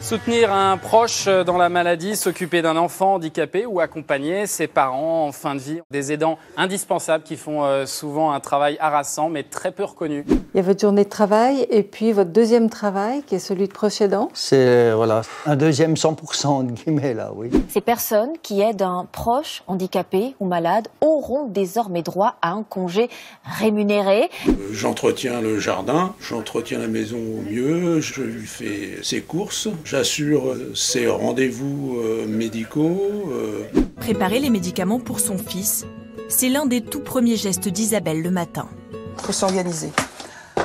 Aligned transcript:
Soutenir 0.00 0.52
un 0.52 0.76
proche 0.78 1.26
dans 1.26 1.58
la 1.58 1.68
maladie, 1.68 2.14
s'occuper 2.14 2.62
d'un 2.62 2.76
enfant 2.76 3.14
handicapé 3.14 3.66
ou 3.66 3.80
accompagner 3.80 4.46
ses 4.46 4.68
parents 4.68 5.26
en 5.26 5.32
fin 5.32 5.56
de 5.56 5.60
vie. 5.60 5.80
Des 5.90 6.12
aidants 6.12 6.38
indispensables 6.56 7.24
qui 7.24 7.36
font 7.36 7.64
euh, 7.64 7.84
souvent 7.84 8.30
un 8.30 8.38
travail 8.38 8.76
harassant 8.78 9.28
mais 9.28 9.42
très 9.42 9.72
peu 9.72 9.82
reconnu. 9.82 10.24
Il 10.28 10.56
y 10.56 10.60
a 10.60 10.62
votre 10.62 10.80
journée 10.80 11.02
de 11.04 11.08
travail 11.08 11.66
et 11.68 11.82
puis 11.82 12.12
votre 12.12 12.30
deuxième 12.30 12.70
travail 12.70 13.22
qui 13.26 13.34
est 13.34 13.40
celui 13.40 13.66
de 13.66 13.72
proche 13.72 14.00
aidant. 14.00 14.28
C'est 14.34 14.92
voilà, 14.92 15.22
un 15.46 15.56
deuxième 15.56 15.94
100% 15.94 16.66
de 16.66 16.72
guillemets 16.72 17.12
là, 17.12 17.32
oui. 17.34 17.50
Ces 17.68 17.80
personnes 17.80 18.32
qui 18.40 18.60
aident 18.60 18.82
un 18.82 19.04
proche 19.10 19.64
handicapé 19.66 20.36
ou 20.38 20.46
malade 20.46 20.86
auront 21.00 21.48
désormais 21.48 22.02
droit 22.02 22.36
à 22.40 22.52
un 22.52 22.62
congé 22.62 23.10
rémunéré. 23.58 24.30
J'entretiens 24.70 25.40
le 25.40 25.58
jardin, 25.58 26.14
j'entretiens 26.20 26.78
la 26.78 26.88
maison 26.88 27.18
au 27.18 27.50
mieux, 27.50 28.00
je 28.00 28.22
lui 28.22 28.46
fais 28.46 29.02
ses 29.02 29.22
courses, 29.22 29.68
j'assure 29.88 30.54
ses 30.74 31.06
rendez-vous 31.06 31.98
euh, 31.98 32.26
médicaux. 32.26 33.00
euh, 33.32 33.64
Préparer 33.96 34.38
les 34.38 34.50
médicaments 34.50 35.00
pour 35.00 35.18
son 35.18 35.38
fils, 35.38 35.86
c'est 36.28 36.50
l'un 36.50 36.66
des 36.66 36.82
tout 36.82 37.00
premiers 37.00 37.36
gestes 37.36 37.68
d'Isabelle 37.68 38.20
le 38.22 38.30
matin. 38.30 38.68
faut 39.16 39.32
s'organiser. 39.32 39.90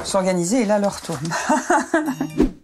S'organiser 0.03 0.63
et 0.63 0.65
là, 0.65 0.77
l'heure 0.77 0.99
tourne. 1.01 1.19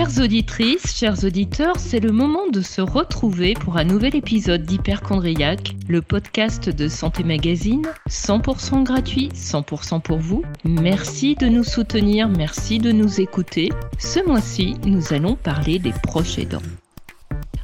Chères 0.00 0.24
auditrices, 0.24 0.96
chers 0.96 1.24
auditeurs, 1.24 1.78
c'est 1.78 2.00
le 2.00 2.10
moment 2.10 2.48
de 2.48 2.62
se 2.62 2.80
retrouver 2.80 3.52
pour 3.52 3.76
un 3.76 3.84
nouvel 3.84 4.16
épisode 4.16 4.62
d'Hyperchondriac, 4.62 5.74
le 5.88 6.00
podcast 6.00 6.70
de 6.70 6.88
Santé 6.88 7.22
Magazine, 7.22 7.86
100% 8.08 8.82
gratuit, 8.82 9.28
100% 9.34 10.00
pour 10.00 10.16
vous. 10.16 10.42
Merci 10.64 11.34
de 11.34 11.48
nous 11.48 11.64
soutenir, 11.64 12.30
merci 12.30 12.78
de 12.78 12.92
nous 12.92 13.20
écouter. 13.20 13.68
Ce 13.98 14.26
mois-ci, 14.26 14.76
nous 14.86 15.12
allons 15.12 15.36
parler 15.36 15.78
des 15.78 15.92
proches 16.02 16.38
aidants. 16.38 16.62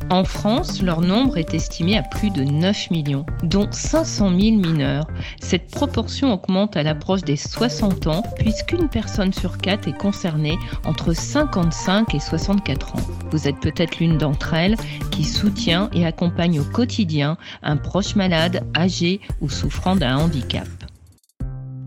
En 0.09 0.23
France, 0.23 0.83
leur 0.83 1.01
nombre 1.01 1.37
est 1.37 1.53
estimé 1.53 1.99
à 1.99 2.03
plus 2.03 2.31
de 2.31 2.45
9 2.45 2.91
millions, 2.93 3.27
dont 3.43 3.67
500 3.71 4.29
000 4.29 4.41
mineurs. 4.57 5.09
Cette 5.41 5.69
proportion 5.69 6.33
augmente 6.33 6.77
à 6.77 6.85
l'approche 6.85 7.23
des 7.23 7.37
60 7.37 8.07
ans, 8.07 8.23
puisqu'une 8.37 8.89
personne 8.89 9.33
sur 9.33 9.59
quatre 9.59 9.89
est 9.89 9.99
concernée 9.99 10.57
entre 10.85 11.13
55 11.13 12.15
et 12.15 12.21
64 12.21 12.95
ans. 12.95 13.07
Vous 13.33 13.49
êtes 13.49 13.59
peut-être 13.59 13.99
l'une 13.99 14.17
d'entre 14.17 14.55
elles 14.55 14.77
qui 15.11 15.25
soutient 15.25 15.91
et 15.93 16.07
accompagne 16.07 16.61
au 16.61 16.65
quotidien 16.65 17.37
un 17.65 17.77
proche 17.77 18.15
malade, 18.15 18.63
âgé 18.77 19.21
ou 19.41 19.51
souffrant 19.51 19.97
d'un 19.97 20.19
handicap. 20.19 20.69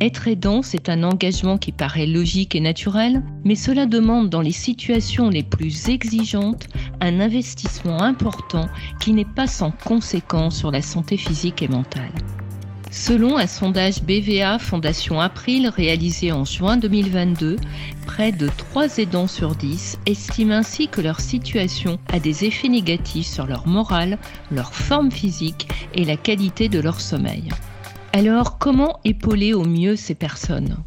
Être 0.02 0.30
aidant, 0.30 0.62
c'est 0.62 0.88
un 0.88 1.04
engagement 1.04 1.58
qui 1.58 1.74
paraît 1.74 2.06
logique 2.06 2.56
et 2.56 2.62
naturel, 2.62 3.22
mais 3.44 3.56
cela 3.56 3.86
demande 3.86 4.30
dans 4.30 4.40
les 4.40 4.54
situations 4.54 5.28
les 5.28 5.44
plus 5.44 5.90
exigeantes 5.90 6.70
un 7.02 7.20
investissement 7.20 8.02
important 8.02 8.70
qui 9.02 9.12
n'est 9.12 9.26
pas 9.26 9.48
sans 9.48 9.72
conséquence 9.72 10.58
sur 10.58 10.72
la 10.72 10.82
santé 10.82 11.18
physique 11.18 11.62
et 11.62 11.68
mentale. 11.68 12.14
Selon 12.92 13.38
un 13.38 13.46
sondage 13.46 14.02
BVA 14.02 14.58
Fondation 14.58 15.20
April 15.20 15.68
réalisé 15.68 16.32
en 16.32 16.46
juin 16.46 16.78
2022, 16.78 17.58
près 18.08 18.32
de 18.32 18.48
3 18.48 19.00
aidants 19.00 19.28
sur 19.28 19.54
10 19.54 20.00
estiment 20.06 20.56
ainsi 20.56 20.88
que 20.88 21.02
leur 21.02 21.20
situation 21.20 22.00
a 22.12 22.20
des 22.20 22.46
effets 22.46 22.70
négatifs 22.70 23.28
sur 23.28 23.46
leur 23.46 23.68
morale, 23.68 24.18
leur 24.50 24.74
forme 24.74 25.12
physique 25.12 25.68
et 25.94 26.06
la 26.06 26.16
qualité 26.16 26.70
de 26.70 26.80
leur 26.80 27.02
sommeil. 27.02 27.50
Alors, 28.12 28.58
comment 28.58 29.00
épauler 29.06 29.54
au 29.54 29.64
mieux 29.64 29.96
ces 29.96 30.16
personnes? 30.16 30.78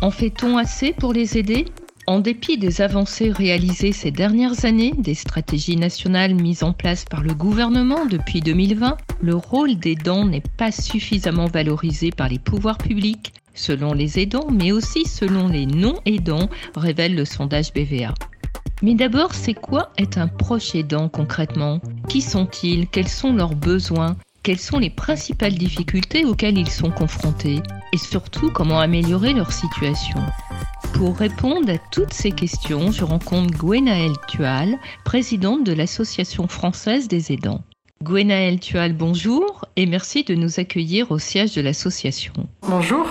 En 0.00 0.10
fait-on 0.10 0.56
assez 0.56 0.92
pour 0.92 1.12
les 1.12 1.36
aider? 1.36 1.66
En 2.06 2.18
dépit 2.18 2.56
des 2.56 2.80
avancées 2.80 3.30
réalisées 3.30 3.92
ces 3.92 4.10
dernières 4.10 4.64
années, 4.64 4.94
des 4.96 5.14
stratégies 5.14 5.76
nationales 5.76 6.34
mises 6.34 6.62
en 6.62 6.72
place 6.72 7.04
par 7.04 7.22
le 7.22 7.34
gouvernement 7.34 8.06
depuis 8.06 8.40
2020, 8.40 8.96
le 9.20 9.34
rôle 9.36 9.76
des 9.76 9.94
dents 9.94 10.24
n'est 10.24 10.42
pas 10.56 10.72
suffisamment 10.72 11.46
valorisé 11.46 12.10
par 12.10 12.28
les 12.28 12.38
pouvoirs 12.38 12.78
publics, 12.78 13.34
selon 13.54 13.92
les 13.92 14.18
aidants, 14.18 14.48
mais 14.50 14.72
aussi 14.72 15.04
selon 15.04 15.48
les 15.48 15.66
non-aidants, 15.66 16.48
révèle 16.74 17.14
le 17.14 17.26
sondage 17.26 17.72
BVA. 17.72 18.14
Mais 18.82 18.94
d'abord, 18.94 19.34
c'est 19.34 19.54
quoi 19.54 19.92
être 19.98 20.18
un 20.18 20.26
proche 20.26 20.74
aidant 20.74 21.08
concrètement? 21.08 21.80
Qui 22.08 22.22
sont-ils? 22.22 22.88
Quels 22.88 23.08
sont 23.08 23.34
leurs 23.34 23.54
besoins? 23.54 24.16
Quelles 24.42 24.58
sont 24.58 24.78
les 24.78 24.90
principales 24.90 25.54
difficultés 25.54 26.24
auxquelles 26.24 26.58
ils 26.58 26.70
sont 26.70 26.90
confrontés 26.90 27.60
et 27.92 27.98
surtout 27.98 28.50
comment 28.50 28.80
améliorer 28.80 29.32
leur 29.32 29.52
situation. 29.52 30.18
Pour 30.94 31.16
répondre 31.16 31.70
à 31.70 31.78
toutes 31.90 32.12
ces 32.12 32.32
questions, 32.32 32.90
je 32.90 33.04
rencontre 33.04 33.56
Gwenaëlle 33.56 34.16
Tual, 34.28 34.78
présidente 35.04 35.64
de 35.64 35.72
l'Association 35.72 36.48
française 36.48 37.08
des 37.08 37.32
aidants. 37.32 37.62
Gwenaëlle 38.02 38.58
Tual, 38.58 38.94
bonjour 38.94 39.64
et 39.76 39.86
merci 39.86 40.24
de 40.24 40.34
nous 40.34 40.58
accueillir 40.58 41.12
au 41.12 41.18
siège 41.18 41.54
de 41.54 41.60
l'association. 41.60 42.32
Bonjour. 42.62 43.06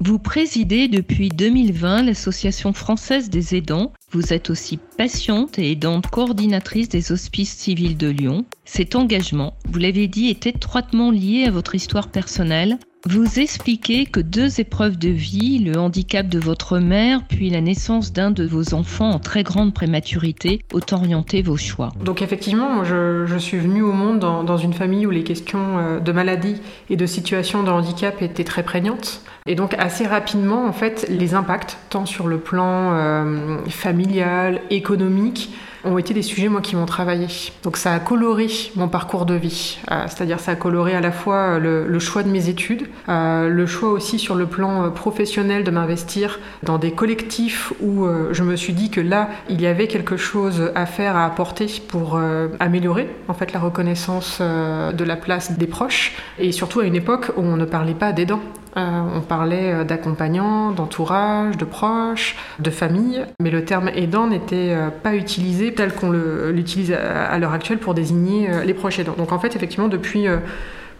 Vous 0.00 0.20
présidez 0.20 0.86
depuis 0.86 1.28
2020 1.28 2.04
l'Association 2.04 2.72
française 2.72 3.30
des 3.30 3.56
aidants. 3.56 3.92
Vous 4.12 4.32
êtes 4.32 4.48
aussi 4.48 4.78
patiente 4.96 5.58
et 5.58 5.72
aidante 5.72 6.06
coordinatrice 6.06 6.88
des 6.88 7.10
hospices 7.10 7.56
civils 7.56 7.96
de 7.96 8.06
Lyon. 8.06 8.44
Cet 8.64 8.94
engagement, 8.94 9.54
vous 9.68 9.80
l'avez 9.80 10.06
dit, 10.06 10.28
est 10.28 10.46
étroitement 10.46 11.10
lié 11.10 11.46
à 11.48 11.50
votre 11.50 11.74
histoire 11.74 12.12
personnelle. 12.12 12.78
Vous 13.06 13.38
expliquez 13.38 14.06
que 14.06 14.18
deux 14.18 14.60
épreuves 14.60 14.98
de 14.98 15.08
vie, 15.08 15.60
le 15.60 15.78
handicap 15.78 16.26
de 16.26 16.40
votre 16.40 16.78
mère, 16.78 17.20
puis 17.28 17.48
la 17.48 17.60
naissance 17.60 18.12
d'un 18.12 18.32
de 18.32 18.44
vos 18.44 18.74
enfants 18.74 19.10
en 19.10 19.18
très 19.20 19.44
grande 19.44 19.72
prématurité, 19.72 20.62
ont 20.74 20.80
orienté 20.90 21.40
vos 21.42 21.56
choix. 21.56 21.90
Donc 22.04 22.22
effectivement, 22.22 22.82
je, 22.82 23.38
suis 23.38 23.58
venue 23.58 23.82
au 23.82 23.92
monde 23.92 24.18
dans, 24.18 24.42
dans, 24.42 24.56
une 24.56 24.72
famille 24.72 25.06
où 25.06 25.10
les 25.10 25.22
questions 25.22 25.78
euh, 25.78 26.00
de 26.00 26.10
maladie 26.10 26.60
et 26.90 26.96
de 26.96 27.06
situation 27.06 27.62
de 27.62 27.70
handicap 27.70 28.20
étaient 28.20 28.42
très 28.42 28.64
prégnantes. 28.64 29.22
Et 29.46 29.54
donc 29.54 29.74
assez 29.78 30.04
rapidement, 30.04 30.66
en 30.66 30.72
fait, 30.72 31.06
les 31.08 31.34
impacts, 31.34 31.78
tant 31.90 32.04
sur 32.04 32.26
le 32.26 32.38
plan 32.38 32.92
euh, 32.94 33.58
familial, 33.68 34.60
économique, 34.70 35.50
ont 35.88 35.98
été 35.98 36.14
des 36.14 36.22
sujets 36.22 36.48
moi 36.48 36.60
qui 36.60 36.76
m'ont 36.76 36.86
travaillé. 36.86 37.26
Donc 37.62 37.76
ça 37.76 37.92
a 37.92 37.98
coloré 37.98 38.48
mon 38.76 38.88
parcours 38.88 39.26
de 39.26 39.34
vie, 39.34 39.78
euh, 39.90 40.04
c'est-à-dire 40.06 40.40
ça 40.40 40.52
a 40.52 40.56
coloré 40.56 40.94
à 40.94 41.00
la 41.00 41.12
fois 41.12 41.58
le, 41.58 41.86
le 41.86 41.98
choix 41.98 42.22
de 42.22 42.28
mes 42.30 42.48
études, 42.48 42.86
euh, 43.08 43.48
le 43.48 43.66
choix 43.66 43.90
aussi 43.90 44.18
sur 44.18 44.34
le 44.34 44.46
plan 44.46 44.90
professionnel 44.90 45.64
de 45.64 45.70
m'investir 45.70 46.38
dans 46.62 46.78
des 46.78 46.92
collectifs 46.92 47.72
où 47.80 48.04
euh, 48.04 48.28
je 48.32 48.42
me 48.42 48.56
suis 48.56 48.72
dit 48.72 48.90
que 48.90 49.00
là 49.00 49.28
il 49.48 49.60
y 49.60 49.66
avait 49.66 49.86
quelque 49.88 50.16
chose 50.16 50.70
à 50.74 50.86
faire, 50.86 51.16
à 51.16 51.24
apporter 51.24 51.66
pour 51.88 52.16
euh, 52.16 52.48
améliorer 52.60 53.08
en 53.28 53.34
fait 53.34 53.52
la 53.52 53.60
reconnaissance 53.60 54.38
euh, 54.40 54.92
de 54.92 55.04
la 55.04 55.16
place 55.16 55.58
des 55.58 55.66
proches 55.66 56.14
et 56.38 56.52
surtout 56.52 56.80
à 56.80 56.84
une 56.84 56.94
époque 56.96 57.32
où 57.36 57.42
on 57.42 57.56
ne 57.56 57.64
parlait 57.64 57.94
pas 57.94 58.12
d'aidants. 58.12 58.40
Euh, 58.76 59.00
on 59.16 59.20
parlait 59.22 59.84
d'accompagnants, 59.84 60.70
d'entourage, 60.70 61.56
de 61.56 61.64
proches, 61.64 62.36
de 62.60 62.70
famille, 62.70 63.24
mais 63.40 63.50
le 63.50 63.64
terme 63.64 63.88
aidant 63.88 64.26
n'était 64.26 64.72
euh, 64.72 64.90
pas 64.90 65.14
utilisé 65.14 65.72
tel 65.78 65.94
qu'on 65.94 66.10
l'utilise 66.10 66.92
à, 66.92 67.38
l'heure 67.38 67.52
actuelle 67.52 67.78
pour 67.78 67.94
désigner 67.94 68.50
euh, 68.50 68.64
les 68.64 68.74
proches 68.74 68.98
aidants. 68.98 69.14
Donc 69.16 69.30
en 69.30 69.38
fait, 69.38 69.54
effectivement, 69.54 69.86
depuis 69.86 70.26
euh, 70.26 70.38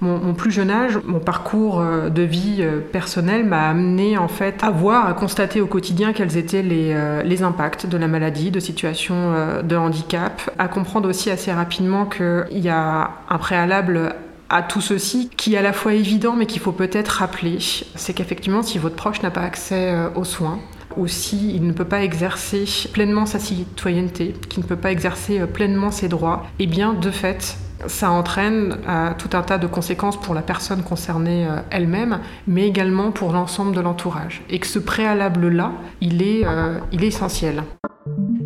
mon, 0.00 0.34
plus 0.34 0.52
jeune 0.52 0.70
âge, 0.70 1.00
mon 1.04 1.18
parcours 1.18 1.80
euh, 1.80 2.10
de 2.10 2.22
vie 2.22 2.64
personnelle 2.92 3.44
m'a 3.44 3.68
amené 3.70 4.16
à 4.16 4.70
voir, 4.70 5.08
à 5.08 5.14
constater 5.14 5.60
au 5.60 5.66
quotidien 5.66 6.12
quels 6.12 6.36
étaient 6.36 6.62
les, 6.62 7.42
impacts 7.42 7.86
de 7.86 7.96
la 7.96 8.06
maladie, 8.06 8.52
de 8.52 8.60
situations 8.60 9.32
de 9.64 9.76
handicap, 9.76 10.48
à 10.60 10.68
comprendre 10.68 11.08
aussi 11.08 11.28
assez 11.28 11.52
rapidement 11.52 12.06
qu'il 12.06 12.46
y 12.58 12.68
a 12.68 13.10
un 13.28 13.38
préalable 13.38 14.14
à 14.48 14.62
tout 14.62 14.80
ceci 14.80 15.28
qui 15.36 15.54
est 15.54 15.58
à 15.58 15.62
la 15.62 15.72
fois 15.72 15.92
évident 15.92 16.34
mais 16.36 16.46
qu'il 16.46 16.60
faut 16.60 16.72
peut-être 16.72 17.08
rappeler, 17.08 17.58
c'est 17.94 18.12
qu'effectivement 18.12 18.62
si 18.62 18.78
votre 18.78 18.96
proche 18.96 19.22
n'a 19.22 19.30
pas 19.30 19.42
accès 19.42 19.92
aux 20.14 20.24
soins, 20.24 20.58
ou 20.96 21.06
s'il 21.06 21.66
ne 21.66 21.72
peut 21.72 21.84
pas 21.84 22.02
exercer 22.02 22.64
pleinement 22.92 23.26
sa 23.26 23.38
citoyenneté, 23.38 24.34
qu'il 24.48 24.62
ne 24.62 24.68
peut 24.68 24.76
pas 24.76 24.90
exercer 24.90 25.40
pleinement 25.46 25.90
ses 25.90 26.08
droits, 26.08 26.46
eh 26.58 26.66
bien 26.66 26.94
de 26.94 27.10
fait, 27.10 27.56
ça 27.86 28.10
entraîne 28.10 28.76
euh, 28.88 29.10
tout 29.16 29.36
un 29.36 29.42
tas 29.42 29.58
de 29.58 29.66
conséquences 29.66 30.20
pour 30.20 30.34
la 30.34 30.42
personne 30.42 30.82
concernée 30.82 31.46
euh, 31.46 31.60
elle-même, 31.70 32.20
mais 32.46 32.66
également 32.66 33.12
pour 33.12 33.32
l'ensemble 33.32 33.74
de 33.74 33.80
l'entourage. 33.80 34.42
Et 34.50 34.58
que 34.58 34.66
ce 34.66 34.78
préalable-là, 34.78 35.72
il, 36.00 36.22
est, 36.22 36.44
euh, 36.44 36.78
il 36.92 37.04
est 37.04 37.08
essentiel. 37.08 37.62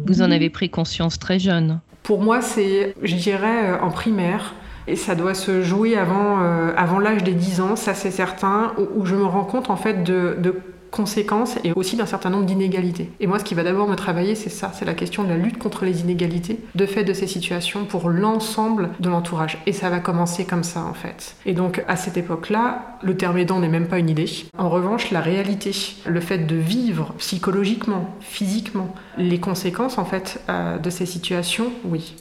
Vous 0.06 0.22
en 0.22 0.30
avez 0.30 0.50
pris 0.50 0.68
conscience 0.68 1.18
très 1.18 1.38
jeune 1.38 1.80
Pour 2.02 2.22
moi, 2.22 2.42
c'est, 2.42 2.94
je 3.02 3.14
dirais, 3.14 3.78
en 3.80 3.90
primaire. 3.90 4.54
Et 4.88 4.96
ça 4.96 5.14
doit 5.14 5.34
se 5.34 5.62
jouer 5.62 5.96
avant, 5.96 6.42
euh, 6.42 6.72
avant 6.76 6.98
l'âge 6.98 7.22
des 7.22 7.34
10 7.34 7.60
ans, 7.60 7.76
ça 7.76 7.94
c'est 7.94 8.10
certain, 8.10 8.72
où, 8.78 9.00
où, 9.00 9.06
je 9.06 9.14
me 9.14 9.24
rends 9.24 9.44
compte 9.44 9.70
en 9.70 9.76
fait 9.76 10.02
de, 10.02 10.36
de 10.40 10.56
conséquences 10.92 11.58
et 11.64 11.72
aussi 11.72 11.96
d'un 11.96 12.06
certain 12.06 12.30
nombre 12.30 12.46
d'inégalités. 12.46 13.10
Et 13.18 13.26
moi, 13.26 13.40
ce 13.40 13.44
qui 13.44 13.54
va 13.54 13.64
d'abord 13.64 13.88
me 13.88 13.96
travailler, 13.96 14.36
c'est 14.36 14.50
ça, 14.50 14.70
c'est 14.72 14.84
la 14.84 14.94
question 14.94 15.24
de 15.24 15.30
la 15.30 15.36
lutte 15.36 15.58
contre 15.58 15.84
les 15.84 16.02
inégalités 16.02 16.60
de 16.76 16.86
fait 16.86 17.02
de 17.02 17.12
ces 17.12 17.26
situations 17.26 17.84
pour 17.84 18.10
l'ensemble 18.10 18.90
de 19.00 19.08
l'entourage. 19.08 19.58
Et 19.66 19.72
ça 19.72 19.90
va 19.90 19.98
commencer 19.98 20.44
comme 20.44 20.62
ça, 20.62 20.84
en 20.84 20.94
fait. 20.94 21.34
Et 21.46 21.54
donc, 21.54 21.82
à 21.88 21.96
cette 21.96 22.16
époque-là, 22.16 22.98
le 23.02 23.16
terme 23.16 23.38
aidant 23.38 23.58
n'est 23.58 23.68
même 23.68 23.88
pas 23.88 23.98
une 23.98 24.10
idée. 24.10 24.30
En 24.56 24.68
revanche, 24.68 25.10
la 25.10 25.20
réalité, 25.20 25.72
le 26.06 26.20
fait 26.20 26.46
de 26.46 26.56
vivre 26.56 27.14
psychologiquement, 27.18 28.14
physiquement, 28.20 28.94
les 29.16 29.40
conséquences, 29.40 29.98
en 29.98 30.04
fait, 30.04 30.40
euh, 30.48 30.78
de 30.78 30.90
ces 30.90 31.06
situations, 31.06 31.72
oui. 31.86 32.14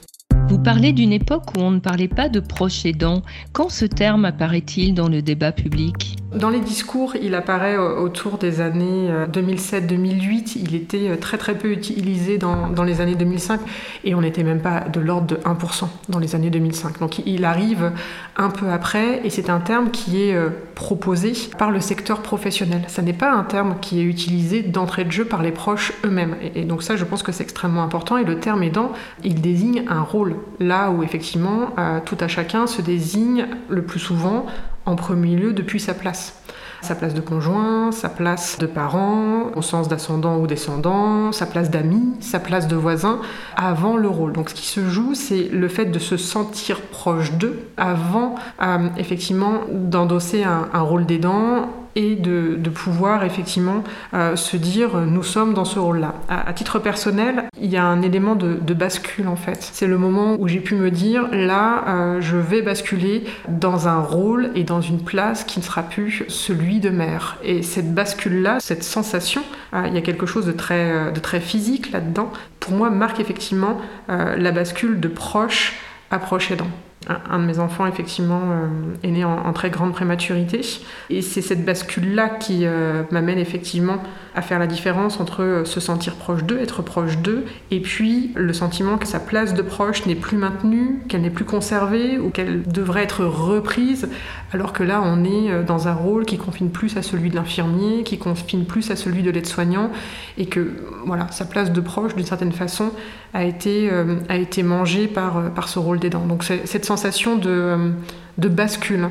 Vous 0.47 0.59
parlez 0.59 0.93
d'une 0.93 1.13
époque 1.13 1.55
où 1.57 1.61
on 1.61 1.71
ne 1.71 1.79
parlait 1.79 2.07
pas 2.07 2.29
de 2.29 2.39
proches 2.39 2.85
aidants. 2.85 3.21
Quand 3.53 3.69
ce 3.69 3.85
terme 3.85 4.25
apparaît-il 4.25 4.93
dans 4.93 5.09
le 5.09 5.21
débat 5.21 5.51
public? 5.51 6.20
Dans 6.33 6.49
les 6.49 6.61
discours, 6.61 7.15
il 7.21 7.35
apparaît 7.35 7.77
autour 7.77 8.37
des 8.37 8.61
années 8.61 9.11
2007-2008. 9.33 10.57
Euh, 10.57 10.61
il 10.61 10.75
était 10.75 11.09
euh, 11.09 11.17
très 11.17 11.37
très 11.37 11.57
peu 11.57 11.71
utilisé 11.71 12.37
dans, 12.37 12.83
les 12.83 13.01
années 13.01 13.15
2005 13.15 13.59
et 14.05 14.15
on 14.15 14.21
n'était 14.21 14.43
même 14.43 14.61
pas 14.61 14.81
de 14.81 15.01
l'ordre 15.01 15.27
de 15.27 15.35
1% 15.35 15.87
dans 16.07 16.19
les 16.19 16.33
années 16.33 16.49
2005. 16.49 16.99
Donc 16.99 17.19
il 17.25 17.43
arrive 17.43 17.91
un 18.37 18.49
peu 18.49 18.69
après 18.69 19.25
et 19.25 19.29
c'est 19.29 19.49
un 19.49 19.59
terme 19.59 19.91
qui 19.91 20.23
est 20.23 20.33
euh, 20.33 20.49
proposé 20.73 21.33
par 21.57 21.69
le 21.69 21.81
secteur 21.81 22.21
professionnel. 22.21 22.83
Ça 22.87 23.01
n'est 23.01 23.11
pas 23.11 23.33
un 23.33 23.43
terme 23.43 23.75
qui 23.81 23.99
est 23.99 24.03
utilisé 24.03 24.61
d'entrée 24.61 25.03
de 25.03 25.11
jeu 25.11 25.25
par 25.25 25.41
les 25.41 25.51
proches 25.51 25.91
eux-mêmes. 26.05 26.37
Et, 26.55 26.63
donc 26.63 26.81
ça, 26.81 26.95
je 26.95 27.03
pense 27.03 27.23
que 27.23 27.33
c'est 27.33 27.43
extrêmement 27.43 27.83
important. 27.83 28.17
Et 28.17 28.23
le 28.23 28.39
terme 28.39 28.63
aidant, 28.63 28.93
il 29.25 29.41
désigne 29.41 29.83
un 29.89 30.01
rôle. 30.01 30.35
Là 30.61 30.91
où 30.91 31.03
effectivement, 31.03 31.75
tout 32.05 32.17
à 32.19 32.27
chacun 32.27 32.67
se 32.67 32.81
désigne 32.81 33.47
le 33.69 33.83
plus 33.83 33.99
souvent 33.99 34.45
en 34.85 34.95
premier 34.95 35.35
lieu 35.35 35.53
depuis 35.53 35.79
sa 35.79 35.93
place. 35.93 36.41
Sa 36.81 36.95
place 36.95 37.13
de 37.13 37.21
conjoint, 37.21 37.91
sa 37.91 38.09
place 38.09 38.57
de 38.57 38.65
parent, 38.65 39.51
au 39.55 39.61
sens 39.61 39.87
d'ascendant 39.87 40.39
ou 40.39 40.47
descendant, 40.47 41.31
sa 41.31 41.45
place 41.45 41.69
d'ami, 41.69 42.01
sa 42.21 42.39
place 42.39 42.67
de 42.67 42.75
voisin, 42.75 43.19
avant 43.55 43.97
le 43.97 44.07
rôle. 44.07 44.33
Donc 44.33 44.49
ce 44.49 44.55
qui 44.55 44.65
se 44.65 44.89
joue, 44.89 45.13
c'est 45.13 45.43
le 45.49 45.67
fait 45.67 45.85
de 45.85 45.99
se 45.99 46.17
sentir 46.17 46.81
proche 46.81 47.33
d'eux 47.33 47.59
avant 47.77 48.33
euh, 48.63 48.89
effectivement 48.97 49.61
d'endosser 49.69 50.43
un, 50.43 50.69
un 50.73 50.81
rôle 50.81 51.05
d'aidant 51.05 51.69
et 51.95 52.15
de, 52.15 52.57
pouvoir 52.73 53.23
effectivement 53.25 53.83
euh, 54.13 54.35
se 54.35 54.55
dire 54.55 54.95
nous 54.95 55.23
sommes 55.23 55.53
dans 55.53 55.65
ce 55.65 55.77
rôle-là. 55.77 56.15
À, 56.29 56.53
titre 56.53 56.79
personnel, 56.79 57.43
il 57.59 57.69
y 57.69 57.77
a 57.77 57.83
un 57.83 58.01
élément 58.01 58.35
de, 58.35 58.73
bascule 58.73 59.27
en 59.27 59.35
fait. 59.35 59.69
C'est 59.73 59.87
le 59.87 59.97
moment 59.97 60.37
où 60.39 60.47
j'ai 60.47 60.61
pu 60.61 60.75
me 60.75 60.89
dire 60.89 61.27
là, 61.31 61.83
euh, 61.87 62.21
je 62.21 62.37
vais 62.37 62.61
basculer 62.61 63.25
dans 63.49 63.87
un 63.87 63.99
rôle 63.99 64.51
et 64.55 64.63
dans 64.63 64.81
une 64.81 65.03
place 65.03 65.43
qui 65.43 65.59
ne 65.59 65.63
sera 65.63 65.83
plus 65.83 66.23
celui 66.29 66.79
de 66.79 66.89
mère. 66.89 67.37
Et 67.43 67.61
cette 67.61 67.93
bascule-là, 67.93 68.59
cette 68.61 68.83
sensation, 68.83 69.43
euh, 69.73 69.83
il 69.87 69.93
y 69.93 69.97
a 69.97 70.01
quelque 70.01 70.25
chose 70.25 70.45
de 70.45 70.53
très, 70.53 71.11
de 71.11 71.19
très 71.19 71.41
physique 71.41 71.91
là-dedans, 71.91 72.31
pour 72.59 72.73
moi 72.73 72.89
marque 72.89 73.19
effectivement 73.19 73.81
la 74.07 74.51
bascule 74.51 74.99
de 74.99 75.07
proche 75.07 75.79
à 76.11 76.19
proche 76.19 76.51
aidant. 76.51 76.67
Un 77.07 77.39
de 77.39 77.45
mes 77.45 77.57
enfants, 77.57 77.87
effectivement, 77.87 78.41
euh, 78.51 78.67
est 79.01 79.09
né 79.09 79.25
en, 79.25 79.51
très 79.53 79.71
grande 79.71 79.91
prématurité. 79.91 80.61
Et 81.09 81.23
c'est 81.23 81.41
cette 81.41 81.65
bascule-là 81.65 82.29
qui 82.29 82.59
euh, 82.63 83.01
m'amène 83.09 83.39
effectivement 83.39 83.97
à 84.35 84.43
faire 84.43 84.59
la 84.59 84.67
différence 84.67 85.19
entre 85.19 85.41
euh, 85.41 85.65
se 85.65 85.79
sentir 85.79 86.13
proche 86.13 86.43
d'eux, 86.43 86.59
être 86.59 86.83
proche 86.83 87.17
d'eux, 87.17 87.43
et 87.71 87.79
puis 87.79 88.31
le 88.35 88.53
sentiment 88.53 88.99
que 88.99 89.07
sa 89.07 89.19
place 89.19 89.55
de 89.55 89.63
proche 89.63 90.05
n'est 90.05 90.15
plus 90.15 90.37
maintenue, 90.37 90.99
qu'elle 91.09 91.21
n'est 91.21 91.31
plus 91.31 91.43
conservée 91.43 92.19
ou 92.19 92.29
qu'elle 92.29 92.61
devrait 92.63 93.03
être 93.03 93.25
reprise, 93.25 94.07
alors 94.53 94.71
que 94.71 94.83
là, 94.83 95.01
on 95.03 95.23
est 95.23 95.63
dans 95.63 95.87
un 95.87 95.93
rôle 95.93 96.25
qui 96.25 96.37
confine 96.37 96.69
plus 96.69 96.97
à 96.97 97.01
celui 97.01 97.31
de 97.31 97.35
l'infirmier, 97.35 98.03
qui 98.03 98.19
confine 98.19 98.65
plus 98.65 98.91
à 98.91 98.95
celui 98.95 99.23
de 99.23 99.31
l'aide-soignant, 99.31 99.89
et 100.37 100.45
que 100.45 100.75
voilà, 101.05 101.27
sa 101.31 101.45
place 101.45 101.71
de 101.71 101.81
proche, 101.81 102.15
d'une 102.15 102.25
certaine 102.25 102.51
façon, 102.51 102.91
a 103.33 103.45
été, 103.45 103.89
a 104.27 104.35
été 104.35 104.61
mangée 104.61 105.07
par, 105.07 105.51
par 105.53 105.69
ce 105.69 105.79
rôle 105.79 105.99
d'aidant. 105.99 106.25
Donc 106.25 106.43
cette 106.43 106.85
sensation 106.91 107.37
de, 107.37 107.93
de 108.37 108.49
bascule. 108.49 109.07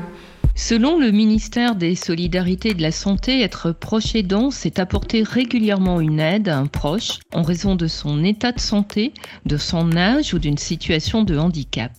Selon 0.53 0.99
le 0.99 1.09
ministère 1.09 1.73
des 1.73 1.95
Solidarités 1.95 2.69
et 2.69 2.73
de 2.75 2.81
la 2.83 2.91
Santé, 2.91 3.41
être 3.41 3.71
proche 3.71 4.13
aidant, 4.13 4.51
c'est 4.51 4.77
apporter 4.77 5.23
régulièrement 5.23 5.99
une 5.99 6.19
aide 6.19 6.47
à 6.47 6.59
un 6.59 6.67
proche 6.67 7.17
en 7.33 7.41
raison 7.41 7.75
de 7.75 7.87
son 7.87 8.23
état 8.23 8.51
de 8.51 8.59
santé, 8.59 9.13
de 9.47 9.57
son 9.57 9.97
âge 9.97 10.35
ou 10.35 10.37
d'une 10.37 10.59
situation 10.59 11.23
de 11.23 11.39
handicap. 11.39 11.91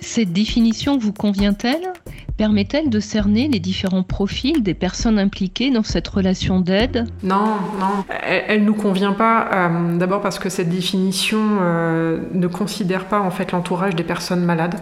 Cette 0.00 0.32
définition 0.32 0.98
vous 0.98 1.12
convient-elle? 1.12 1.92
Permet-elle 2.36 2.90
de 2.90 2.98
cerner 2.98 3.46
les 3.46 3.60
différents 3.60 4.02
profils 4.02 4.60
des 4.60 4.74
personnes 4.74 5.20
impliquées 5.20 5.70
dans 5.70 5.84
cette 5.84 6.08
relation 6.08 6.58
d'aide? 6.58 7.06
Non, 7.22 7.54
non, 7.78 8.04
elle, 8.26 8.62
ne 8.62 8.66
nous 8.66 8.74
convient 8.74 9.12
pas. 9.12 9.48
Euh, 9.52 9.98
d'abord 9.98 10.20
parce 10.20 10.40
que 10.40 10.48
cette 10.48 10.70
définition 10.70 11.38
euh, 11.60 12.18
ne 12.32 12.48
considère 12.48 13.04
pas 13.04 13.20
en 13.20 13.30
fait 13.30 13.52
l'entourage 13.52 13.94
des 13.94 14.02
personnes 14.02 14.44
malades. 14.44 14.74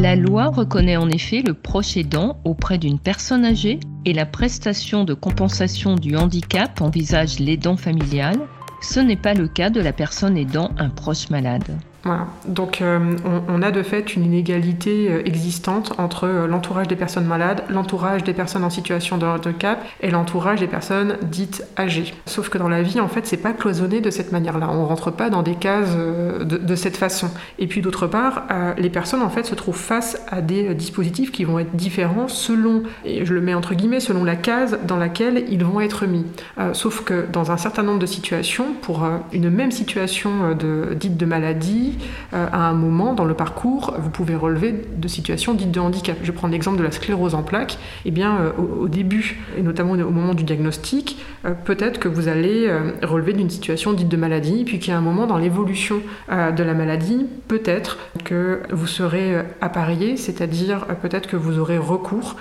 La 0.00 0.14
loi 0.14 0.46
reconnaît 0.46 0.96
en 0.96 1.08
effet 1.10 1.42
le 1.44 1.54
proche 1.54 1.96
aidant 1.96 2.38
auprès 2.44 2.78
d'une 2.78 3.00
personne 3.00 3.44
âgée 3.44 3.80
et 4.04 4.12
la 4.12 4.26
prestation 4.26 5.02
de 5.02 5.12
compensation 5.12 5.96
du 5.96 6.14
handicap 6.14 6.80
envisage 6.80 7.40
l'aidant 7.40 7.76
familial. 7.76 8.38
Ce 8.80 9.00
n'est 9.00 9.16
pas 9.16 9.34
le 9.34 9.48
cas 9.48 9.70
de 9.70 9.80
la 9.80 9.92
personne 9.92 10.36
aidant 10.36 10.70
un 10.78 10.88
proche 10.88 11.30
malade. 11.30 11.76
Voilà. 12.04 12.28
Donc 12.46 12.80
euh, 12.80 13.16
on, 13.48 13.60
a 13.60 13.72
de 13.72 13.82
fait 13.82 14.14
une 14.14 14.24
inégalité 14.24 15.08
euh, 15.10 15.22
existante 15.26 15.94
entre 15.98 16.28
euh, 16.28 16.46
l'entourage 16.46 16.86
des 16.86 16.94
personnes 16.94 17.26
malades, 17.26 17.64
l'entourage 17.68 18.22
des 18.22 18.34
personnes 18.34 18.62
en 18.62 18.70
situation 18.70 19.18
de 19.18 19.26
handicap 19.26 19.84
et 20.00 20.10
l'entourage 20.10 20.60
des 20.60 20.68
personnes 20.68 21.16
dites 21.22 21.64
âgées. 21.76 22.14
Sauf 22.24 22.50
que 22.50 22.58
dans 22.58 22.68
la 22.68 22.82
vie, 22.82 23.00
en 23.00 23.08
fait, 23.08 23.26
c'est 23.26 23.36
pas 23.36 23.52
cloisonné 23.52 24.00
de 24.00 24.10
cette 24.10 24.30
manière-là. 24.30 24.68
On 24.70 24.86
rentre 24.86 25.10
pas 25.10 25.28
dans 25.28 25.42
des 25.42 25.56
cases 25.56 25.96
de, 25.96 26.74
cette 26.76 26.96
façon. 26.96 27.30
Et 27.58 27.66
puis 27.66 27.80
d'autre 27.80 28.06
part, 28.06 28.44
les 28.76 28.90
personnes 28.90 29.22
en 29.22 29.30
fait 29.30 29.44
se 29.44 29.54
trouvent 29.54 29.76
face 29.76 30.22
à 30.28 30.40
des 30.40 30.74
dispositifs 30.74 31.32
qui 31.32 31.44
vont 31.44 31.58
être 31.58 31.74
différents 31.74 32.28
selon, 32.28 32.84
je 33.04 33.32
le 33.32 33.40
mets 33.40 33.54
entre 33.54 33.74
guillemets, 33.74 34.00
selon 34.00 34.22
la 34.24 34.36
case 34.36 34.78
dans 34.86 34.96
laquelle 34.96 35.44
ils 35.48 35.64
vont 35.64 35.80
être 35.80 36.06
mis. 36.06 36.24
sauf 36.72 37.02
que 37.02 37.26
dans 37.32 37.50
un 37.50 37.56
certain 37.56 37.82
nombre 37.82 37.98
de 37.98 38.06
situations, 38.06 38.74
pour 38.82 39.08
une 39.32 39.50
même 39.50 39.72
situation 39.72 40.56
dite 40.94 41.16
de 41.16 41.26
maladie, 41.26 41.87
euh, 42.34 42.46
à 42.52 42.68
un 42.68 42.74
moment 42.74 43.14
dans 43.14 43.24
le 43.24 43.34
parcours, 43.34 43.94
vous 43.98 44.10
pouvez 44.10 44.34
relever 44.34 44.74
de 44.96 45.08
situations 45.08 45.54
dites 45.54 45.70
de 45.70 45.80
handicap. 45.80 46.16
Je 46.22 46.32
prendre 46.32 46.52
l'exemple 46.52 46.78
de 46.78 46.82
la 46.82 46.90
sclérose 46.90 47.34
en 47.34 47.42
plaques. 47.42 47.78
Eh 48.04 48.10
bien, 48.10 48.38
euh, 48.38 48.50
au, 48.80 48.88
début, 48.88 49.40
et 49.56 49.62
notamment 49.62 49.92
au 49.92 50.10
moment 50.10 50.34
du 50.34 50.44
diagnostic, 50.44 51.18
euh, 51.44 51.52
peut-être 51.64 51.98
que 51.98 52.08
vous 52.08 52.28
allez 52.28 52.70
relever 53.02 53.32
d'une 53.32 53.50
situation 53.50 53.92
dite 53.92 54.08
de 54.08 54.16
maladie, 54.16 54.64
puis 54.64 54.90
a 54.90 54.96
un 54.96 55.00
moment 55.00 55.26
dans 55.26 55.36
l'évolution 55.36 56.00
de 56.28 56.62
la 56.62 56.74
maladie, 56.74 57.26
peut-être 57.46 57.98
que 58.24 58.62
vous 58.70 58.86
serez 58.86 59.36
appareillé, 59.60 60.16
c'est-à-dire 60.16 60.86
peut-être 61.02 61.28
que 61.28 61.36
vous 61.36 61.58
aurez 61.58 61.78
recours, 61.78 62.36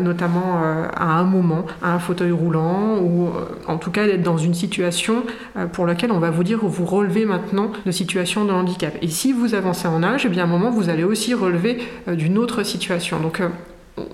notamment 0.00 0.62
à 0.94 1.04
un 1.04 1.24
moment, 1.24 1.66
à 1.82 1.94
un 1.94 1.98
fauteuil 1.98 2.30
roulant, 2.30 2.98
ou 2.98 3.28
en 3.66 3.76
tout 3.76 3.90
cas 3.90 4.06
d'être 4.06 4.22
dans 4.22 4.38
une 4.38 4.54
situation 4.54 5.24
pour 5.72 5.86
laquelle 5.86 6.12
on 6.12 6.18
va 6.18 6.30
vous 6.30 6.44
dire 6.44 6.58
vous 6.62 6.84
relevez 6.84 7.24
maintenant 7.24 7.70
de 7.84 7.90
situation 7.90 8.44
de 8.44 8.52
handicap 8.52 8.73
et 9.02 9.08
si 9.08 9.32
vous 9.32 9.54
avancez 9.54 9.88
en 9.88 10.02
âge, 10.02 10.26
eh 10.26 10.28
bien 10.28 10.44
à 10.44 10.46
un 10.46 10.50
moment, 10.50 10.70
vous 10.70 10.88
allez 10.88 11.04
aussi 11.04 11.34
relever 11.34 11.78
euh, 12.08 12.14
d'une 12.14 12.38
autre 12.38 12.62
situation. 12.62 13.20
Donc, 13.20 13.40
euh, 13.40 13.48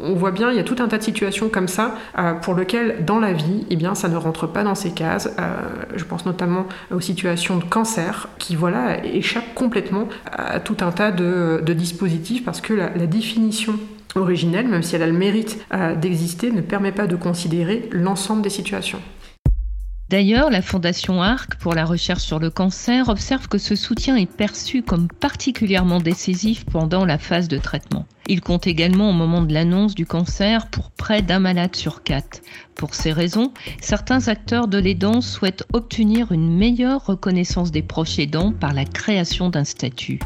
on 0.03 0.15
voit 0.15 0.31
bien, 0.31 0.51
il 0.51 0.57
y 0.57 0.61
a 0.61 0.65
tout 0.65 0.77
un 0.81 0.89
tas 0.89 0.99
de 0.99 1.03
situations 1.03 1.49
comme 1.49 1.69
ça 1.69 1.95
euh, 2.19 2.35
pour 2.35 2.55
lesquelles, 2.55 3.05
dans 3.05 3.19
la 3.19 3.33
vie, 3.33 3.67
eh 3.71 3.77
bien, 3.77 3.95
ça 3.95 4.09
ne 4.09 4.17
rentre 4.17 4.47
pas 4.47 4.63
dans 4.63 4.75
ces 4.75 4.91
cases. 4.91 5.31
je 5.97 6.05
pense 6.05 6.27
notamment 6.27 6.67
aux 6.95 7.01
situations 7.01 7.57
de 7.57 7.65
cancer 7.65 8.29
qui, 8.39 8.57
voilà, 8.57 9.05
échappent 9.07 9.55
complètement 9.55 10.09
à 10.31 10.61
tout 10.61 10.77
un 10.81 10.93
tas 10.93 11.13
de, 11.13 11.63
dispositifs 11.73 12.45
parce 12.45 12.61
que 12.61 12.75
la, 12.75 12.91
définition 13.07 13.75
originelle, 14.17 14.69
même 14.69 14.83
si 14.83 14.97
elle 14.97 15.03
a 15.03 15.07
le 15.07 15.15
mérite 15.15 15.65
d'exister, 15.97 16.51
ne 16.51 16.61
permet 16.61 16.93
pas 16.93 17.07
de 17.07 17.17
considérer 17.17 17.89
l'ensemble 17.91 18.43
des 18.43 18.51
situations. 18.51 19.01
D'ailleurs, 20.11 20.51
la 20.51 20.61
Fondation 20.61 21.23
ARC 21.23 21.55
pour 21.61 21.73
la 21.73 21.85
recherche 21.85 22.25
sur 22.25 22.41
le 22.41 22.51
cancer 22.51 23.09
observe 23.09 23.47
que 23.47 23.59
ce 23.59 23.77
soutien 23.77 24.17
est 24.17 24.27
perçu 24.27 24.83
comme 24.83 25.07
particulièrement 25.07 26.01
décisif 26.01 26.65
pendant 26.65 27.05
la 27.05 27.17
phase 27.17 27.47
de 27.47 27.59
traitement. 27.59 28.07
Il 28.27 28.41
compte 28.41 28.67
également 28.67 29.11
au 29.11 29.13
moment 29.13 29.41
de 29.41 29.55
l'annonce 29.55 29.95
du 29.95 30.07
cancer 30.07 30.67
pour 30.67 30.91
près 30.91 31.23
d'un 31.23 31.39
malade 31.39 31.77
sur 31.77 32.03
quatre. 32.03 32.41
Pour 32.75 32.97
ces 32.97 33.13
raisons, 33.13 33.53
certains 33.81 34.27
acteurs 34.27 34.67
de 34.67 34.79
l'aidant 34.79 35.21
souhaitent 35.21 35.65
obtenir 35.73 36.33
une 36.33 36.57
meilleure 36.57 37.07
reconnaissance 37.07 37.71
des 37.71 37.83
proches 37.83 38.19
aidants 38.19 38.53
par 38.53 38.75
la 38.75 38.87
création 38.87 39.49
d'un 39.49 39.65
statut. 39.65 40.19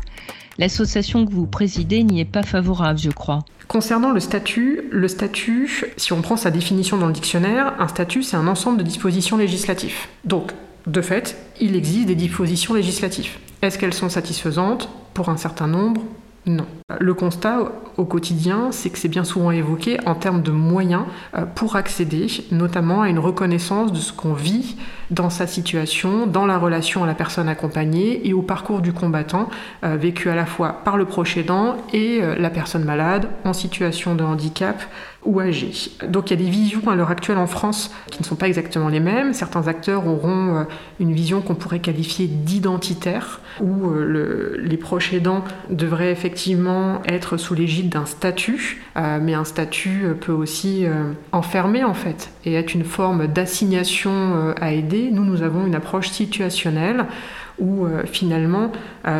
L'association 0.58 1.26
que 1.26 1.32
vous 1.32 1.46
présidez 1.46 2.04
n'y 2.04 2.20
est 2.20 2.24
pas 2.24 2.42
favorable, 2.42 2.98
je 2.98 3.10
crois. 3.10 3.44
Concernant 3.66 4.12
le 4.12 4.20
statut, 4.20 4.82
le 4.90 5.08
statut, 5.08 5.84
si 5.96 6.12
on 6.12 6.22
prend 6.22 6.36
sa 6.36 6.50
définition 6.50 6.96
dans 6.96 7.06
le 7.06 7.12
dictionnaire, 7.12 7.74
un 7.80 7.88
statut, 7.88 8.22
c'est 8.22 8.36
un 8.36 8.46
ensemble 8.46 8.78
de 8.78 8.82
dispositions 8.82 9.36
législatives. 9.36 9.96
Donc, 10.24 10.52
de 10.86 11.00
fait, 11.00 11.36
il 11.60 11.74
existe 11.74 12.06
des 12.06 12.14
dispositions 12.14 12.74
législatives. 12.74 13.38
Est-ce 13.62 13.78
qu'elles 13.78 13.94
sont 13.94 14.10
satisfaisantes? 14.10 14.88
Pour 15.14 15.28
un 15.28 15.36
certain 15.36 15.66
nombre, 15.66 16.02
non. 16.46 16.66
Le 17.00 17.14
constat 17.14 17.72
au 17.96 18.04
quotidien, 18.04 18.68
c'est 18.70 18.90
que 18.90 18.98
c'est 18.98 19.08
bien 19.08 19.24
souvent 19.24 19.50
évoqué 19.50 19.96
en 20.04 20.14
termes 20.14 20.42
de 20.42 20.50
moyens 20.50 21.04
euh, 21.34 21.46
pour 21.46 21.76
accéder 21.76 22.26
notamment 22.50 23.00
à 23.00 23.08
une 23.08 23.18
reconnaissance 23.18 23.90
de 23.90 23.96
ce 23.96 24.12
qu'on 24.12 24.34
vit 24.34 24.76
dans 25.10 25.30
sa 25.30 25.46
situation, 25.46 26.26
dans 26.26 26.44
la 26.44 26.58
relation 26.58 27.02
à 27.02 27.06
la 27.06 27.14
personne 27.14 27.48
accompagnée 27.48 28.28
et 28.28 28.34
au 28.34 28.42
parcours 28.42 28.82
du 28.82 28.92
combattant, 28.92 29.48
euh, 29.82 29.96
vécu 29.96 30.28
à 30.28 30.34
la 30.34 30.44
fois 30.44 30.80
par 30.84 30.98
le 30.98 31.06
proche 31.06 31.38
aidant 31.38 31.78
et 31.94 32.18
euh, 32.20 32.36
la 32.36 32.50
personne 32.50 32.84
malade 32.84 33.28
en 33.46 33.54
situation 33.54 34.14
de 34.14 34.22
handicap 34.22 34.82
ou 35.24 35.40
âgée. 35.40 35.72
Donc 36.06 36.30
il 36.30 36.38
y 36.38 36.42
a 36.42 36.44
des 36.44 36.50
visions 36.50 36.86
à 36.86 36.96
l'heure 36.96 37.10
actuelle 37.10 37.38
en 37.38 37.46
France 37.46 37.94
qui 38.10 38.20
ne 38.20 38.26
sont 38.26 38.36
pas 38.36 38.46
exactement 38.46 38.88
les 38.88 39.00
mêmes. 39.00 39.32
Certains 39.32 39.68
acteurs 39.68 40.06
auront 40.06 40.66
une 41.00 41.14
vision 41.14 41.40
qu'on 41.40 41.54
pourrait 41.54 41.78
qualifier 41.78 42.26
d'identitaire, 42.26 43.40
où 43.58 43.90
les 43.94 44.76
proches 44.76 45.14
aidants 45.14 45.42
devraient 45.70 46.12
effectivement 46.12 46.73
être 47.06 47.36
sous 47.36 47.54
l'égide 47.54 47.88
d'un 47.88 48.06
statut, 48.06 48.82
euh, 48.96 49.18
mais 49.20 49.34
un 49.34 49.44
statut 49.44 50.04
euh, 50.04 50.14
peut 50.14 50.32
aussi 50.32 50.86
euh, 50.86 51.12
enfermer 51.32 51.84
en 51.84 51.94
fait 51.94 52.30
et 52.44 52.54
être 52.54 52.74
une 52.74 52.84
forme 52.84 53.26
d'assignation 53.26 54.54
à 54.60 54.72
aider. 54.72 55.10
Nous, 55.10 55.24
nous 55.24 55.42
avons 55.42 55.66
une 55.66 55.74
approche 55.74 56.10
situationnelle 56.10 57.06
où 57.60 57.86
finalement 58.06 58.72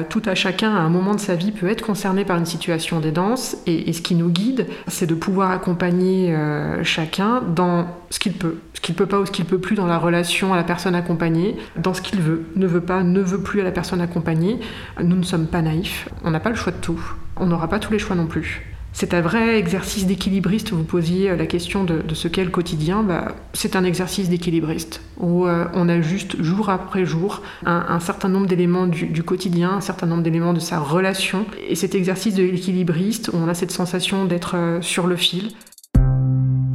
tout 0.08 0.22
à 0.26 0.34
chacun 0.34 0.74
à 0.74 0.80
un 0.80 0.88
moment 0.88 1.14
de 1.14 1.20
sa 1.20 1.36
vie 1.36 1.52
peut 1.52 1.68
être 1.68 1.86
concerné 1.86 2.24
par 2.24 2.36
une 2.36 2.46
situation 2.46 2.98
d'aidance 2.98 3.56
et, 3.66 3.92
ce 3.92 4.02
qui 4.02 4.16
nous 4.16 4.28
guide, 4.28 4.66
c'est 4.88 5.06
de 5.06 5.14
pouvoir 5.14 5.52
accompagner 5.52 6.36
chacun 6.82 7.42
dans 7.42 7.86
ce 8.10 8.18
qu'il 8.18 8.32
peut, 8.32 8.58
qu'il 8.84 8.94
peut 8.94 9.06
pas 9.06 9.18
ou 9.18 9.26
ce 9.26 9.32
qu'il 9.32 9.44
peut 9.44 9.58
plus 9.58 9.74
dans 9.74 9.86
la 9.86 9.98
relation 9.98 10.52
à 10.52 10.56
la 10.56 10.64
personne 10.64 10.94
accompagnée, 10.94 11.56
dans 11.76 11.94
ce 11.94 12.02
qu'il 12.02 12.20
veut, 12.20 12.44
ne 12.54 12.66
veut 12.68 12.80
pas, 12.80 13.02
ne 13.02 13.20
veut 13.20 13.40
plus 13.40 13.60
à 13.60 13.64
la 13.64 13.72
personne 13.72 14.00
accompagnée. 14.00 14.60
Nous 15.02 15.16
ne 15.16 15.24
sommes 15.24 15.48
pas 15.48 15.62
naïfs, 15.62 16.08
on 16.22 16.30
n'a 16.30 16.40
pas 16.40 16.50
le 16.50 16.56
choix 16.56 16.70
de 16.70 16.78
tout 16.78 17.00
on 17.36 17.46
n'aura 17.46 17.68
pas 17.68 17.78
tous 17.78 17.92
les 17.92 17.98
choix 17.98 18.16
non 18.16 18.26
plus. 18.26 18.62
C'est 18.92 19.12
un 19.12 19.20
vrai 19.20 19.58
exercice 19.58 20.06
d'équilibriste. 20.06 20.70
Vous 20.70 20.84
posiez 20.84 21.34
la 21.34 21.46
question 21.46 21.82
de, 21.82 22.02
ce 22.14 22.28
qu'est 22.28 22.44
le 22.44 22.50
quotidien. 22.50 23.02
Bah, 23.02 23.34
c'est 23.52 23.74
un 23.74 23.82
exercice 23.82 24.28
d'équilibriste 24.28 25.00
où 25.16 25.46
euh, 25.46 25.64
on 25.74 25.88
ajuste 25.88 26.40
jour 26.40 26.70
après 26.70 27.04
jour 27.04 27.42
un, 27.66 27.98
certain 27.98 28.28
nombre 28.28 28.46
d'éléments 28.46 28.86
du, 28.86 29.22
quotidien, 29.24 29.72
un 29.72 29.80
certain 29.80 30.06
nombre 30.06 30.22
d'éléments 30.22 30.52
de 30.52 30.60
sa 30.60 30.78
relation. 30.78 31.44
Et 31.68 31.74
cet 31.74 31.96
exercice 31.96 32.36
de 32.36 32.44
l'équilibriste, 32.44 33.30
où 33.32 33.36
on 33.36 33.48
a 33.48 33.54
cette 33.54 33.72
sensation 33.72 34.26
d'être 34.26 34.54
euh, 34.54 34.80
sur 34.80 35.08
le 35.08 35.16
fil. 35.16 35.48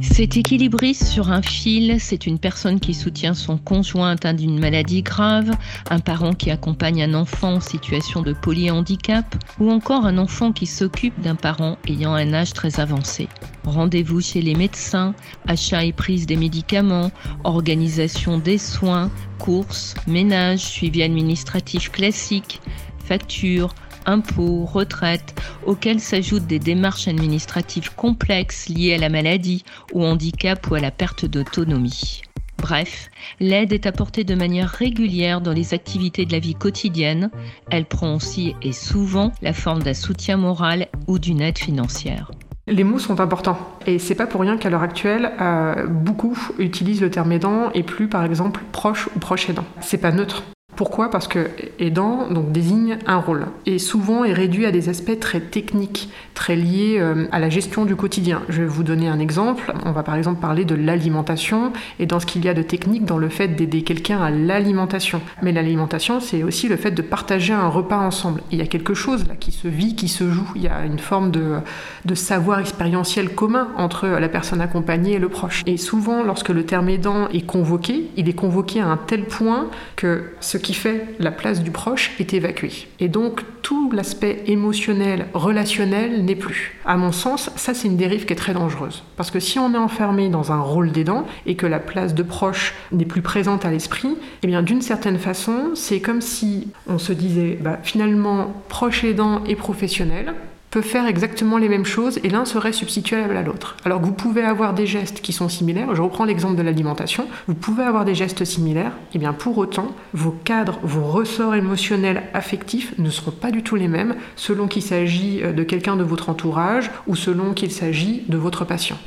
Cet 0.00 0.36
équilibriste 0.36 1.04
sur 1.04 1.30
un 1.30 1.42
fil, 1.42 1.96
c'est 2.00 2.26
une 2.26 2.38
personne 2.38 2.80
qui 2.80 2.94
soutient 2.94 3.34
son 3.34 3.58
conjoint 3.58 4.12
atteint 4.12 4.32
d'une 4.32 4.58
maladie 4.58 5.02
grave, 5.02 5.50
un 5.90 5.98
parent 5.98 6.32
qui 6.32 6.50
accompagne 6.50 7.02
un 7.02 7.14
enfant 7.14 7.54
en 7.54 7.60
situation 7.60 8.22
de 8.22 8.32
polyhandicap 8.32 9.24
ou 9.58 9.70
encore 9.70 10.06
un 10.06 10.16
enfant 10.16 10.52
qui 10.52 10.66
s'occupe 10.66 11.20
d'un 11.20 11.34
parent 11.34 11.76
ayant 11.86 12.14
un 12.14 12.32
âge 12.32 12.54
très 12.54 12.80
avancé. 12.80 13.28
Rendez-vous 13.64 14.20
chez 14.20 14.40
les 14.40 14.54
médecins, 14.54 15.14
achat 15.46 15.84
et 15.84 15.92
prise 15.92 16.26
des 16.26 16.36
médicaments, 16.36 17.10
organisation 17.44 18.38
des 18.38 18.58
soins, 18.58 19.10
courses, 19.38 19.94
ménage, 20.06 20.60
suivi 20.60 21.02
administratif 21.02 21.90
classique, 21.90 22.60
factures, 23.04 23.74
impôts, 24.06 24.64
retraites, 24.64 25.34
auxquels 25.66 26.00
s'ajoutent 26.00 26.46
des 26.46 26.58
démarches 26.58 27.08
administratives 27.08 27.94
complexes 27.94 28.68
liées 28.68 28.94
à 28.94 28.98
la 28.98 29.08
maladie, 29.08 29.64
au 29.92 30.04
handicap 30.04 30.70
ou 30.70 30.74
à 30.74 30.80
la 30.80 30.90
perte 30.90 31.24
d'autonomie. 31.24 32.22
Bref, 32.60 33.08
l'aide 33.40 33.72
est 33.72 33.86
apportée 33.86 34.22
de 34.22 34.34
manière 34.34 34.68
régulière 34.68 35.40
dans 35.40 35.52
les 35.52 35.72
activités 35.72 36.26
de 36.26 36.32
la 36.32 36.38
vie 36.38 36.54
quotidienne. 36.54 37.30
Elle 37.70 37.86
prend 37.86 38.14
aussi 38.14 38.54
et 38.62 38.72
souvent 38.72 39.32
la 39.40 39.54
forme 39.54 39.82
d'un 39.82 39.94
soutien 39.94 40.36
moral 40.36 40.88
ou 41.06 41.18
d'une 41.18 41.40
aide 41.40 41.58
financière. 41.58 42.30
Les 42.66 42.84
mots 42.84 42.98
sont 42.98 43.20
importants 43.20 43.58
et 43.86 43.98
c'est 43.98 44.14
pas 44.14 44.26
pour 44.26 44.42
rien 44.42 44.58
qu'à 44.58 44.70
l'heure 44.70 44.82
actuelle, 44.82 45.32
euh, 45.40 45.86
beaucoup 45.86 46.38
utilisent 46.58 47.00
le 47.00 47.10
terme 47.10 47.32
aidant 47.32 47.70
et 47.72 47.82
plus 47.82 48.08
par 48.08 48.24
exemple 48.24 48.60
proche 48.72 49.08
ou 49.16 49.18
proche 49.18 49.48
aidant. 49.48 49.64
C'est 49.80 49.98
pas 49.98 50.12
neutre. 50.12 50.44
Pourquoi? 50.80 51.10
Parce 51.10 51.28
que 51.28 51.50
aidant 51.78 52.28
donc, 52.30 52.52
désigne 52.52 52.96
un 53.06 53.18
rôle 53.18 53.48
et 53.66 53.78
souvent 53.78 54.24
est 54.24 54.32
réduit 54.32 54.64
à 54.64 54.70
des 54.70 54.88
aspects 54.88 55.20
très 55.20 55.40
techniques, 55.40 56.08
très 56.32 56.56
liés 56.56 56.96
euh, 56.98 57.26
à 57.32 57.38
la 57.38 57.50
gestion 57.50 57.84
du 57.84 57.96
quotidien. 57.96 58.40
Je 58.48 58.62
vais 58.62 58.66
vous 58.66 58.82
donner 58.82 59.06
un 59.06 59.18
exemple. 59.18 59.74
On 59.84 59.92
va 59.92 60.02
par 60.02 60.14
exemple 60.14 60.40
parler 60.40 60.64
de 60.64 60.74
l'alimentation 60.74 61.74
et 61.98 62.06
dans 62.06 62.18
ce 62.18 62.24
qu'il 62.24 62.46
y 62.46 62.48
a 62.48 62.54
de 62.54 62.62
technique 62.62 63.04
dans 63.04 63.18
le 63.18 63.28
fait 63.28 63.48
d'aider 63.48 63.82
quelqu'un 63.82 64.22
à 64.22 64.30
l'alimentation. 64.30 65.20
Mais 65.42 65.52
l'alimentation, 65.52 66.18
c'est 66.18 66.42
aussi 66.42 66.66
le 66.66 66.76
fait 66.76 66.92
de 66.92 67.02
partager 67.02 67.52
un 67.52 67.68
repas 67.68 67.98
ensemble. 67.98 68.40
Il 68.50 68.56
y 68.56 68.62
a 68.62 68.66
quelque 68.66 68.94
chose 68.94 69.28
là 69.28 69.34
qui 69.38 69.52
se 69.52 69.68
vit, 69.68 69.94
qui 69.96 70.08
se 70.08 70.30
joue. 70.30 70.50
Il 70.56 70.62
y 70.62 70.68
a 70.68 70.86
une 70.86 70.98
forme 70.98 71.30
de, 71.30 71.58
de 72.06 72.14
savoir 72.14 72.58
expérientiel 72.58 73.34
commun 73.34 73.68
entre 73.76 74.08
la 74.08 74.28
personne 74.30 74.62
accompagnée 74.62 75.12
et 75.12 75.18
le 75.18 75.28
proche. 75.28 75.62
Et 75.66 75.76
souvent, 75.76 76.22
lorsque 76.22 76.48
le 76.48 76.64
terme 76.64 76.88
aidant 76.88 77.28
est 77.28 77.44
convoqué, 77.44 78.08
il 78.16 78.30
est 78.30 78.32
convoqué 78.32 78.80
à 78.80 78.86
un 78.86 78.96
tel 78.96 79.26
point 79.26 79.68
que 79.96 80.24
ce 80.40 80.56
qui 80.56 80.69
fait 80.74 81.06
la 81.18 81.30
place 81.30 81.62
du 81.62 81.70
proche 81.70 82.12
est 82.18 82.34
évacué. 82.34 82.70
Et 82.98 83.08
donc 83.08 83.42
tout 83.62 83.90
l'aspect 83.92 84.42
émotionnel, 84.46 85.26
relationnel 85.34 86.24
n'est 86.24 86.34
plus. 86.34 86.78
À 86.84 86.96
mon 86.96 87.12
sens, 87.12 87.50
ça 87.56 87.74
c'est 87.74 87.88
une 87.88 87.96
dérive 87.96 88.24
qui 88.24 88.32
est 88.32 88.36
très 88.36 88.54
dangereuse. 88.54 89.02
Parce 89.16 89.30
que 89.30 89.40
si 89.40 89.58
on 89.58 89.74
est 89.74 89.78
enfermé 89.78 90.28
dans 90.28 90.52
un 90.52 90.60
rôle 90.60 90.92
d'aidant 90.92 91.26
et 91.46 91.56
que 91.56 91.66
la 91.66 91.78
place 91.78 92.14
de 92.14 92.22
proche 92.22 92.74
n'est 92.92 93.04
plus 93.04 93.22
présente 93.22 93.64
à 93.64 93.70
l'esprit, 93.70 94.16
eh 94.42 94.46
bien 94.46 94.62
d'une 94.62 94.82
certaine 94.82 95.18
façon, 95.18 95.70
c'est 95.74 96.00
comme 96.00 96.20
si 96.20 96.68
on 96.86 96.98
se 96.98 97.12
disait 97.12 97.58
bah, 97.60 97.78
finalement 97.82 98.54
proche 98.68 99.04
aidant 99.04 99.44
et 99.44 99.56
professionnel, 99.56 100.34
peut 100.70 100.82
faire 100.82 101.06
exactement 101.06 101.58
les 101.58 101.68
mêmes 101.68 101.84
choses 101.84 102.18
et 102.22 102.28
l'un 102.28 102.44
serait 102.44 102.72
substituable 102.72 103.36
à 103.36 103.42
l'autre. 103.42 103.76
Alors 103.84 104.00
vous 104.00 104.12
pouvez 104.12 104.42
avoir 104.42 104.72
des 104.72 104.86
gestes 104.86 105.20
qui 105.20 105.32
sont 105.32 105.48
similaires, 105.48 105.94
je 105.94 106.02
reprends 106.02 106.24
l'exemple 106.24 106.56
de 106.56 106.62
l'alimentation, 106.62 107.26
vous 107.48 107.54
pouvez 107.54 107.82
avoir 107.82 108.04
des 108.04 108.14
gestes 108.14 108.44
similaires, 108.44 108.92
et 109.14 109.18
bien 109.18 109.32
pour 109.32 109.58
autant, 109.58 109.88
vos 110.14 110.30
cadres, 110.30 110.78
vos 110.82 111.02
ressorts 111.02 111.54
émotionnels, 111.54 112.22
affectifs 112.34 112.94
ne 112.98 113.10
seront 113.10 113.32
pas 113.32 113.50
du 113.50 113.62
tout 113.62 113.76
les 113.76 113.88
mêmes 113.88 114.14
selon 114.36 114.68
qu'il 114.68 114.82
s'agit 114.82 115.42
euh, 115.42 115.52
de 115.52 115.62
quelqu'un 115.62 115.96
de 115.96 116.04
votre 116.04 116.28
entourage 116.28 116.90
ou 117.06 117.16
selon 117.16 117.52
qu'il 117.52 117.72
s'agit 117.72 118.22
de 118.28 118.36
votre 118.36 118.64
patient. 118.64 118.98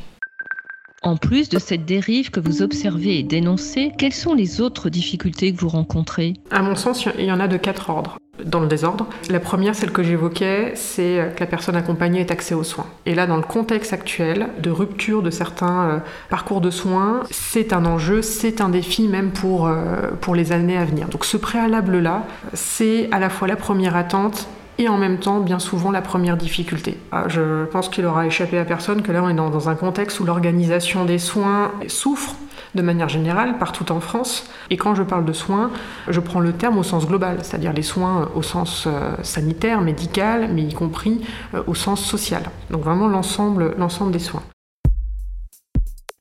En 1.03 1.17
plus 1.17 1.49
de 1.49 1.59
cette 1.59 1.83
dérive 1.83 2.31
que 2.31 2.39
vous 2.39 2.61
observez 2.61 3.19
et 3.19 3.23
dénoncez, 3.23 3.91
quelles 3.97 4.13
sont 4.13 4.33
les 4.33 4.61
autres 4.61 4.89
difficultés 4.89 5.53
que 5.53 5.59
vous 5.59 5.67
rencontrez? 5.67 6.35
À 6.49 6.61
mon 6.61 6.75
sens, 6.75 7.05
il 7.19 7.25
y 7.25 7.31
en 7.31 7.41
a 7.41 7.49
de 7.49 7.57
quatre 7.57 7.89
ordres 7.89 8.17
dans 8.45 8.61
le 8.61 8.67
désordre. 8.67 9.07
La 9.29 9.39
première, 9.39 9.75
celle 9.75 9.91
que 9.91 10.01
j'évoquais, 10.01 10.71
c'est 10.75 11.33
que 11.35 11.41
la 11.41 11.45
personne 11.45 11.75
accompagnée 11.75 12.21
ait 12.21 12.31
accès 12.31 12.55
aux 12.55 12.63
soins. 12.63 12.87
Et 13.05 13.15
là, 13.15 13.27
dans 13.27 13.35
le 13.35 13.43
contexte 13.43 13.93
actuel 13.93 14.47
de 14.59 14.71
rupture 14.71 15.21
de 15.21 15.29
certains 15.29 15.89
euh, 15.89 15.99
parcours 16.29 16.61
de 16.61 16.71
soins, 16.71 17.23
c'est 17.29 17.73
un 17.73 17.85
enjeu, 17.85 18.21
c'est 18.21 18.61
un 18.61 18.69
défi 18.69 19.07
même 19.07 19.31
pour, 19.31 19.67
euh, 19.67 20.11
pour 20.19 20.35
les 20.35 20.51
années 20.51 20.77
à 20.77 20.85
venir. 20.85 21.09
Donc 21.09 21.25
ce 21.25 21.37
préalable-là, 21.37 22.25
c'est 22.53 23.07
à 23.11 23.19
la 23.19 23.29
fois 23.29 23.47
la 23.47 23.55
première 23.55 23.95
attente 23.95 24.47
et 24.83 24.89
en 24.89 24.97
même 24.97 25.17
temps, 25.17 25.39
bien 25.39 25.59
souvent, 25.59 25.91
la 25.91 26.01
première 26.01 26.37
difficulté. 26.37 26.97
Ah, 27.11 27.25
je 27.27 27.65
pense 27.65 27.89
qu'il 27.89 28.05
aura 28.05 28.25
échappé 28.25 28.57
à 28.57 28.65
personne 28.65 29.01
que 29.01 29.11
là, 29.11 29.23
on 29.23 29.29
est 29.29 29.33
dans 29.33 29.69
un 29.69 29.75
contexte 29.75 30.19
où 30.19 30.25
l'organisation 30.25 31.05
des 31.05 31.17
soins 31.17 31.71
souffre 31.87 32.35
de 32.75 32.81
manière 32.81 33.09
générale 33.09 33.57
partout 33.57 33.91
en 33.91 33.99
France. 33.99 34.49
Et 34.69 34.77
quand 34.77 34.95
je 34.95 35.03
parle 35.03 35.25
de 35.25 35.33
soins, 35.33 35.71
je 36.07 36.19
prends 36.19 36.39
le 36.39 36.53
terme 36.53 36.77
au 36.77 36.83
sens 36.83 37.07
global, 37.07 37.37
c'est-à-dire 37.41 37.73
les 37.73 37.83
soins 37.83 38.29
au 38.35 38.41
sens 38.41 38.85
euh, 38.87 39.15
sanitaire, 39.21 39.81
médical, 39.81 40.49
mais 40.51 40.63
y 40.63 40.73
compris 40.73 41.21
euh, 41.53 41.63
au 41.67 41.75
sens 41.75 42.03
social. 42.03 42.43
Donc 42.71 42.81
vraiment 42.83 43.07
l'ensemble, 43.07 43.75
l'ensemble 43.77 44.11
des 44.11 44.19
soins. 44.19 44.43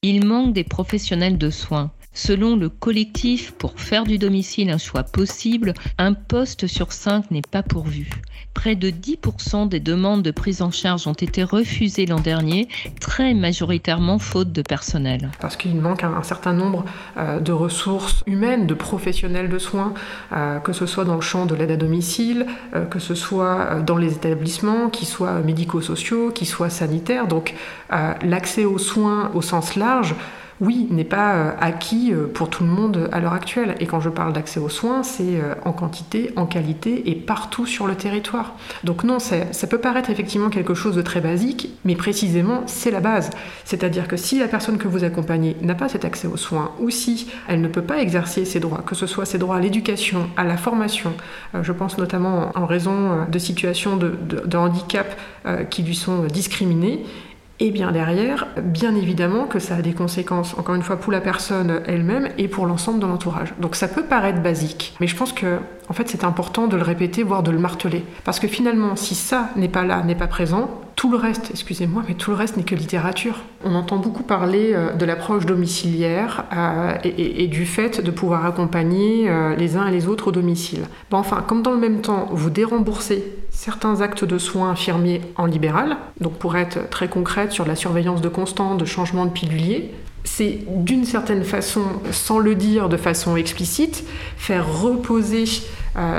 Il 0.02 0.26
manque 0.26 0.52
des 0.52 0.64
professionnels 0.64 1.38
de 1.38 1.50
soins. 1.50 1.90
Selon 2.14 2.56
le 2.56 2.68
collectif, 2.68 3.52
pour 3.52 3.80
faire 3.80 4.04
du 4.04 4.18
domicile 4.18 4.68
un 4.68 4.76
choix 4.76 5.02
possible, 5.02 5.72
un 5.96 6.12
poste 6.12 6.66
sur 6.66 6.92
cinq 6.92 7.30
n'est 7.30 7.40
pas 7.40 7.62
pourvu. 7.62 8.10
Près 8.54 8.76
de 8.76 8.90
10% 8.90 9.68
des 9.68 9.80
demandes 9.80 10.22
de 10.22 10.30
prise 10.30 10.62
en 10.62 10.70
charge 10.70 11.06
ont 11.06 11.12
été 11.12 11.42
refusées 11.42 12.06
l'an 12.06 12.20
dernier, 12.20 12.68
très 13.00 13.34
majoritairement 13.34 14.18
faute 14.18 14.52
de 14.52 14.62
personnel. 14.62 15.30
Parce 15.40 15.56
qu'il 15.56 15.80
manque 15.80 16.04
un, 16.04 16.22
certain 16.22 16.52
nombre 16.52 16.84
euh, 17.16 17.40
de 17.40 17.52
ressources 17.52 18.22
humaines, 18.26 18.66
de 18.66 18.74
professionnels 18.74 19.48
de 19.48 19.58
soins, 19.58 19.94
euh, 20.32 20.58
que 20.60 20.72
ce 20.72 20.86
soit 20.86 21.04
dans 21.04 21.14
le 21.16 21.20
champ 21.20 21.46
de 21.46 21.54
l'aide 21.54 21.70
à 21.70 21.76
domicile, 21.76 22.46
euh, 22.74 22.84
que 22.84 22.98
ce 22.98 23.14
soit 23.14 23.80
dans 23.80 23.96
les 23.96 24.12
établissements, 24.12 24.90
qui 24.90 25.06
soient 25.06 25.40
médico-sociaux, 25.40 26.30
qui 26.30 26.46
soient 26.46 26.70
sanitaires. 26.70 27.26
Donc 27.26 27.54
l'accès 28.22 28.64
aux 28.64 28.78
soins 28.78 29.30
au 29.34 29.42
sens 29.42 29.76
large 29.76 30.14
oui, 30.62 30.86
n'est 30.90 31.04
pas 31.04 31.50
acquis 31.60 32.12
pour 32.34 32.48
tout 32.48 32.62
le 32.62 32.70
monde 32.70 33.08
à 33.10 33.20
l'heure 33.20 33.32
actuelle. 33.32 33.74
Et 33.80 33.86
quand 33.86 34.00
je 34.00 34.08
parle 34.08 34.32
d'accès 34.32 34.60
aux 34.60 34.68
soins, 34.68 35.02
c'est 35.02 35.40
en 35.64 35.72
quantité, 35.72 36.30
en 36.36 36.46
qualité 36.46 37.10
et 37.10 37.16
partout 37.16 37.66
sur 37.66 37.88
le 37.88 37.96
territoire. 37.96 38.54
Donc 38.84 39.02
non, 39.02 39.18
ça 39.18 39.66
peut 39.66 39.78
paraître 39.78 40.08
effectivement 40.08 40.50
quelque 40.50 40.74
chose 40.74 40.94
de 40.94 41.02
très 41.02 41.20
basique, 41.20 41.68
mais 41.84 41.96
précisément, 41.96 42.62
c'est 42.66 42.92
la 42.92 43.00
base. 43.00 43.30
C'est-à-dire 43.64 44.06
que 44.06 44.16
si 44.16 44.38
la 44.38 44.46
personne 44.46 44.78
que 44.78 44.86
vous 44.86 45.02
accompagnez 45.02 45.56
n'a 45.62 45.74
pas 45.74 45.88
cet 45.88 46.04
accès 46.04 46.28
aux 46.28 46.36
soins, 46.36 46.70
ou 46.78 46.90
si 46.90 47.28
elle 47.48 47.60
ne 47.60 47.68
peut 47.68 47.82
pas 47.82 48.00
exercer 48.00 48.44
ses 48.44 48.60
droits, 48.60 48.82
que 48.86 48.94
ce 48.94 49.08
soit 49.08 49.26
ses 49.26 49.38
droits 49.38 49.56
à 49.56 49.60
l'éducation, 49.60 50.30
à 50.36 50.44
la 50.44 50.56
formation, 50.56 51.12
je 51.60 51.72
pense 51.72 51.98
notamment 51.98 52.52
en 52.54 52.66
raison 52.66 53.26
de 53.28 53.38
situations 53.40 53.96
de, 53.96 54.14
de 54.28 54.56
handicap 54.56 55.18
qui 55.70 55.82
lui 55.82 55.96
sont 55.96 56.22
discriminées, 56.26 57.04
et 57.62 57.70
bien 57.70 57.92
derrière, 57.92 58.48
bien 58.60 58.92
évidemment 58.96 59.44
que 59.44 59.60
ça 59.60 59.76
a 59.76 59.82
des 59.82 59.92
conséquences, 59.92 60.58
encore 60.58 60.74
une 60.74 60.82
fois, 60.82 60.96
pour 60.96 61.12
la 61.12 61.20
personne 61.20 61.80
elle-même 61.86 62.28
et 62.36 62.48
pour 62.48 62.66
l'ensemble 62.66 62.98
de 62.98 63.06
l'entourage. 63.06 63.54
Donc 63.60 63.76
ça 63.76 63.86
peut 63.86 64.02
paraître 64.02 64.42
basique, 64.42 64.96
mais 64.98 65.06
je 65.06 65.14
pense 65.14 65.32
que 65.32 65.58
en 65.88 65.92
fait 65.92 66.08
c'est 66.08 66.24
important 66.24 66.66
de 66.66 66.76
le 66.76 66.82
répéter, 66.82 67.22
voire 67.22 67.44
de 67.44 67.52
le 67.52 67.58
marteler. 67.58 68.04
Parce 68.24 68.40
que 68.40 68.48
finalement, 68.48 68.96
si 68.96 69.14
ça 69.14 69.50
n'est 69.54 69.68
pas 69.68 69.84
là, 69.84 70.02
n'est 70.02 70.16
pas 70.16 70.26
présent, 70.26 70.80
tout 70.96 71.08
le 71.08 71.16
reste, 71.16 71.50
excusez-moi, 71.52 72.02
mais 72.08 72.14
tout 72.14 72.32
le 72.32 72.36
reste 72.36 72.56
n'est 72.56 72.64
que 72.64 72.74
littérature. 72.74 73.36
On 73.64 73.76
entend 73.76 73.98
beaucoup 73.98 74.24
parler 74.24 74.72
euh, 74.74 74.92
de 74.92 75.04
l'approche 75.04 75.46
domiciliaire 75.46 76.44
euh, 76.52 76.94
et, 77.04 77.46
du 77.46 77.64
fait 77.64 78.00
de 78.00 78.10
pouvoir 78.10 78.44
accompagner 78.44 79.30
euh, 79.30 79.54
les 79.54 79.76
uns 79.76 79.86
et 79.86 79.92
les 79.92 80.08
autres 80.08 80.28
au 80.28 80.32
domicile. 80.32 80.82
Enfin, 81.12 81.44
comme 81.46 81.62
dans 81.62 81.72
le 81.72 81.78
même 81.78 82.00
temps, 82.00 82.28
vous 82.32 82.50
déremboursez 82.50 83.24
certains 83.52 84.00
actes 84.00 84.24
de 84.24 84.38
soins 84.38 84.70
infirmiers 84.70 85.20
en 85.36 85.46
libéral, 85.46 85.96
donc 86.20 86.34
pour 86.34 86.56
être 86.56 86.90
très 86.90 87.08
concrète 87.08 87.52
sur 87.52 87.64
la 87.64 87.76
surveillance 87.76 88.20
de 88.20 88.28
constant, 88.28 88.74
de 88.74 88.84
changement 88.84 89.26
de 89.26 89.30
pilulier, 89.30 89.94
c'est 90.24 90.60
d'une 90.68 91.04
certaine 91.04 91.44
façon, 91.44 91.82
sans 92.10 92.38
le 92.38 92.54
dire 92.54 92.88
de 92.88 92.96
façon 92.96 93.36
explicite, 93.36 94.04
faire 94.36 94.80
reposer 94.80 95.44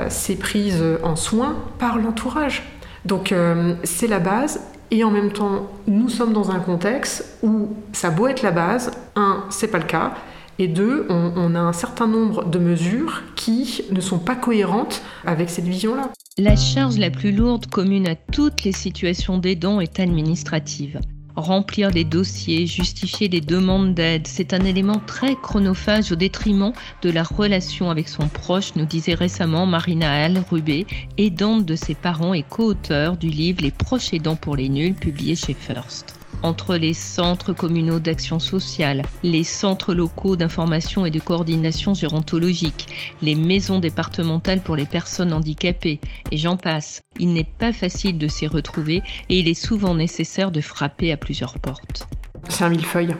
ces 0.08 0.36
prises 0.36 0.82
en 1.02 1.16
soins 1.16 1.56
par 1.78 1.98
l'entourage. 1.98 2.62
Donc 3.04 3.32
euh, 3.32 3.74
c'est 3.84 4.06
la 4.06 4.18
base. 4.18 4.60
Et 4.90 5.02
en 5.02 5.10
même 5.10 5.32
temps, 5.32 5.70
nous 5.86 6.08
sommes 6.08 6.32
dans 6.32 6.50
un 6.50 6.60
contexte 6.60 7.38
où 7.42 7.70
ça 7.92 8.10
doit 8.10 8.30
être 8.30 8.42
la 8.42 8.52
base. 8.52 8.92
Un, 9.16 9.44
c'est 9.50 9.68
pas 9.68 9.78
le 9.78 9.84
cas. 9.84 10.12
Et 10.58 10.68
deux, 10.68 11.06
on, 11.08 11.54
a 11.54 11.58
un 11.58 11.72
certain 11.72 12.06
nombre 12.06 12.44
de 12.44 12.58
mesures 12.58 13.22
qui 13.34 13.82
ne 13.90 14.00
sont 14.00 14.18
pas 14.18 14.36
cohérentes 14.36 15.02
avec 15.26 15.50
cette 15.50 15.64
vision-là. 15.64 16.10
La 16.38 16.54
charge 16.54 16.98
la 16.98 17.10
plus 17.10 17.32
lourde 17.32 17.66
commune 17.66 18.06
à 18.06 18.14
toutes 18.14 18.62
les 18.62 18.72
situations 18.72 19.38
d'aidants 19.38 19.80
est 19.80 19.98
administrative. 19.98 21.00
Remplir 21.34 21.90
les 21.90 22.04
dossiers, 22.04 22.66
justifier 22.66 23.26
les 23.26 23.40
demandes 23.40 23.94
d'aide, 23.94 24.28
c'est 24.28 24.54
un 24.54 24.64
élément 24.64 25.00
très 25.04 25.34
chronophage 25.34 26.12
au 26.12 26.14
détriment 26.14 26.72
de 27.02 27.10
la 27.10 27.24
relation 27.24 27.90
avec 27.90 28.08
son 28.08 28.28
proche, 28.28 28.76
nous 28.76 28.84
disait 28.84 29.14
récemment 29.14 29.66
Marina 29.66 30.12
Al-Rubé, 30.24 30.86
aidante 31.18 31.64
de 31.64 31.74
ses 31.74 31.96
parents 31.96 32.34
et 32.34 32.44
co-auteur 32.44 33.16
du 33.16 33.28
livre 33.28 33.62
Les 33.62 33.72
proches 33.72 34.12
aidants 34.12 34.36
pour 34.36 34.54
les 34.54 34.68
nuls, 34.68 34.94
publié 34.94 35.34
chez 35.34 35.54
First 35.54 36.14
entre 36.44 36.76
les 36.76 36.92
centres 36.92 37.54
communaux 37.54 37.98
d'action 37.98 38.38
sociale, 38.38 39.02
les 39.22 39.44
centres 39.44 39.94
locaux 39.94 40.36
d'information 40.36 41.06
et 41.06 41.10
de 41.10 41.18
coordination 41.18 41.94
gérontologique, 41.94 42.86
les 43.22 43.34
maisons 43.34 43.80
départementales 43.80 44.60
pour 44.60 44.76
les 44.76 44.84
personnes 44.84 45.32
handicapées, 45.32 46.00
et 46.30 46.36
j'en 46.36 46.58
passe. 46.58 47.00
Il 47.18 47.32
n'est 47.32 47.44
pas 47.44 47.72
facile 47.72 48.18
de 48.18 48.28
s'y 48.28 48.46
retrouver 48.46 49.02
et 49.30 49.38
il 49.38 49.48
est 49.48 49.54
souvent 49.54 49.94
nécessaire 49.94 50.50
de 50.50 50.60
frapper 50.60 51.12
à 51.12 51.16
plusieurs 51.16 51.58
portes. 51.58 52.06
C'est 52.50 52.64
un 52.64 52.68
millefeuille 52.68 53.14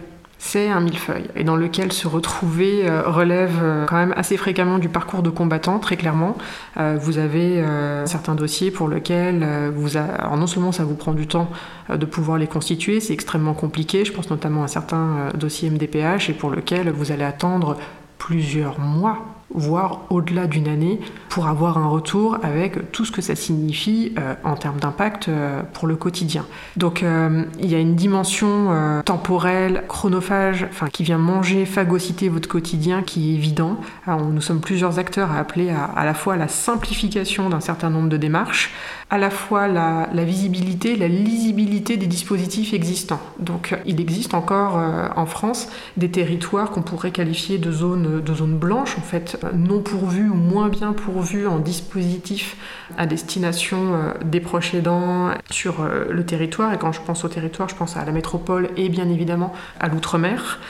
c'est 0.46 0.68
un 0.68 0.80
millefeuille 0.80 1.24
et 1.34 1.42
dans 1.42 1.56
lequel 1.56 1.90
se 1.90 2.06
retrouver 2.06 2.86
euh, 2.86 3.08
relève 3.08 3.60
euh, 3.62 3.86
quand 3.86 3.96
même 3.96 4.12
assez 4.14 4.36
fréquemment 4.36 4.78
du 4.78 4.90
parcours 4.90 5.22
de 5.22 5.30
combattant, 5.30 5.78
très 5.78 5.96
clairement. 5.96 6.36
Euh, 6.76 6.98
vous 7.00 7.16
avez 7.16 7.64
certains 8.04 8.34
dossiers 8.34 8.70
pour 8.70 8.88
lesquels 8.88 9.70
vous 9.74 9.96
alors 9.96 10.36
non 10.36 10.46
seulement 10.46 10.70
ça 10.70 10.84
vous 10.84 10.96
prend 10.96 11.12
du 11.12 11.26
temps 11.26 11.48
de 11.88 12.04
pouvoir 12.04 12.36
les 12.36 12.46
constituer, 12.46 13.00
c'est 13.00 13.14
extrêmement 13.14 13.54
compliqué. 13.54 14.04
Je 14.04 14.12
pense 14.12 14.28
notamment 14.28 14.62
à 14.62 14.68
certains 14.68 15.30
dossiers 15.34 15.70
MDPH 15.70 16.28
et 16.28 16.34
pour 16.34 16.50
lesquels 16.50 16.90
vous 16.90 17.10
allez 17.10 17.24
attendre 17.24 17.78
plusieurs 18.18 18.78
mois 18.78 19.24
voire 19.54 20.02
au-delà 20.10 20.46
d'une 20.46 20.68
année, 20.68 21.00
pour 21.28 21.48
avoir 21.48 21.78
un 21.78 21.88
retour 21.88 22.38
avec 22.42 22.92
tout 22.92 23.04
ce 23.04 23.10
que 23.10 23.20
ça 23.20 23.34
signifie 23.34 24.12
euh, 24.18 24.34
en 24.44 24.54
termes 24.54 24.78
d'impact 24.78 25.28
euh, 25.28 25.62
pour 25.72 25.88
le 25.88 25.96
quotidien. 25.96 26.46
Donc 26.76 27.02
euh, 27.02 27.44
il 27.58 27.68
y 27.68 27.74
a 27.74 27.78
une 27.78 27.96
dimension 27.96 29.02
temporelle, 29.04 29.84
chronophage, 29.88 30.66
qui 30.92 31.02
vient 31.02 31.18
manger, 31.18 31.64
phagocyter 31.66 32.28
votre 32.28 32.48
quotidien 32.48 33.02
qui 33.02 33.30
est 33.30 33.34
évident. 33.34 33.78
nous 34.06 34.40
sommes 34.40 34.60
plusieurs 34.60 34.98
acteurs 34.98 35.32
à 35.32 35.38
appeler 35.38 35.70
à, 35.70 35.84
à 35.84 36.04
la 36.04 36.14
fois 36.14 36.36
la 36.36 36.48
simplification 36.48 37.48
d'un 37.48 37.60
certain 37.60 37.90
nombre 37.90 38.08
de 38.08 38.16
démarches, 38.16 38.72
à 39.10 39.18
la 39.18 39.30
fois 39.30 39.68
la, 39.68 40.06
visibilité, 40.24 40.96
la 40.96 41.08
lisibilité 41.08 41.96
des 41.96 42.06
dispositifs 42.06 42.74
existants. 42.74 43.20
Donc 43.38 43.76
il 43.86 44.00
existe 44.00 44.34
encore 44.34 44.80
en 45.16 45.26
France 45.26 45.68
des 45.96 46.10
territoires 46.10 46.70
qu'on 46.70 46.82
pourrait 46.82 47.10
qualifier 47.10 47.58
de 47.58 47.70
zones, 47.70 48.20
de 48.20 48.34
zones 48.34 48.56
blanches, 48.56 48.96
en 48.98 49.02
fait, 49.02 49.38
non 49.52 49.80
pourvus 49.80 50.28
ou 50.28 50.34
moins 50.34 50.68
bien 50.68 50.92
pourvus 50.92 51.46
en 51.46 51.58
dispositifs 51.58 52.56
à 52.96 53.06
destination 53.06 53.94
euh, 53.94 54.12
des 54.24 54.40
proches 54.40 54.74
aidants 54.74 55.30
sur 55.50 55.80
euh, 55.80 56.06
le 56.10 56.24
territoire. 56.24 56.72
Et 56.72 56.78
quand 56.78 56.92
je 56.92 57.00
pense 57.00 57.24
au 57.24 57.28
territoire, 57.28 57.68
je 57.68 57.74
pense 57.74 57.96
à 57.96 58.04
la 58.04 58.12
métropole 58.12 58.70
et 58.76 58.88
bien 58.88 59.08
évidemment 59.08 59.52
à 59.80 59.88
l'outre-mer. 59.88 60.60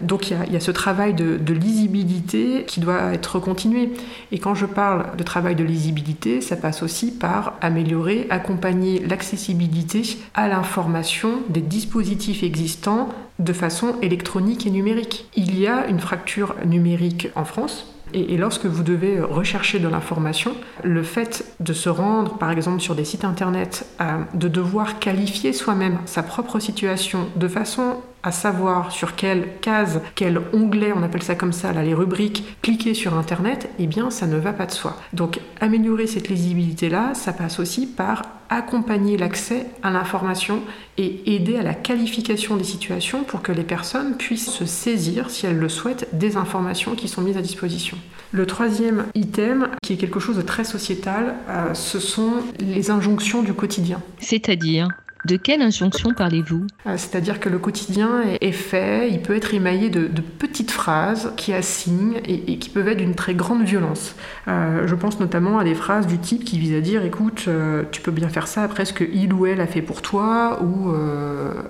Donc 0.00 0.30
il 0.30 0.52
y, 0.52 0.56
a, 0.56 0.60
ce 0.60 0.70
travail 0.70 1.14
de, 1.14 1.52
lisibilité 1.52 2.64
qui 2.66 2.80
doit 2.80 3.12
être 3.12 3.38
continué. 3.38 3.92
Et 4.32 4.38
quand 4.38 4.54
je 4.54 4.66
parle 4.66 5.16
de 5.16 5.22
travail 5.22 5.54
de 5.54 5.64
lisibilité, 5.64 6.40
ça 6.40 6.56
passe 6.56 6.82
aussi 6.82 7.12
par 7.12 7.54
améliorer, 7.60 8.26
accompagner 8.30 8.98
l'accessibilité 9.00 10.02
à 10.34 10.48
l'information 10.48 11.42
des 11.48 11.60
dispositifs 11.60 12.42
existants 12.42 13.08
de 13.38 13.52
façon 13.52 13.96
électronique 14.02 14.66
et 14.66 14.70
numérique. 14.70 15.28
Il 15.36 15.58
y 15.58 15.66
a 15.66 15.86
une 15.86 16.00
fracture 16.00 16.54
numérique 16.64 17.28
en 17.34 17.44
France, 17.44 17.93
et, 18.14 18.36
lorsque 18.36 18.66
vous 18.66 18.82
devez 18.82 19.20
rechercher 19.20 19.78
de 19.78 19.88
l'information, 19.88 20.54
le 20.82 21.02
fait 21.02 21.44
de 21.60 21.72
se 21.72 21.88
rendre, 21.88 22.38
par 22.38 22.50
exemple, 22.50 22.80
sur 22.80 22.94
des 22.94 23.04
sites 23.04 23.24
internet, 23.24 23.86
euh, 24.00 24.18
de 24.34 24.48
devoir 24.48 24.98
qualifier 24.98 25.52
soi-même 25.52 25.98
sa 26.06 26.22
propre 26.22 26.58
situation 26.58 27.28
de 27.36 27.48
façon 27.48 27.96
à 28.24 28.32
savoir 28.32 28.90
sur 28.90 29.14
quelle 29.14 29.48
case, 29.60 30.00
quel 30.14 30.40
onglet, 30.54 30.92
on 30.92 31.02
appelle 31.02 31.22
ça 31.22 31.34
comme 31.34 31.52
ça, 31.52 31.72
là, 31.72 31.82
les 31.82 31.92
rubriques, 31.92 32.56
cliquer 32.62 32.94
sur 32.94 33.14
Internet, 33.14 33.68
eh 33.78 33.86
bien, 33.86 34.10
ça 34.10 34.26
ne 34.26 34.38
va 34.38 34.54
pas 34.54 34.64
de 34.64 34.72
soi. 34.72 34.96
Donc, 35.12 35.40
améliorer 35.60 36.06
cette 36.06 36.30
lisibilité-là, 36.30 37.12
ça 37.12 37.34
passe 37.34 37.60
aussi 37.60 37.86
par 37.86 38.22
accompagner 38.48 39.18
l'accès 39.18 39.66
à 39.82 39.90
l'information 39.90 40.62
et 40.96 41.34
aider 41.34 41.56
à 41.56 41.62
la 41.62 41.74
qualification 41.74 42.56
des 42.56 42.64
situations 42.64 43.24
pour 43.24 43.42
que 43.42 43.52
les 43.52 43.62
personnes 43.62 44.16
puissent 44.16 44.50
se 44.50 44.64
saisir, 44.64 45.28
si 45.28 45.44
elles 45.46 45.58
le 45.58 45.68
souhaitent, 45.68 46.08
des 46.12 46.36
informations 46.38 46.94
qui 46.94 47.08
sont 47.08 47.20
mises 47.20 47.36
à 47.36 47.42
disposition. 47.42 47.98
Le 48.32 48.46
troisième 48.46 49.06
item, 49.14 49.68
qui 49.82 49.92
est 49.92 49.96
quelque 49.96 50.18
chose 50.18 50.36
de 50.36 50.42
très 50.42 50.64
sociétal, 50.64 51.34
euh, 51.48 51.74
ce 51.74 51.98
sont 51.98 52.32
les 52.58 52.90
injonctions 52.90 53.42
du 53.42 53.52
quotidien. 53.52 54.00
C'est-à-dire? 54.18 54.88
De 55.24 55.36
quelle 55.36 55.62
injonction 55.62 56.12
parlez-vous? 56.12 56.66
Euh, 56.86 56.94
C'est-à-dire 56.96 57.40
que 57.40 57.48
le 57.48 57.58
quotidien 57.58 58.22
est 58.40 58.52
fait, 58.52 59.10
il 59.10 59.22
peut 59.22 59.34
être 59.34 59.54
émaillé 59.54 59.88
de, 59.90 60.08
petites 60.38 60.70
phrases 60.70 61.32
qui 61.36 61.52
assignent 61.52 62.20
et, 62.26 62.58
qui 62.58 62.68
peuvent 62.68 62.88
être 62.88 62.98
d'une 62.98 63.14
très 63.14 63.34
grande 63.34 63.64
violence. 63.64 64.14
Euh, 64.48 64.86
je 64.86 64.94
pense 64.94 65.20
notamment 65.20 65.58
à 65.58 65.64
des 65.64 65.74
phrases 65.74 66.06
du 66.06 66.18
type 66.18 66.44
qui 66.44 66.58
visent 66.58 66.76
à 66.76 66.80
dire 66.80 67.04
écoute, 67.04 67.44
euh, 67.48 67.84
tu 67.90 68.00
peux 68.00 68.10
bien 68.10 68.28
faire 68.28 68.46
ça 68.46 68.62
après 68.62 68.84
ce 68.84 68.92
que 68.92 69.04
il 69.04 69.32
ou 69.32 69.46
elle 69.46 69.60
a 69.60 69.66
fait 69.66 69.82
pour 69.82 70.02
toi, 70.02 70.62
ou 70.62 70.92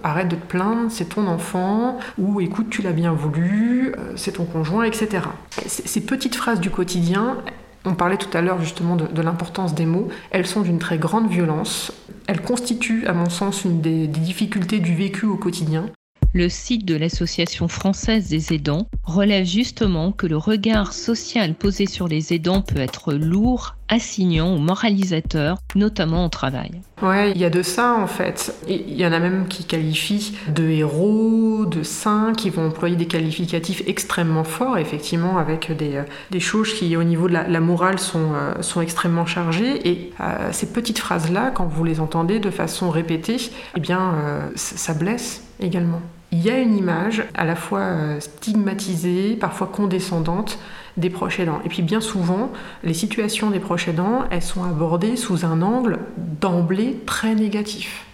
arrête 0.02 0.28
de 0.28 0.36
te 0.36 0.46
plaindre, 0.46 0.90
c'est 0.90 1.10
ton 1.10 1.26
enfant, 1.26 1.98
ou 2.18 2.40
écoute, 2.40 2.68
tu 2.70 2.82
l'as 2.82 2.92
bien 2.92 3.12
voulu, 3.12 3.92
c'est 4.16 4.32
ton 4.32 4.44
conjoint, 4.44 4.84
etc. 4.84 5.24
Ces 5.66 6.00
petites 6.00 6.34
phrases 6.34 6.60
du 6.60 6.70
quotidien, 6.70 7.38
on 7.84 7.94
parlait 7.94 8.16
tout 8.16 8.34
à 8.36 8.40
l'heure 8.40 8.60
justement 8.60 8.96
de, 8.96 9.22
l'importance 9.22 9.74
des 9.74 9.86
mots. 9.86 10.08
Elles 10.30 10.46
sont 10.46 10.62
d'une 10.62 10.78
très 10.78 10.98
grande 10.98 11.28
violence. 11.28 11.92
Elles 12.26 12.40
constituent, 12.40 13.06
à 13.06 13.12
mon 13.12 13.28
sens, 13.28 13.64
une 13.64 13.80
des 13.80 14.06
difficultés 14.06 14.80
du 14.80 14.94
vécu 14.94 15.26
au 15.26 15.36
quotidien 15.36 15.86
le 16.34 16.48
site 16.48 16.84
de 16.84 16.96
l'Association 16.96 17.68
française 17.68 18.28
des 18.28 18.52
aidants 18.52 18.88
relève 19.04 19.46
justement 19.46 20.10
que 20.10 20.26
le 20.26 20.36
regard 20.36 20.92
social 20.92 21.54
posé 21.54 21.86
sur 21.86 22.08
les 22.08 22.32
aidants 22.32 22.60
peut 22.60 22.80
être 22.80 23.12
lourd, 23.12 23.76
assignant 23.88 24.52
ou 24.52 24.58
moralisateur, 24.58 25.58
notamment 25.76 26.24
au 26.24 26.28
travail. 26.28 26.72
Ouais, 27.02 27.30
il 27.30 27.40
y 27.40 27.44
a 27.44 27.50
de 27.50 27.62
ça 27.62 27.94
en 27.94 28.08
fait. 28.08 28.52
Il 28.66 28.94
y 28.94 29.06
en 29.06 29.12
a 29.12 29.20
même 29.20 29.46
qui 29.46 29.64
qualifient 29.64 30.36
de 30.48 30.64
héros, 30.64 31.66
de 31.66 31.84
saints, 31.84 32.32
qui 32.36 32.50
vont 32.50 32.66
employer 32.66 32.96
des 32.96 33.06
qualificatifs 33.06 33.84
extrêmement 33.86 34.44
forts, 34.44 34.78
effectivement, 34.78 35.38
avec 35.38 35.70
des, 35.76 35.96
euh, 35.96 36.40
choses 36.40 36.74
qui, 36.74 36.96
au 36.96 37.04
niveau 37.04 37.28
de 37.28 37.34
la, 37.34 37.60
morale, 37.60 38.00
sont, 38.00 38.32
euh, 38.34 38.60
sont 38.60 38.80
extrêmement 38.80 39.26
chargées. 39.26 39.88
Et 39.88 40.10
euh, 40.20 40.48
ces 40.50 40.66
petites 40.66 40.98
phrases-là, 40.98 41.52
quand 41.52 41.66
vous 41.66 41.84
les 41.84 42.00
entendez 42.00 42.40
de 42.40 42.50
façon 42.50 42.90
répétée, 42.90 43.36
eh 43.76 43.80
bien, 43.80 44.14
ça 44.56 44.94
blesse 44.94 45.44
également. 45.60 46.00
Il 46.34 46.42
y 46.42 46.50
a 46.50 46.58
une 46.58 46.76
image 46.76 47.22
à 47.34 47.44
la 47.44 47.54
fois 47.54 47.78
euh, 47.78 48.18
stigmatisée, 48.18 49.36
parfois 49.36 49.68
condescendante 49.68 50.58
des 50.96 51.08
proches 51.08 51.38
aidants. 51.38 51.60
Et 51.64 51.68
puis 51.68 51.82
bien 51.82 52.00
souvent, 52.00 52.50
les 52.82 52.92
situations 52.92 53.50
des 53.52 53.60
proches 53.60 53.86
aidants, 53.86 54.24
elles 54.32 54.42
sont 54.42 54.64
abordées 54.64 55.14
sous 55.14 55.44
un 55.44 55.62
angle 55.62 56.00
d'emblée 56.40 56.98
très 57.06 57.36
négatif. 57.36 58.04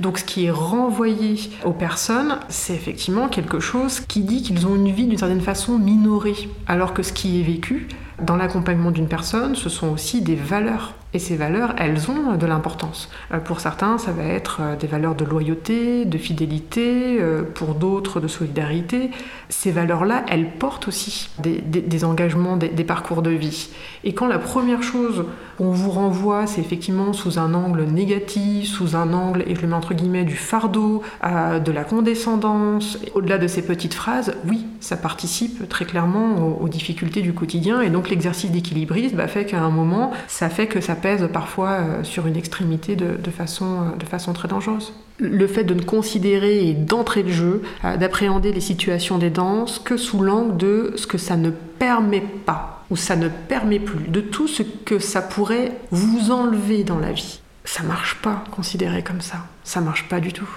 Donc 0.00 0.18
ce 0.18 0.24
qui 0.24 0.44
est 0.44 0.50
renvoyé 0.50 1.36
aux 1.64 1.72
personnes, 1.72 2.36
c'est 2.50 2.74
effectivement 2.74 3.28
quelque 3.28 3.58
chose 3.58 4.00
qui 4.00 4.20
dit 4.20 4.42
qu'ils 4.42 4.66
ont 4.66 4.74
une 4.74 4.90
vie 4.90 5.06
d'une 5.06 5.18
certaine 5.18 5.40
façon 5.40 5.78
minorée, 5.78 6.50
alors 6.66 6.92
que 6.92 7.02
ce 7.02 7.14
qui 7.14 7.40
est 7.40 7.42
vécu 7.42 7.88
dans 8.20 8.36
l'accompagnement 8.36 8.90
d'une 8.90 9.08
personne, 9.08 9.54
ce 9.54 9.70
sont 9.70 9.88
aussi 9.88 10.20
des 10.20 10.36
valeurs 10.36 10.92
et 11.14 11.18
ces 11.18 11.36
valeurs, 11.36 11.74
elles 11.76 12.10
ont 12.10 12.36
de 12.36 12.46
l'importance. 12.46 13.10
Euh, 13.32 13.38
pour 13.38 13.60
certains, 13.60 13.98
ça 13.98 14.12
va 14.12 14.24
être 14.24 14.58
euh, 14.60 14.76
des 14.76 14.86
valeurs 14.86 15.14
de 15.14 15.24
loyauté, 15.24 16.06
de 16.06 16.18
fidélité, 16.18 17.18
euh, 17.20 17.42
pour 17.42 17.74
d'autres 17.74 18.18
de 18.18 18.28
solidarité. 18.28 19.10
Ces 19.50 19.72
valeurs-là, 19.72 20.24
elles 20.28 20.50
portent 20.52 20.88
aussi 20.88 21.28
des, 21.38 22.04
engagements, 22.04 22.56
des, 22.56 22.84
parcours 22.84 23.20
de 23.20 23.30
vie. 23.30 23.68
Et 24.04 24.14
quand 24.14 24.26
la 24.26 24.38
première 24.38 24.82
chose 24.82 25.26
qu'on 25.58 25.70
vous 25.70 25.90
renvoie, 25.90 26.46
c'est 26.46 26.60
effectivement 26.60 27.12
sous 27.12 27.38
un 27.38 27.52
angle 27.52 27.82
négatif, 27.84 28.68
sous 28.68 28.96
un 28.96 29.12
angle, 29.12 29.44
et 29.46 29.54
je 29.54 29.60
le 29.60 29.68
mets 29.68 29.74
entre 29.74 29.94
guillemets, 29.94 30.24
du 30.24 30.36
fardeau, 30.36 31.02
de 31.22 31.72
la 31.72 31.84
condescendance, 31.84 32.98
au-delà 33.14 33.38
de 33.38 33.46
ces 33.46 33.62
petites 33.62 33.94
phrases, 33.94 34.34
oui, 34.48 34.66
ça 34.80 34.96
participe 34.96 35.68
très 35.68 35.84
clairement 35.84 36.58
aux, 36.60 36.68
difficultés 36.68 37.20
du 37.20 37.34
quotidien. 37.34 37.80
Et 37.82 37.90
donc 37.90 38.08
l'exercice 38.08 38.50
d'équilibrisme 38.50 39.16
bah, 39.16 39.28
fait 39.28 39.44
qu'à 39.44 39.60
un 39.60 39.70
moment, 39.70 40.12
ça 40.26 40.48
fait 40.48 40.66
que 40.66 40.80
ça 40.80 40.94
pèse 41.02 41.28
parfois 41.32 41.70
euh, 41.70 42.04
sur 42.04 42.26
une 42.26 42.36
extrémité 42.36 42.96
de, 42.96 43.30
façon, 43.30 43.82
euh, 43.82 43.96
de 43.98 44.06
façon 44.06 44.32
très 44.32 44.48
dangereuse. 44.48 44.94
Le 45.18 45.46
fait 45.46 45.64
de 45.64 45.74
ne 45.74 45.82
considérer 45.82 46.66
et 46.68 46.72
d'entrer 46.72 47.22
le 47.22 47.32
jeu, 47.32 47.62
euh, 47.84 47.96
d'appréhender 47.98 48.52
les 48.52 48.60
situations 48.60 49.18
des 49.18 49.28
danses 49.28 49.78
que 49.78 49.98
sous 49.98 50.22
l'angle 50.22 50.56
de 50.56 50.94
ce 50.96 51.06
que 51.06 51.18
ça 51.18 51.36
ne 51.36 51.50
permet 51.50 52.24
pas 52.46 52.84
ou 52.90 52.96
ça 52.96 53.16
ne 53.16 53.28
permet 53.28 53.78
plus, 53.78 54.08
de 54.08 54.20
tout 54.20 54.48
ce 54.48 54.62
que 54.62 54.98
ça 54.98 55.20
pourrait 55.20 55.72
vous 55.90 56.30
enlever 56.30 56.84
dans 56.84 56.98
la 56.98 57.12
vie. 57.12 57.40
Ça 57.64 57.82
marche 57.82 58.16
pas 58.22 58.44
considéré 58.50 59.02
comme 59.02 59.20
ça. 59.20 59.38
Ça 59.64 59.80
marche 59.80 60.08
pas 60.08 60.20
du 60.20 60.32
tout. 60.32 60.48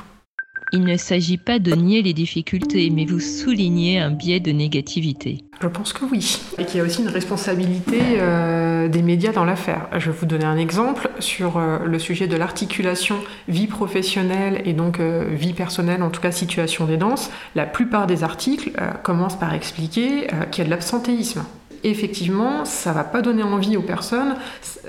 Il 0.71 0.83
ne 0.83 0.97
s'agit 0.97 1.37
pas 1.37 1.59
de 1.59 1.73
nier 1.73 2.01
les 2.01 2.13
difficultés, 2.13 2.89
mais 2.89 3.05
vous 3.05 3.19
soulignez 3.19 3.99
un 3.99 4.11
biais 4.11 4.39
de 4.39 4.51
négativité. 4.51 5.45
Je 5.61 5.67
pense 5.67 5.93
que 5.93 6.05
oui. 6.05 6.41
Et 6.57 6.65
qu'il 6.65 6.77
y 6.77 6.81
a 6.81 6.83
aussi 6.83 7.01
une 7.01 7.09
responsabilité 7.09 7.99
euh, 8.17 8.87
des 8.87 9.01
médias 9.01 9.31
dans 9.31 9.45
l'affaire. 9.45 9.87
Je 9.97 10.11
vais 10.11 10.17
vous 10.17 10.25
donner 10.25 10.45
un 10.45 10.57
exemple 10.57 11.09
sur 11.19 11.57
euh, 11.57 11.79
le 11.85 11.99
sujet 11.99 12.27
de 12.27 12.35
l'articulation 12.35 13.17
vie 13.47 13.67
professionnelle 13.67 14.61
et 14.65 14.73
donc 14.73 14.99
euh, 14.99 15.25
vie 15.31 15.53
personnelle, 15.53 16.03
en 16.03 16.09
tout 16.09 16.21
cas 16.21 16.31
situation 16.31 16.85
des 16.85 16.97
danses. 16.97 17.29
La 17.55 17.65
plupart 17.65 18.07
des 18.07 18.23
articles 18.23 18.71
commencent 19.03 19.39
par 19.39 19.53
expliquer 19.53 20.27
qu'il 20.51 20.59
y 20.59 20.61
a 20.61 20.65
de 20.65 20.69
l'absentéisme 20.69 21.43
effectivement, 21.83 22.65
ça 22.65 22.93
va 22.93 23.03
pas 23.03 23.21
donner 23.21 23.43
envie 23.43 23.77
aux 23.77 23.83
personnes 23.83 24.35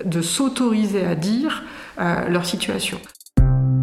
de 0.06 0.22
s'autoriser 0.22 1.04
à 1.04 1.14
dire 1.14 1.62
leur 1.98 2.46
situation. 2.46 2.98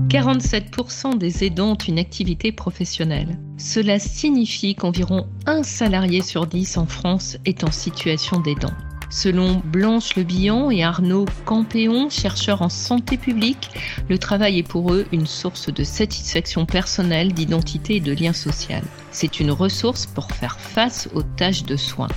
47% 0.07 1.17
des 1.17 1.43
aidants 1.43 1.71
ont 1.71 1.75
une 1.75 1.99
activité 1.99 2.51
professionnelle. 2.51 3.39
Cela 3.57 3.99
signifie 3.99 4.75
qu'environ 4.75 5.27
un 5.45 5.63
salarié 5.63 6.21
sur 6.21 6.45
10 6.45 6.77
en 6.77 6.85
France 6.85 7.37
est 7.45 7.63
en 7.63 7.71
situation 7.71 8.39
d'aidant. 8.39 8.73
Selon 9.13 9.61
Blanche 9.63 10.15
Lebihan 10.15 10.71
et 10.71 10.83
Arnaud 10.83 11.25
Campéon, 11.45 12.09
chercheurs 12.09 12.63
en 12.63 12.69
santé 12.69 13.15
publique, 13.15 13.69
le 14.09 14.17
travail 14.17 14.57
est 14.57 14.67
pour 14.67 14.91
eux 14.91 15.05
une 15.11 15.27
source 15.27 15.71
de 15.71 15.83
satisfaction 15.83 16.65
personnelle, 16.65 17.31
d'identité 17.31 17.97
et 17.97 17.99
de 17.99 18.11
lien 18.11 18.33
social. 18.33 18.81
C'est 19.11 19.39
une 19.39 19.51
ressource 19.51 20.07
pour 20.07 20.31
faire 20.31 20.59
face 20.59 21.09
aux 21.13 21.21
tâches 21.21 21.63
de 21.63 21.75
soins. 21.75 22.07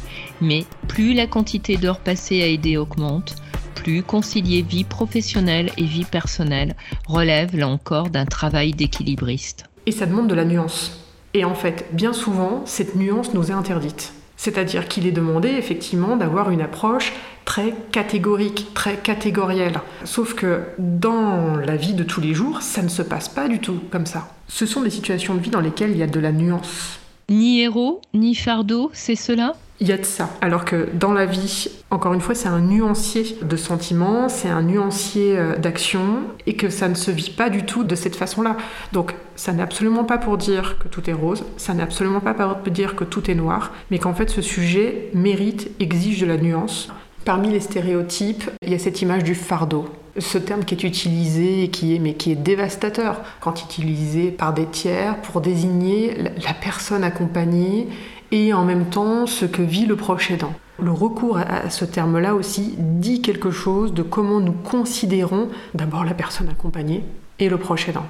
Mais 0.40 0.64
plus 0.88 1.12
la 1.12 1.27
quantité 1.27 1.77
d'heures 1.77 2.01
passées 2.01 2.42
à 2.42 2.46
aider 2.46 2.79
augmente, 2.79 3.37
plus, 3.76 4.02
concilier 4.02 4.62
vie 4.62 4.84
professionnelle 4.84 5.70
et 5.76 5.84
vie 5.84 6.04
personnelle 6.04 6.74
relève 7.06 7.56
là 7.56 7.68
encore 7.68 8.10
d'un 8.10 8.26
travail 8.26 8.72
d'équilibriste. 8.72 9.66
Et 9.86 9.92
ça 9.92 10.06
demande 10.06 10.26
de 10.26 10.34
la 10.34 10.44
nuance. 10.44 10.98
Et 11.34 11.44
en 11.44 11.54
fait, 11.54 11.86
bien 11.92 12.12
souvent, 12.12 12.62
cette 12.64 12.96
nuance 12.96 13.34
nous 13.34 13.50
est 13.50 13.54
interdite. 13.54 14.12
C'est-à-dire 14.36 14.88
qu'il 14.88 15.06
est 15.06 15.12
demandé 15.12 15.48
effectivement 15.48 16.16
d'avoir 16.16 16.50
une 16.50 16.60
approche 16.60 17.12
très 17.44 17.74
catégorique, 17.92 18.74
très 18.74 18.96
catégorielle. 18.96 19.80
Sauf 20.04 20.34
que 20.34 20.62
dans 20.78 21.56
la 21.56 21.76
vie 21.76 21.94
de 21.94 22.02
tous 22.02 22.20
les 22.20 22.34
jours, 22.34 22.62
ça 22.62 22.82
ne 22.82 22.88
se 22.88 23.02
passe 23.02 23.28
pas 23.28 23.48
du 23.48 23.60
tout 23.60 23.80
comme 23.90 24.06
ça. 24.06 24.28
Ce 24.48 24.66
sont 24.66 24.82
des 24.82 24.90
situations 24.90 25.34
de 25.34 25.40
vie 25.40 25.50
dans 25.50 25.60
lesquelles 25.60 25.92
il 25.92 25.98
y 25.98 26.02
a 26.02 26.06
de 26.06 26.20
la 26.20 26.32
nuance. 26.32 26.98
Ni 27.28 27.60
héros, 27.60 28.00
ni 28.14 28.34
fardeau, 28.34 28.90
c'est 28.92 29.16
cela? 29.16 29.54
Il 29.80 29.88
y 29.88 29.92
a 29.92 29.98
de 29.98 30.04
ça. 30.04 30.30
Alors 30.40 30.64
que 30.64 30.88
dans 30.94 31.12
la 31.12 31.26
vie, 31.26 31.68
encore 31.90 32.14
une 32.14 32.20
fois, 32.20 32.34
c'est 32.34 32.48
un 32.48 32.60
nuancier 32.60 33.38
de 33.42 33.56
sentiments, 33.56 34.28
c'est 34.28 34.48
un 34.48 34.62
nuancier 34.62 35.38
euh, 35.38 35.56
d'action, 35.56 36.22
et 36.46 36.54
que 36.54 36.70
ça 36.70 36.88
ne 36.88 36.94
se 36.94 37.10
vit 37.10 37.30
pas 37.30 37.50
du 37.50 37.64
tout 37.64 37.84
de 37.84 37.94
cette 37.94 38.16
façon-là. 38.16 38.56
Donc, 38.92 39.14
ça 39.34 39.52
n'est 39.52 39.62
absolument 39.62 40.04
pas 40.04 40.18
pour 40.18 40.38
dire 40.38 40.78
que 40.78 40.88
tout 40.88 41.08
est 41.10 41.12
rose, 41.12 41.44
ça 41.56 41.74
n'est 41.74 41.82
absolument 41.82 42.20
pas 42.20 42.34
pour 42.34 42.72
dire 42.72 42.96
que 42.96 43.04
tout 43.04 43.30
est 43.30 43.34
noir, 43.34 43.72
mais 43.90 43.98
qu'en 43.98 44.14
fait, 44.14 44.30
ce 44.30 44.42
sujet 44.42 45.10
mérite, 45.12 45.70
exige 45.78 46.20
de 46.20 46.26
la 46.26 46.38
nuance. 46.38 46.88
Parmi 47.24 47.50
les 47.50 47.60
stéréotypes, 47.60 48.50
il 48.62 48.70
y 48.70 48.74
a 48.74 48.78
cette 48.78 49.02
image 49.02 49.24
du 49.24 49.34
fardeau. 49.34 49.86
Ce 50.18 50.38
terme 50.38 50.64
qui 50.64 50.74
est 50.74 50.84
utilisé 50.84 51.64
et 51.64 51.68
qui 51.68 51.94
est, 51.94 51.98
mais 51.98 52.14
qui 52.14 52.32
est 52.32 52.36
dévastateur 52.36 53.20
quand 53.40 53.62
utilisé 53.62 54.30
par 54.30 54.54
des 54.54 54.64
tiers 54.64 55.20
pour 55.20 55.42
désigner 55.42 56.16
la 56.16 56.54
personne 56.54 57.04
accompagnée 57.04 57.88
et 58.32 58.52
en 58.52 58.64
même 58.64 58.86
temps 58.86 59.26
ce 59.26 59.44
que 59.44 59.62
vit 59.62 59.86
le 59.86 59.96
proche 59.96 60.30
aidant. 60.30 60.52
Le 60.82 60.92
recours 60.92 61.38
à 61.38 61.70
ce 61.70 61.84
terme-là 61.84 62.34
aussi 62.34 62.74
dit 62.78 63.22
quelque 63.22 63.50
chose 63.50 63.94
de 63.94 64.02
comment 64.02 64.40
nous 64.40 64.52
considérons 64.52 65.48
d'abord 65.74 66.04
la 66.04 66.14
personne 66.14 66.48
accompagnée 66.48 67.02
et 67.38 67.48
le 67.48 67.56
proche 67.56 67.88
aidant. 67.88 68.06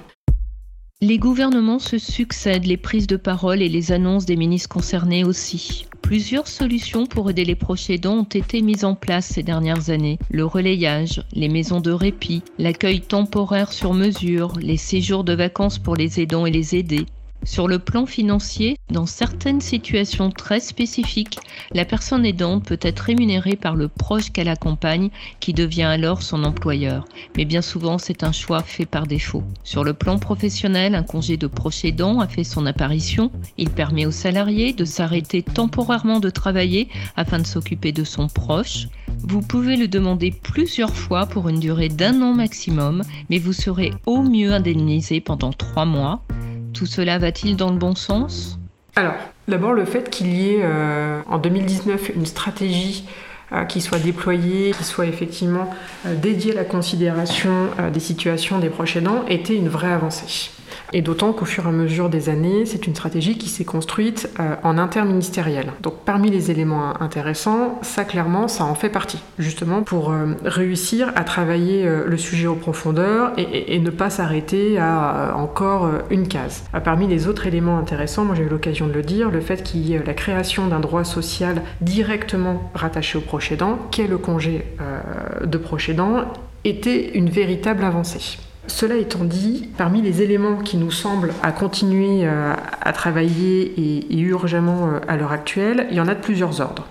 Les 1.02 1.18
gouvernements 1.18 1.78
se 1.78 1.98
succèdent, 1.98 2.64
les 2.64 2.78
prises 2.78 3.06
de 3.06 3.16
parole 3.16 3.60
et 3.60 3.68
les 3.68 3.92
annonces 3.92 4.24
des 4.24 4.34
ministres 4.34 4.70
concernés 4.70 5.24
aussi. 5.24 5.86
Plusieurs 6.00 6.48
solutions 6.48 7.04
pour 7.04 7.28
aider 7.28 7.44
les 7.44 7.54
proches 7.54 7.90
aidants 7.90 8.20
ont 8.20 8.22
été 8.22 8.62
mises 8.62 8.84
en 8.84 8.94
place 8.94 9.26
ces 9.26 9.42
dernières 9.42 9.90
années. 9.90 10.18
Le 10.30 10.46
relayage, 10.46 11.22
les 11.32 11.48
maisons 11.48 11.80
de 11.80 11.90
répit, 11.90 12.42
l'accueil 12.58 13.00
temporaire 13.00 13.72
sur 13.72 13.92
mesure, 13.92 14.54
les 14.58 14.78
séjours 14.78 15.24
de 15.24 15.34
vacances 15.34 15.78
pour 15.78 15.96
les 15.96 16.18
aidants 16.20 16.46
et 16.46 16.50
les 16.50 16.76
aidés, 16.76 17.06
sur 17.44 17.68
le 17.68 17.78
plan 17.78 18.06
financier, 18.06 18.76
dans 18.90 19.06
certaines 19.06 19.60
situations 19.60 20.30
très 20.30 20.60
spécifiques, 20.60 21.38
la 21.72 21.84
personne 21.84 22.26
aidante 22.26 22.64
peut 22.64 22.78
être 22.82 23.00
rémunérée 23.00 23.56
par 23.56 23.76
le 23.76 23.88
proche 23.88 24.30
qu'elle 24.30 24.48
accompagne 24.48 25.10
qui 25.40 25.52
devient 25.52 25.84
alors 25.84 26.22
son 26.22 26.44
employeur. 26.44 27.04
Mais 27.36 27.44
bien 27.44 27.62
souvent, 27.62 27.98
c'est 27.98 28.24
un 28.24 28.32
choix 28.32 28.62
fait 28.62 28.86
par 28.86 29.06
défaut. 29.06 29.44
Sur 29.62 29.84
le 29.84 29.94
plan 29.94 30.18
professionnel, 30.18 30.94
un 30.94 31.02
congé 31.02 31.36
de 31.36 31.46
proche 31.46 31.84
aidant 31.84 32.20
a 32.20 32.26
fait 32.26 32.44
son 32.44 32.66
apparition. 32.66 33.30
Il 33.58 33.70
permet 33.70 34.06
au 34.06 34.10
salarié 34.10 34.72
de 34.72 34.84
s'arrêter 34.84 35.42
temporairement 35.42 36.20
de 36.20 36.30
travailler 36.30 36.88
afin 37.16 37.38
de 37.38 37.46
s'occuper 37.46 37.92
de 37.92 38.04
son 38.04 38.28
proche. 38.28 38.88
Vous 39.20 39.40
pouvez 39.40 39.76
le 39.76 39.88
demander 39.88 40.30
plusieurs 40.30 40.94
fois 40.94 41.26
pour 41.26 41.48
une 41.48 41.60
durée 41.60 41.88
d'un 41.88 42.20
an 42.22 42.34
maximum, 42.34 43.02
mais 43.30 43.38
vous 43.38 43.52
serez 43.52 43.92
au 44.04 44.22
mieux 44.22 44.52
indemnisé 44.52 45.20
pendant 45.20 45.52
trois 45.52 45.84
mois. 45.84 46.22
Tout 46.76 46.86
cela 46.86 47.18
va-t-il 47.18 47.56
dans 47.56 47.70
le 47.70 47.78
bon 47.78 47.94
sens? 47.94 48.58
Alors, 48.96 49.14
d'abord 49.48 49.72
le 49.72 49.86
fait 49.86 50.10
qu'il 50.10 50.34
y 50.34 50.50
ait 50.50 50.60
euh, 50.62 51.20
en 51.26 51.38
2019 51.38 52.10
une 52.14 52.26
stratégie 52.26 53.04
euh, 53.52 53.64
qui 53.64 53.80
soit 53.80 53.98
déployée, 53.98 54.72
qui 54.72 54.84
soit 54.84 55.06
effectivement 55.06 55.70
euh, 56.06 56.14
dédiée 56.14 56.52
à 56.52 56.56
la 56.56 56.64
considération 56.64 57.68
des 57.92 58.00
situations 58.00 58.58
des 58.58 58.68
proches 58.68 58.96
aidants 58.96 59.24
était 59.28 59.56
une 59.56 59.68
vraie 59.68 59.92
avancée. 59.92 60.50
Et 60.92 61.02
d'autant 61.02 61.32
qu'au 61.32 61.44
fur 61.44 61.66
et 61.66 61.68
à 61.68 61.72
mesure 61.72 62.08
des 62.08 62.28
années, 62.28 62.64
c'est 62.66 62.86
une 62.86 62.94
stratégie 62.94 63.38
qui 63.38 63.48
s'est 63.48 63.64
construite 63.64 64.30
euh, 64.40 64.54
en 64.62 64.78
interministériel. 64.78 65.72
Donc 65.82 65.94
parmi 66.04 66.30
les 66.30 66.50
éléments 66.50 67.00
intéressants, 67.02 67.78
ça 67.82 68.04
clairement, 68.04 68.48
ça 68.48 68.64
en 68.64 68.74
fait 68.74 68.88
partie, 68.88 69.22
justement 69.38 69.82
pour 69.82 70.10
euh, 70.10 70.34
réussir 70.44 71.12
à 71.16 71.24
travailler 71.24 71.86
euh, 71.86 72.04
le 72.06 72.16
sujet 72.16 72.46
en 72.46 72.54
profondeur 72.54 73.32
et, 73.36 73.76
ne 73.76 73.90
pas 73.90 74.10
s'arrêter 74.10 74.78
à 74.78 75.34
encore 75.36 75.88
une 76.10 76.26
case. 76.26 76.64
parmi 76.82 77.06
les 77.06 77.28
autres 77.28 77.46
éléments 77.46 77.78
intéressants, 77.78 78.24
moi 78.24 78.34
j'ai 78.34 78.42
eu 78.42 78.48
l'occasion 78.48 78.88
de 78.88 78.92
le 78.92 79.02
dire, 79.02 79.30
le 79.30 79.40
fait 79.40 79.62
qu'il 79.62 79.86
y 79.86 79.94
ait 79.94 80.02
la 80.04 80.14
création 80.14 80.66
d'un 80.66 80.80
droit 80.80 81.04
social 81.04 81.62
directement 81.82 82.70
rattaché 82.74 83.18
au 83.18 83.20
proche 83.20 83.52
aidant, 83.52 83.78
qu'est 83.90 84.08
le 84.08 84.18
congé 84.18 84.64
de 85.44 85.58
proche 85.58 85.90
aidant, 85.90 86.24
était 86.64 87.10
une 87.10 87.28
véritable 87.28 87.84
avancée. 87.84 88.38
Cela 88.66 88.96
étant 88.96 89.24
dit, 89.24 89.68
parmi 89.76 90.02
les 90.02 90.22
éléments 90.22 90.56
qui 90.56 90.76
nous 90.76 90.90
semblent 90.90 91.32
à 91.42 91.52
continuer 91.52 92.26
euh, 92.26 92.54
à 92.80 92.92
travailler 92.92 93.72
et, 94.10 94.18
urgemment 94.18 94.88
euh, 94.88 95.00
à 95.08 95.16
l'heure 95.16 95.32
actuelle, 95.32 95.86
il 95.90 95.96
y 95.96 96.00
en 96.00 96.08
a 96.08 96.14
de 96.14 96.20
plusieurs 96.20 96.60
ordres. 96.60 96.86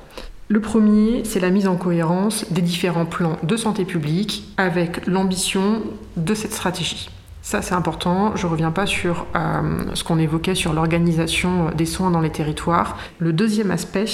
Le 0.48 0.62
premier, 0.62 1.24
c'est 1.26 1.40
la 1.40 1.50
mise 1.50 1.68
en 1.68 1.76
cohérence 1.76 2.46
des 2.52 2.62
différents 2.62 3.06
plans 3.06 3.38
de 3.44 3.58
santé 3.58 3.84
publique 3.84 4.54
avec 4.58 5.06
l'ambition 5.08 5.82
de 6.18 6.34
cette 6.34 6.54
stratégie. 6.54 7.10
Ça, 7.42 7.62
c'est 7.62 7.76
important. 7.76 8.36
Je 8.36 8.48
ne 8.48 8.52
reviens 8.52 8.72
pas 8.72 8.86
sur 8.86 9.26
euh, 9.36 9.78
ce 9.94 10.04
qu'on 10.04 10.18
évoquait 10.18 10.56
sur 10.56 10.74
l'organisation 10.74 11.70
des 11.76 11.86
soins 11.86 12.10
dans 12.10 12.22
les 12.22 12.32
territoires. 12.32 12.98
Le 13.20 13.34
deuxième 13.34 13.70
aspect, 13.70 14.06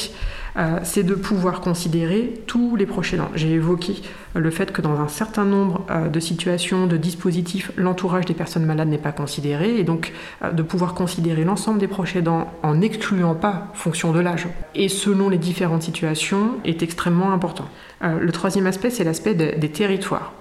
euh, 0.57 0.79
c'est 0.83 1.03
de 1.03 1.15
pouvoir 1.15 1.61
considérer 1.61 2.33
tous 2.47 2.75
les 2.75 2.85
proches 2.85 3.13
aidants. 3.13 3.31
J'ai 3.35 3.51
évoqué 3.51 4.01
le 4.35 4.51
fait 4.51 4.71
que 4.71 4.81
dans 4.81 4.99
un 4.99 5.07
certain 5.07 5.45
nombre 5.45 5.85
euh, 5.89 6.09
de 6.09 6.19
situations, 6.19 6.87
de 6.87 6.97
dispositifs, 6.97 7.71
l'entourage 7.77 8.25
des 8.25 8.33
personnes 8.33 8.65
malades 8.65 8.89
n'est 8.89 8.97
pas 8.97 9.11
considéré, 9.11 9.77
et 9.77 9.83
donc 9.83 10.13
de 10.51 10.63
pouvoir 10.63 10.93
considérer 10.93 11.43
l'ensemble 11.43 11.79
des 11.79 11.87
proches 11.87 12.15
aidants 12.15 12.51
en 12.63 12.75
n'excluant 12.75 13.35
pas 13.35 13.67
fonction 13.73 14.11
de 14.11 14.19
l'âge 14.19 14.47
et 14.75 14.89
selon 14.89 15.29
les 15.29 15.37
différentes 15.37 15.83
situations 15.83 16.55
est 16.65 16.83
extrêmement 16.83 17.31
important. 17.31 17.65
le 18.01 18.31
troisième 18.31 18.67
aspect, 18.67 18.89
c'est 18.89 19.03
l'aspect 19.03 19.35
des 19.35 19.71
territoires. 19.71 20.33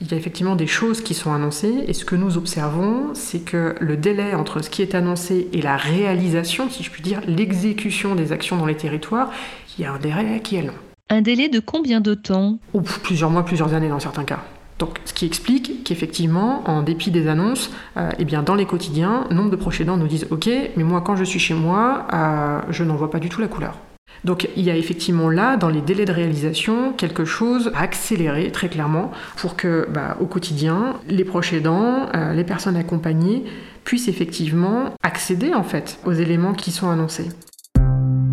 Il 0.00 0.10
y 0.10 0.14
a 0.14 0.16
effectivement 0.16 0.56
des 0.56 0.66
choses 0.66 1.00
qui 1.00 1.14
sont 1.14 1.32
annoncées 1.32 1.84
et 1.86 1.92
ce 1.92 2.04
que 2.04 2.14
nous 2.14 2.36
observons, 2.36 3.14
c'est 3.14 3.40
que 3.40 3.74
le 3.80 3.96
délai 3.96 4.34
entre 4.34 4.62
ce 4.62 4.70
qui 4.70 4.82
est 4.82 4.94
annoncé 4.94 5.48
et 5.52 5.60
la 5.60 5.76
réalisation, 5.76 6.70
si 6.70 6.82
je 6.82 6.90
puis 6.90 7.02
dire, 7.02 7.20
l'exécution 7.26 8.14
des 8.14 8.32
actions 8.32 8.56
dans 8.56 8.66
les 8.66 8.76
territoires, 8.76 9.30
il 9.76 9.82
y 9.82 9.84
a 9.86 9.92
un 9.92 9.98
délai 9.98 10.40
qui 10.42 10.56
est 10.56 10.62
long. 10.62 10.74
Un 11.10 11.22
délai 11.22 11.48
de 11.48 11.58
combien 11.58 12.00
de 12.00 12.14
temps? 12.14 12.58
Plusieurs 13.02 13.30
mois, 13.30 13.44
plusieurs 13.44 13.74
années 13.74 13.88
dans 13.88 13.98
certains 13.98 14.24
cas. 14.24 14.40
Donc, 14.78 15.00
ce 15.04 15.12
qui 15.12 15.26
explique 15.26 15.82
qu'effectivement, 15.82 16.62
en 16.68 16.82
dépit 16.82 17.10
des 17.10 17.26
annonces, 17.26 17.72
euh, 17.96 18.10
eh 18.18 18.24
bien, 18.24 18.44
dans 18.44 18.54
les 18.54 18.66
quotidiens, 18.66 19.26
nombre 19.30 19.50
de 19.50 19.56
proches 19.56 19.80
aidants 19.80 19.96
nous 19.96 20.06
disent 20.06 20.28
Ok, 20.30 20.48
mais 20.76 20.84
moi, 20.84 21.00
quand 21.00 21.16
je 21.16 21.24
suis 21.24 21.40
chez 21.40 21.54
moi, 21.54 22.06
euh, 22.12 22.60
je 22.70 22.84
n'en 22.84 22.94
vois 22.94 23.10
pas 23.10 23.18
du 23.18 23.28
tout 23.28 23.40
la 23.40 23.48
couleur. 23.48 23.78
Donc 24.24 24.48
il 24.56 24.62
y 24.64 24.70
a 24.70 24.76
effectivement 24.76 25.30
là, 25.30 25.56
dans 25.56 25.68
les 25.68 25.80
délais 25.80 26.04
de 26.04 26.12
réalisation, 26.12 26.92
quelque 26.92 27.24
chose 27.24 27.70
à 27.74 27.82
accélérer 27.82 28.50
très 28.50 28.68
clairement 28.68 29.10
pour 29.36 29.56
que 29.56 29.86
bah, 29.90 30.16
au 30.20 30.26
quotidien, 30.26 30.96
les 31.08 31.24
proches 31.24 31.52
aidants, 31.52 32.08
euh, 32.14 32.32
les 32.32 32.44
personnes 32.44 32.76
accompagnées 32.76 33.44
puissent 33.84 34.08
effectivement 34.08 34.94
accéder 35.02 35.54
en 35.54 35.62
fait 35.62 35.98
aux 36.04 36.12
éléments 36.12 36.52
qui 36.52 36.72
sont 36.72 36.90
annoncés. 36.90 37.28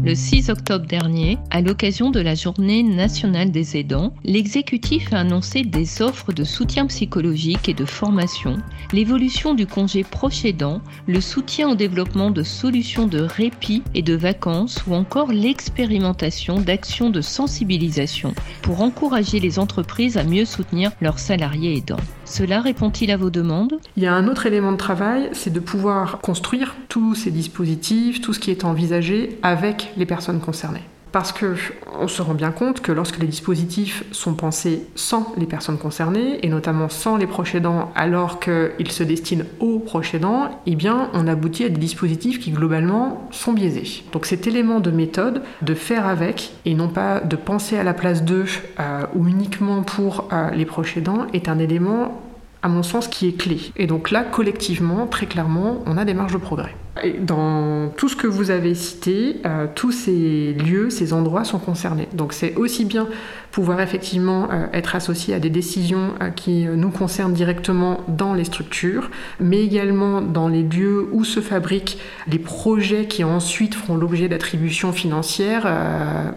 Le 0.06 0.14
6 0.14 0.52
octobre 0.52 0.86
dernier, 0.86 1.40
à 1.50 1.62
l'occasion 1.62 2.12
de 2.12 2.20
la 2.20 2.36
Journée 2.36 2.84
nationale 2.84 3.50
des 3.50 3.76
aidants, 3.76 4.14
l'exécutif 4.24 5.12
a 5.12 5.22
annoncé 5.22 5.64
des 5.64 6.04
offres 6.04 6.32
de 6.32 6.44
soutien 6.44 6.86
psychologique 6.86 7.70
et 7.70 7.74
de 7.74 7.86
formation, 7.86 8.58
l'évolution 8.94 9.56
du 9.56 9.66
congé 9.66 10.04
proche 10.04 10.46
aidant, 10.46 10.80
le 11.08 11.22
soutien 11.22 11.72
au 11.72 11.76
développement 11.76 12.30
de 12.30 12.44
solutions 12.44 13.08
de 13.08 13.20
répit 13.20 13.82
et 13.96 14.04
de 14.04 14.14
vacances 14.14 14.84
ou 14.86 14.94
encore 14.94 15.32
l'expérimentation 15.32 16.60
d'actions 16.60 17.10
de 17.10 17.22
sensibilisation 17.22 18.36
pour 18.62 18.82
encourager 18.82 19.40
les 19.40 19.58
entreprises 19.58 20.18
à 20.18 20.24
mieux 20.24 20.46
soutenir 20.46 20.92
leurs 21.02 21.18
salariés 21.18 21.78
aidants. 21.78 21.98
Cela 22.26 22.62
répond-il 22.62 23.10
à 23.10 23.18
vos 23.18 23.32
demandes? 23.32 23.80
Il 23.98 24.04
y 24.04 24.08
a 24.08 24.14
un 24.14 24.28
autre 24.28 24.46
élément 24.46 24.72
de 24.72 24.78
travail, 24.78 25.30
c'est 25.34 25.54
de 25.54 25.60
pouvoir 25.60 26.20
construire 26.22 26.76
tous 26.90 27.16
ces 27.16 27.32
dispositifs, 27.32 28.22
tout 28.22 28.34
ce 28.34 28.40
qui 28.40 28.52
est 28.52 28.66
envisagé 28.66 29.40
avec 29.42 29.94
les 29.98 30.06
personnes 30.06 30.40
concernées. 30.40 30.84
Parce 31.12 31.32
que 31.32 31.56
on 31.98 32.10
se 32.10 32.22
rend 32.22 32.34
bien 32.34 32.52
compte 32.52 32.82
que 32.82 32.92
lorsque 32.92 33.20
les 33.20 33.28
dispositifs 33.28 34.04
sont 34.12 34.34
pensés 34.34 34.86
sans 34.96 35.34
les 35.38 35.46
personnes 35.46 35.78
concernées, 35.78 36.46
et 36.46 36.50
notamment 36.50 36.90
sans 36.90 37.16
les 37.16 37.26
proches 37.26 37.56
aidants, 37.56 37.94
alors 37.96 38.42
qu'ils 38.42 38.92
se 38.92 39.02
destinent 39.02 39.46
aux 39.62 39.80
proches 39.80 40.14
aidants, 40.14 40.50
eh 40.66 40.76
on 41.14 41.28
aboutit 41.28 41.64
à 41.64 41.70
des 41.70 41.80
dispositifs 41.80 42.42
qui 42.42 42.52
globalement 42.52 43.30
sont 43.32 43.54
biaisés. 43.54 44.04
Donc 44.12 44.26
cet 44.26 44.46
élément 44.46 44.82
de 44.82 44.92
méthode, 44.92 45.42
de 45.62 45.74
faire 45.74 46.06
avec, 46.06 46.52
et 46.66 46.74
non 46.74 46.90
pas 46.90 47.22
de 47.22 47.38
penser 47.38 47.78
à 47.78 47.86
la 47.86 47.94
place 47.94 48.26
d'eux 48.26 48.48
euh, 48.82 49.06
ou 49.16 49.26
uniquement 49.26 49.84
pour 49.84 50.28
euh, 50.34 50.50
les 50.50 50.66
proches 50.66 50.98
aidants, 50.98 51.28
est 51.32 51.48
un 51.48 51.60
élément 51.60 52.22
à 52.66 52.68
mon 52.68 52.82
sens, 52.82 53.08
qui 53.08 53.28
est 53.28 53.38
clé. 53.38 53.60
Et 53.78 53.86
donc 53.86 54.10
là, 54.10 54.24
collectivement, 54.24 55.06
très 55.06 55.28
clairement, 55.28 55.84
on 55.86 55.98
a 55.98 56.04
des 56.04 56.16
marges 56.16 56.34
de 56.34 56.40
progrès. 56.40 56.74
Dans 57.20 57.90
tout 57.98 58.08
ce 58.08 58.16
que 58.16 58.26
vous 58.26 58.52
avez 58.52 58.74
cité, 58.74 59.42
euh, 59.46 59.68
tous 59.76 59.92
ces 59.92 60.54
lieux, 60.54 60.90
ces 60.90 61.12
endroits 61.12 61.44
sont 61.44 61.60
concernés. 61.60 62.08
Donc 62.14 62.32
c'est 62.32 62.56
aussi 62.56 62.86
bien 62.86 63.10
pouvoir 63.52 63.82
effectivement 63.82 64.48
euh, 64.50 64.68
être 64.72 64.96
associé 64.96 65.34
à 65.34 65.40
des 65.40 65.50
décisions 65.50 66.14
euh, 66.22 66.30
qui 66.30 66.64
nous 66.64 66.92
concernent 66.92 67.34
directement 67.34 68.00
dans 68.08 68.34
les 68.34 68.46
structures, 68.46 69.10
mais 69.42 69.62
également 69.62 70.22
dans 70.22 70.48
les 70.48 70.64
lieux 70.64 71.10
où 71.12 71.26
se 71.26 71.42
fabriquent 71.42 71.98
les 72.28 72.40
projets 72.40 73.08
qui 73.08 73.26
ensuite 73.26 73.76
feront 73.76 73.98
l'objet 73.98 74.30
d'attributions 74.30 74.94
financières. 74.94 75.68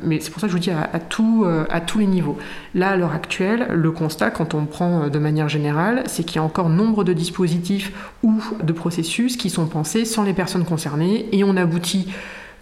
mais 0.02 0.18
c'est 0.20 0.30
pour 0.30 0.40
ça 0.40 0.48
que 0.48 0.52
je 0.52 0.56
vous 0.56 0.62
dis 0.62 0.70
à, 0.70 0.98
tout, 0.98 1.46
à 1.70 1.80
tous 1.80 1.98
les 1.98 2.06
niveaux. 2.06 2.36
Là, 2.74 2.90
à 2.90 2.96
l'heure 2.96 3.12
actuelle, 3.12 3.68
le 3.72 3.90
constat, 3.90 4.30
quand 4.30 4.54
on 4.54 4.64
prend 4.64 5.08
de 5.08 5.18
manière 5.18 5.48
générale, 5.48 6.02
c'est 6.06 6.24
qu'il 6.24 6.36
y 6.36 6.38
a 6.38 6.42
encore 6.42 6.68
nombre 6.68 7.04
de 7.04 7.12
dispositifs 7.12 7.92
ou 8.22 8.40
de 8.62 8.72
processus 8.72 9.36
qui 9.36 9.50
sont 9.50 9.66
pensés 9.66 10.04
sans 10.04 10.24
les 10.24 10.32
personnes 10.32 10.47
concernées 10.64 11.28
et 11.32 11.44
on 11.44 11.56
aboutit 11.56 12.08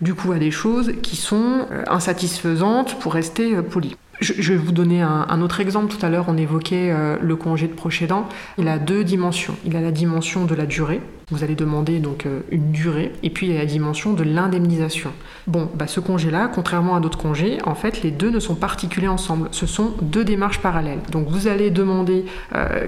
du 0.01 0.15
coup 0.15 0.33
à 0.33 0.39
des 0.39 0.51
choses 0.51 0.93
qui 1.03 1.17
sont 1.17 1.67
euh, 1.71 1.85
insatisfaisantes 1.89 2.99
pour 2.99 3.15
rester 3.15 3.55
euh, 3.55 3.63
poli. 3.63 3.97
Je, 4.21 4.53
vais 4.53 4.57
vous 4.57 4.73
donner 4.73 5.03
un, 5.03 5.41
autre 5.41 5.61
exemple. 5.61 5.95
Tout 5.95 6.05
à 6.05 6.09
l'heure, 6.09 6.27
on 6.29 6.37
évoquait 6.37 6.91
euh, 6.91 7.17
le 7.21 7.37
congé 7.37 7.69
de 7.69 7.75
proche 7.75 8.03
aidant. 8.03 8.29
Il 8.59 8.69
a 8.69 8.79
deux 8.79 9.05
dimensions. 9.05 9.55
Il 9.65 9.77
a 9.77 9.81
la 9.81 9.91
dimension 9.91 10.45
de 10.45 10.55
la 10.55 10.67
durée. 10.67 11.01
Vous 11.31 11.43
allez 11.43 11.57
demander 11.57 11.99
donc 11.99 12.25
une 12.51 12.71
durée. 12.71 13.13
Et 13.23 13.31
puis, 13.31 13.49
il 13.49 13.53
y 13.53 13.57
a 13.57 13.59
la 13.59 13.67
dimension 13.67 14.13
de 14.13 14.23
l'indemnisation. 14.23 15.11
Bon, 15.47 15.69
bah, 15.75 15.87
ce 15.87 15.99
congé-là, 16.01 16.49
contrairement 16.55 16.95
à 16.95 17.01
d'autres 17.01 17.19
congés, 17.19 17.59
en 17.65 17.75
fait, 17.75 18.03
les 18.03 18.13
deux 18.13 18.31
ne 18.31 18.39
sont 18.39 18.55
pas 18.55 18.69
articulés 18.69 19.09
ensemble. 19.09 19.49
Ce 19.51 19.67
sont 19.67 19.95
deux 20.01 20.25
démarches 20.25 20.61
parallèles. 20.61 21.01
Donc, 21.11 21.29
vous 21.29 21.49
allez 21.49 21.71
demander 21.71 22.25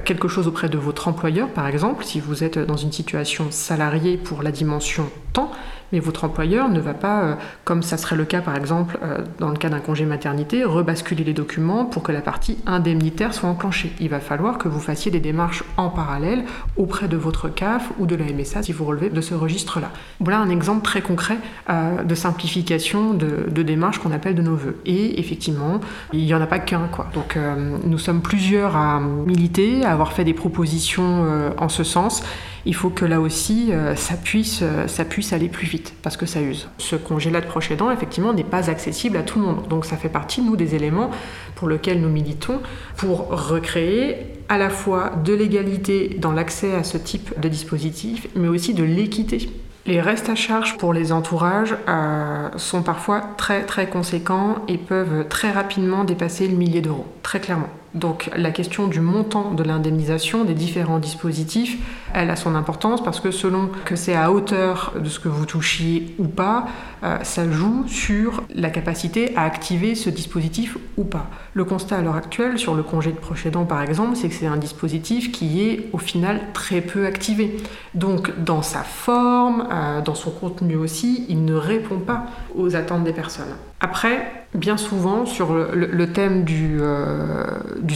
quelque 0.04 0.28
chose 0.28 0.46
auprès 0.46 0.68
de 0.68 0.78
votre 0.78 1.08
employeur, 1.08 1.48
par 1.48 1.66
exemple, 1.66 2.04
si 2.04 2.20
vous 2.20 2.44
êtes 2.44 2.58
dans 2.58 2.76
une 2.76 2.92
situation 2.92 3.46
salariée 3.50 4.16
pour 4.16 4.42
la 4.42 4.52
dimension 4.52 5.10
temps 5.32 5.50
mais 5.92 6.00
votre 6.00 6.24
employeur 6.24 6.68
ne 6.68 6.80
va 6.80 6.94
pas, 6.94 7.22
euh, 7.22 7.34
comme 7.64 7.82
ça 7.82 7.96
serait 7.96 8.16
le 8.16 8.24
cas 8.24 8.40
par 8.40 8.56
exemple 8.56 8.98
euh, 9.02 9.18
dans 9.38 9.50
le 9.50 9.56
cas 9.56 9.68
d'un 9.68 9.80
congé 9.80 10.04
maternité, 10.04 10.64
rebasculer 10.64 11.24
les 11.24 11.32
documents 11.32 11.84
pour 11.84 12.02
que 12.02 12.12
la 12.12 12.20
partie 12.20 12.58
indemnitaire 12.66 13.34
soit 13.34 13.48
enclenchée. 13.48 13.92
Il 14.00 14.08
va 14.08 14.20
falloir 14.20 14.58
que 14.58 14.68
vous 14.68 14.80
fassiez 14.80 15.10
des 15.10 15.20
démarches 15.20 15.64
en 15.76 15.88
parallèle 15.88 16.44
auprès 16.76 17.08
de 17.08 17.16
votre 17.16 17.48
CAF 17.48 17.90
ou 17.98 18.06
de 18.06 18.16
la 18.16 18.24
MSA 18.24 18.62
si 18.62 18.72
vous 18.72 18.84
relevez 18.84 19.10
de 19.10 19.20
ce 19.20 19.34
registre-là. 19.34 19.90
Voilà 20.20 20.38
un 20.38 20.50
exemple 20.50 20.82
très 20.82 21.00
concret 21.00 21.38
euh, 21.70 22.02
de 22.02 22.14
simplification 22.14 23.14
de, 23.14 23.62
démarches 23.62 23.98
qu'on 23.98 24.12
appelle 24.12 24.34
de 24.34 24.42
nos 24.42 24.54
voeux. 24.54 24.80
Et 24.86 25.18
effectivement, 25.18 25.80
il 26.12 26.24
n'y 26.24 26.32
en 26.32 26.40
a 26.40 26.46
pas 26.46 26.58
qu'un. 26.58 26.88
Donc 27.12 27.36
nous 27.84 27.98
sommes 27.98 28.22
plusieurs 28.22 28.76
à 28.76 29.00
militer, 29.00 29.84
à 29.84 29.92
avoir 29.92 30.12
fait 30.12 30.24
des 30.24 30.32
propositions 30.32 31.52
en 31.58 31.68
ce 31.68 31.84
sens 31.84 32.22
il 32.68 32.74
faut 32.74 32.90
que 32.90 33.06
là 33.06 33.18
aussi, 33.18 33.72
euh, 33.72 33.96
ça, 33.96 34.14
puisse, 34.14 34.60
euh, 34.60 34.86
ça 34.88 35.06
puisse 35.06 35.32
aller 35.32 35.48
plus 35.48 35.66
vite, 35.66 35.94
parce 36.02 36.18
que 36.18 36.26
ça 36.26 36.42
use. 36.42 36.68
Ce 36.76 36.96
congé-là 36.96 37.40
de 37.40 37.46
proche 37.46 37.70
effectivement, 37.70 38.34
n'est 38.34 38.44
pas 38.44 38.68
accessible 38.68 39.16
à 39.16 39.22
tout 39.22 39.38
le 39.38 39.46
monde. 39.46 39.66
Donc 39.68 39.86
ça 39.86 39.96
fait 39.96 40.10
partie, 40.10 40.42
nous, 40.42 40.54
des 40.54 40.74
éléments 40.74 41.10
pour 41.54 41.70
lesquels 41.70 41.98
nous 41.98 42.10
militons, 42.10 42.60
pour 42.98 43.28
recréer 43.30 44.18
à 44.50 44.58
la 44.58 44.68
fois 44.68 45.12
de 45.24 45.32
l'égalité 45.32 46.18
dans 46.18 46.32
l'accès 46.32 46.74
à 46.74 46.84
ce 46.84 46.98
type 46.98 47.40
de 47.40 47.48
dispositif, 47.48 48.28
mais 48.36 48.48
aussi 48.48 48.74
de 48.74 48.84
l'équité. 48.84 49.48
Les 49.86 50.02
restes 50.02 50.28
à 50.28 50.34
charge 50.34 50.76
pour 50.76 50.92
les 50.92 51.10
entourages 51.12 51.74
euh, 51.88 52.50
sont 52.58 52.82
parfois 52.82 53.22
très 53.38 53.62
très 53.64 53.88
conséquents 53.88 54.56
et 54.68 54.76
peuvent 54.76 55.26
très 55.28 55.50
rapidement 55.50 56.04
dépasser 56.04 56.46
le 56.46 56.54
millier 56.54 56.82
d'euros, 56.82 57.06
très 57.22 57.40
clairement. 57.40 57.70
Donc 57.94 58.30
la 58.36 58.50
question 58.50 58.86
du 58.86 59.00
montant 59.00 59.52
de 59.52 59.62
l'indemnisation 59.62 60.44
des 60.44 60.54
différents 60.54 60.98
dispositifs, 60.98 61.78
elle 62.12 62.30
a 62.30 62.36
son 62.36 62.54
importance 62.54 63.02
parce 63.02 63.20
que 63.20 63.30
selon 63.30 63.70
que 63.84 63.96
c'est 63.96 64.14
à 64.14 64.30
hauteur 64.30 64.92
de 64.98 65.08
ce 65.08 65.18
que 65.18 65.28
vous 65.28 65.46
touchiez 65.46 66.14
ou 66.18 66.26
pas, 66.26 66.66
euh, 67.02 67.18
ça 67.22 67.50
joue 67.50 67.84
sur 67.86 68.42
la 68.54 68.70
capacité 68.70 69.34
à 69.36 69.44
activer 69.44 69.94
ce 69.94 70.10
dispositif 70.10 70.76
ou 70.96 71.04
pas. 71.04 71.30
Le 71.54 71.64
constat 71.64 71.96
à 71.96 72.02
l'heure 72.02 72.16
actuelle 72.16 72.58
sur 72.58 72.74
le 72.74 72.82
congé 72.82 73.10
de 73.10 73.16
proche 73.16 73.38
par 73.68 73.82
exemple, 73.82 74.16
c'est 74.16 74.28
que 74.28 74.34
c'est 74.34 74.46
un 74.46 74.56
dispositif 74.56 75.32
qui 75.32 75.62
est 75.62 75.88
au 75.92 75.98
final 75.98 76.40
très 76.52 76.80
peu 76.80 77.06
activé. 77.06 77.56
Donc 77.94 78.32
dans 78.42 78.62
sa 78.62 78.80
forme, 78.80 79.68
euh, 79.72 80.00
dans 80.00 80.14
son 80.14 80.30
contenu 80.30 80.76
aussi, 80.76 81.24
il 81.28 81.44
ne 81.44 81.54
répond 81.54 81.98
pas 81.98 82.26
aux 82.54 82.74
attentes 82.74 83.04
des 83.04 83.12
personnes. 83.12 83.54
Après, 83.80 84.46
bien 84.54 84.76
souvent, 84.76 85.24
sur 85.24 85.54
le, 85.54 86.12
thème 86.12 86.44
du, 86.44 86.78
euh, 86.80 87.44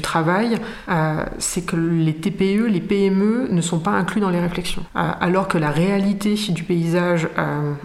travail, 0.02 0.58
euh, 0.88 1.24
c'est 1.38 1.64
que 1.66 1.76
les 1.76 2.14
TPE, 2.14 2.66
les 2.66 2.80
PME 2.80 3.48
ne 3.50 3.60
sont 3.60 3.78
pas 3.78 3.90
inclus 3.90 4.20
dans 4.20 4.30
les 4.30 4.40
réflexions. 4.40 4.84
Euh, 4.96 5.10
alors 5.20 5.48
que 5.48 5.58
la 5.58 5.70
réalité 5.70 6.34
du 6.50 6.62
paysage 6.62 7.28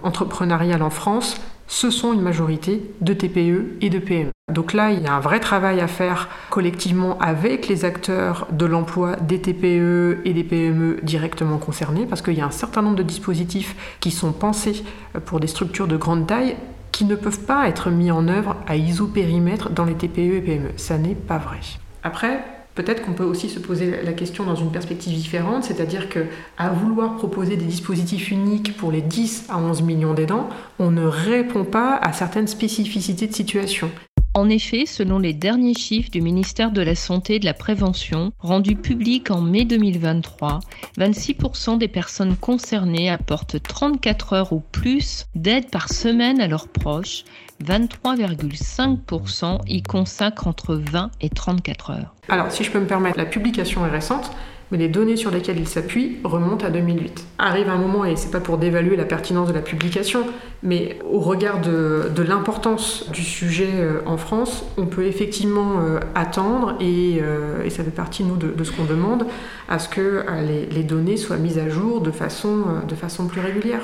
entrepreneurial 0.03 0.81
en 0.83 0.89
France, 0.89 1.39
ce 1.67 1.89
sont 1.89 2.13
une 2.13 2.21
majorité 2.21 2.81
de 3.01 3.13
TPE 3.13 3.77
et 3.81 3.89
de 3.89 3.99
PME. 3.99 4.31
Donc 4.53 4.73
là, 4.73 4.91
il 4.91 5.01
y 5.01 5.07
a 5.07 5.13
un 5.13 5.19
vrai 5.19 5.39
travail 5.41 5.81
à 5.81 5.87
faire 5.87 6.29
collectivement 6.49 7.17
avec 7.19 7.67
les 7.67 7.83
acteurs 7.83 8.47
de 8.51 8.65
l'emploi 8.65 9.17
des 9.17 9.41
TPE 9.41 10.21
et 10.23 10.33
des 10.33 10.43
PME 10.43 10.99
directement 11.03 11.57
concernés, 11.57 12.05
parce 12.05 12.21
qu'il 12.21 12.35
y 12.35 12.41
a 12.41 12.45
un 12.45 12.51
certain 12.51 12.81
nombre 12.81 12.95
de 12.95 13.03
dispositifs 13.03 13.75
qui 13.99 14.11
sont 14.11 14.31
pensés 14.31 14.83
pour 15.25 15.41
des 15.41 15.47
structures 15.47 15.87
de 15.87 15.97
grande 15.97 16.27
taille 16.27 16.55
qui 16.97 17.05
ne 17.05 17.13
peuvent 17.13 17.41
pas 17.41 17.69
être 17.69 17.91
mis 17.91 18.09
en 18.09 18.27
œuvre 18.27 18.55
à 18.65 18.75
isopérimètre 18.75 19.69
dans 19.69 19.85
les 19.85 19.93
TPE 19.93 20.17
et 20.17 20.41
PME. 20.41 20.69
Ça 20.77 20.97
n'est 20.97 21.13
pas 21.13 21.37
vrai. 21.37 21.59
Après, 22.03 22.43
Peut-être 22.73 23.03
qu'on 23.03 23.13
peut 23.13 23.23
aussi 23.23 23.49
se 23.49 23.57
poser 23.57 24.03
la 24.03 24.13
question 24.13 24.43
dans 24.43 24.53
une 24.53 24.71
perspective 24.71 25.11
différente, 25.11 25.63
c'est-à-dire 25.63 26.09
que 26.09 26.27
à 26.59 26.69
vouloir 26.69 27.15
proposer 27.15 27.57
des 27.57 27.65
dispositifs 27.65 28.29
uniques 28.29 28.77
pour 28.77 28.91
les 28.91 29.01
10 29.01 29.47
à 29.49 29.57
11 29.57 29.81
millions 29.81 30.13
d'aidants, 30.13 30.47
on 30.77 30.91
ne 30.91 31.03
répond 31.03 31.63
pas 31.63 31.95
à 31.95 32.13
certaines 32.13 32.45
spécificités 32.45 33.25
de 33.25 33.33
situation. 33.33 33.89
En 34.37 34.49
effet, 34.49 34.85
selon 34.85 35.17
les 35.17 35.33
derniers 35.33 35.73
chiffres 35.73 36.11
du 36.11 36.21
ministère 36.21 36.69
de 36.69 36.83
la 36.83 36.93
Santé 36.93 37.37
et 37.37 37.39
de 37.39 37.45
la 37.45 37.55
Prévention, 37.55 38.33
rendus 38.37 38.75
publics 38.75 39.31
en 39.31 39.41
mai 39.41 39.65
2023, 39.65 40.59
26% 40.95 41.79
des 41.79 41.87
personnes 41.87 42.37
concernées 42.37 43.09
apportent 43.09 43.59
34 43.59 44.33
heures 44.33 44.53
ou 44.53 44.59
plus 44.59 45.25
d'aide 45.33 45.71
par 45.71 45.91
semaine 45.91 46.39
à 46.39 46.47
leurs 46.47 46.67
proches, 46.67 47.23
23,5% 47.65 49.61
y 49.67 49.81
consacrent 49.81 50.45
entre 50.45 50.75
20 50.75 51.09
et 51.19 51.29
34 51.29 51.89
heures. 51.89 52.13
Alors, 52.29 52.51
si 52.51 52.63
je 52.63 52.69
peux 52.69 52.79
me 52.79 52.85
permettre, 52.85 53.17
la 53.17 53.25
publication 53.25 53.87
est 53.87 53.89
récente, 53.89 54.29
mais 54.71 54.77
les 54.77 54.87
données 54.89 55.15
sur 55.15 55.31
lesquelles 55.31 55.59
il 55.59 55.67
s'appuie 55.67 56.17
remontent 56.23 56.65
à 56.65 56.69
2008. 56.69 57.25
Arrive 57.37 57.69
un 57.69 57.77
moment, 57.77 58.05
et 58.05 58.15
c'est 58.15 58.31
pas 58.31 58.39
pour 58.39 58.57
dévaluer 58.57 58.95
la 58.95 59.05
pertinence 59.05 59.47
de 59.47 59.53
la 59.53 59.61
publication, 59.61 60.25
mais 60.63 60.99
au 61.09 61.19
regard 61.19 61.61
de, 61.61 62.11
l'importance 62.21 63.09
du 63.11 63.23
sujet 63.23 63.69
euh, 63.75 64.01
en 64.05 64.17
France, 64.17 64.65
on 64.77 64.85
peut 64.85 65.05
effectivement 65.05 65.79
euh, 65.79 65.99
attendre, 66.15 66.77
euh, 66.81 67.63
et, 67.63 67.69
ça 67.69 67.83
fait 67.83 67.91
partie, 67.91 68.23
nous, 68.23 68.35
de, 68.35 68.63
ce 68.63 68.71
qu'on 68.71 68.83
demande, 68.83 69.25
à 69.69 69.79
ce 69.79 69.87
que 69.87 70.25
les, 70.71 70.83
données 70.83 71.17
soient 71.17 71.37
mises 71.37 71.57
à 71.57 71.69
jour 71.69 72.01
de 72.01 72.11
façon, 72.11 72.65
de 72.87 72.95
façon 72.95 73.27
plus 73.27 73.41
régulière. 73.41 73.81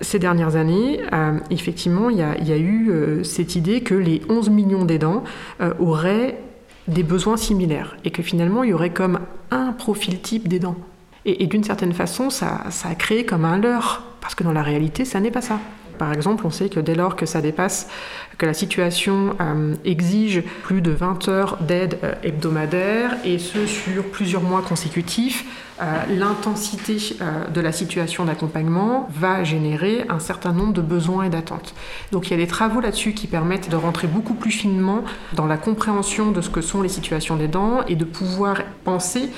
Ces 0.00 0.18
dernières 0.18 0.56
années, 0.56 1.00
effectivement, 1.50 2.10
il 2.10 2.16
y, 2.16 2.48
y, 2.48 2.52
a 2.52 2.58
eu 2.58 3.20
cette 3.22 3.54
idée 3.56 3.80
que 3.80 3.94
les 3.94 4.22
11 4.28 4.50
millions 4.50 4.84
d'aidants 4.84 5.24
auraient 5.78 6.38
des 6.88 7.02
besoins 7.02 7.36
similaires 7.36 7.96
et 8.04 8.10
que 8.10 8.22
finalement 8.22 8.62
il 8.62 8.70
y 8.70 8.72
aurait 8.72 8.92
comme 8.92 9.20
un 9.50 9.72
profil 9.72 10.20
type 10.20 10.48
d'aidant. 10.48 10.76
Et, 11.24 11.42
et 11.42 11.46
d'une 11.46 11.64
certaine 11.64 11.92
façon, 11.92 12.30
ça, 12.30 12.64
ça 12.70 12.88
a 12.88 12.94
créé 12.94 13.24
comme 13.24 13.44
un 13.44 13.58
leurre, 13.58 14.02
parce 14.20 14.34
que 14.34 14.44
dans 14.44 14.52
la 14.52 14.62
réalité, 14.62 15.04
ça 15.04 15.20
n'est 15.20 15.30
pas 15.30 15.40
ça. 15.40 15.58
Par 15.98 16.12
exemple, 16.12 16.46
on 16.46 16.50
sait 16.50 16.68
que 16.68 16.80
dès 16.80 16.94
lors 16.94 17.16
que 17.16 17.26
ça 17.26 17.40
dépasse, 17.40 17.88
que 18.38 18.46
la 18.46 18.54
situation 18.54 19.36
euh, 19.40 19.74
exige 19.84 20.42
plus 20.64 20.80
de 20.80 20.90
20 20.90 21.28
heures 21.28 21.58
d'aide 21.60 21.98
euh, 22.02 22.14
hebdomadaire, 22.22 23.16
et 23.24 23.38
ce 23.38 23.66
sur 23.66 24.04
plusieurs 24.04 24.42
mois 24.42 24.62
consécutifs, 24.62 25.44
euh, 25.82 25.84
l'intensité 26.08 26.98
de 27.52 27.60
la 27.60 27.72
situation 27.72 28.24
d'accompagnement 28.24 29.08
va 29.12 29.42
générer 29.42 30.04
un 30.08 30.20
certain 30.20 30.52
nombre 30.52 30.72
de 30.72 30.80
besoins 30.80 31.24
et 31.24 31.30
d'attentes. 31.30 31.74
Donc 32.12 32.28
il 32.28 32.30
y 32.30 32.34
a 32.34 32.36
des 32.36 32.46
travaux 32.46 32.80
là-dessus 32.80 33.12
qui 33.12 33.26
permettent 33.26 33.70
de 33.70 33.76
rentrer 33.76 34.06
beaucoup 34.06 34.34
plus 34.34 34.52
finement 34.52 35.02
dans 35.32 35.46
la 35.46 35.56
compréhension 35.56 36.30
de 36.30 36.40
ce 36.40 36.48
que 36.50 36.60
sont 36.60 36.80
les 36.80 36.88
situations 36.88 37.34
des 37.34 37.48
dents 37.48 37.84
et 37.88 37.96
de 37.96 38.04
pouvoir 38.04 38.58
penser 38.84 39.30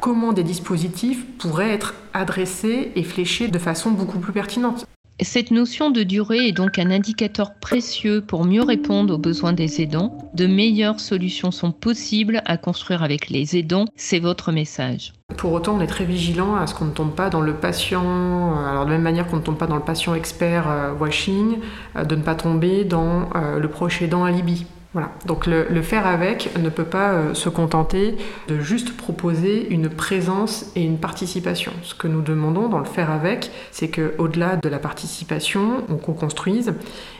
comment 0.00 0.32
des 0.32 0.42
dispositifs 0.42 1.26
pourraient 1.38 1.72
être 1.72 1.94
adressés 2.14 2.92
et 2.96 3.02
fléchés 3.02 3.48
de 3.48 3.58
façon 3.58 3.90
beaucoup 3.90 4.18
plus 4.18 4.32
pertinente. 4.32 4.86
Cette 5.20 5.52
notion 5.52 5.90
de 5.90 6.02
durée 6.02 6.48
est 6.48 6.52
donc 6.52 6.76
un 6.76 6.90
indicateur 6.90 7.54
précieux 7.54 8.20
pour 8.20 8.44
mieux 8.44 8.64
répondre 8.64 9.14
aux 9.14 9.18
besoins 9.18 9.52
des 9.52 9.80
aidants. 9.80 10.18
De 10.34 10.48
meilleures 10.48 10.98
solutions 10.98 11.52
sont 11.52 11.70
possibles 11.70 12.42
à 12.46 12.56
construire 12.56 13.04
avec 13.04 13.30
les 13.30 13.56
aidants, 13.56 13.84
c'est 13.94 14.18
votre 14.18 14.50
message. 14.50 15.12
Pour 15.36 15.52
autant, 15.52 15.76
on 15.76 15.80
est 15.80 15.86
très 15.86 16.04
vigilant 16.04 16.56
à 16.56 16.66
ce 16.66 16.74
qu'on 16.74 16.86
ne 16.86 16.90
tombe 16.90 17.14
pas 17.14 17.30
dans 17.30 17.42
le 17.42 17.54
patient, 17.54 18.02
euh, 18.02 18.66
alors 18.66 18.86
de 18.86 18.90
la 18.90 18.96
même 18.96 19.04
manière 19.04 19.28
qu'on 19.28 19.36
ne 19.36 19.42
tombe 19.42 19.56
pas 19.56 19.68
dans 19.68 19.76
le 19.76 19.82
patient 19.82 20.16
expert 20.16 20.68
euh, 20.68 20.92
washing, 20.92 21.58
euh, 21.94 22.04
de 22.04 22.16
ne 22.16 22.22
pas 22.22 22.34
tomber 22.34 22.82
dans 22.84 23.28
le 23.34 23.68
proche 23.68 24.02
aidant 24.02 24.24
alibi. 24.24 24.66
Voilà. 24.94 25.10
Donc 25.26 25.46
le, 25.46 25.82
faire 25.82 26.06
avec 26.06 26.56
ne 26.56 26.68
peut 26.70 26.84
pas 26.84 27.12
euh, 27.12 27.34
se 27.34 27.48
contenter 27.48 28.16
de 28.46 28.60
juste 28.60 28.96
proposer 28.96 29.68
une 29.70 29.90
présence 29.90 30.70
et 30.76 30.82
une 30.82 30.98
participation. 30.98 31.72
Ce 31.82 31.96
que 31.96 32.06
nous 32.06 32.22
demandons 32.22 32.68
dans 32.68 32.78
le 32.78 32.84
faire 32.84 33.10
avec, 33.10 33.50
c'est 33.72 33.88
qu'au-delà 33.88 34.54
de 34.54 34.68
la 34.68 34.78
participation, 34.78 35.84
on 35.88 35.96
co-construise 35.96 36.74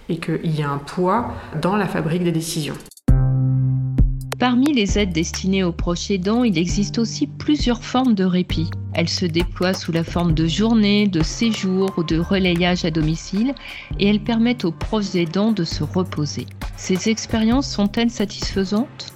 et 0.09 0.19
qu'il 0.19 0.55
y 0.55 0.61
ait 0.61 0.65
un 0.65 0.79
poids 0.79 1.33
dans 1.61 1.75
la 1.75 1.87
fabrique 1.87 2.23
des 2.23 2.33
décisions. 2.33 2.77
Parmi 4.47 4.75
les 4.75 4.99
aides 4.99 5.15
destinées 5.15 5.65
aux 5.65 5.73
proches 5.73 6.11
aidants, 6.11 6.45
il 6.45 6.59
existe 6.59 6.99
aussi 6.99 7.27
plusieurs 7.27 7.83
formes 7.83 8.13
de 8.13 8.25
répit. 8.25 8.69
Elles 8.93 9.09
se 9.09 9.25
déploient 9.25 9.73
sous 9.73 9.91
la 9.91 10.05
forme 10.05 10.35
de 10.35 10.47
journées, 10.47 11.09
de 11.09 11.23
séjours 11.23 11.95
ou 11.97 12.05
de 12.05 12.19
relayage 12.19 12.85
à 12.85 12.91
domicile 12.91 13.55
et 13.99 14.07
elles 14.07 14.23
permettent 14.23 14.67
aux 14.67 14.71
proches 14.71 15.15
aidants 15.15 15.53
de 15.53 15.65
se 15.65 15.83
reposer. 15.83 16.45
Ces 16.77 17.09
expériences 17.09 17.71
sont-elles 17.71 18.11
satisfaisantes? 18.11 19.14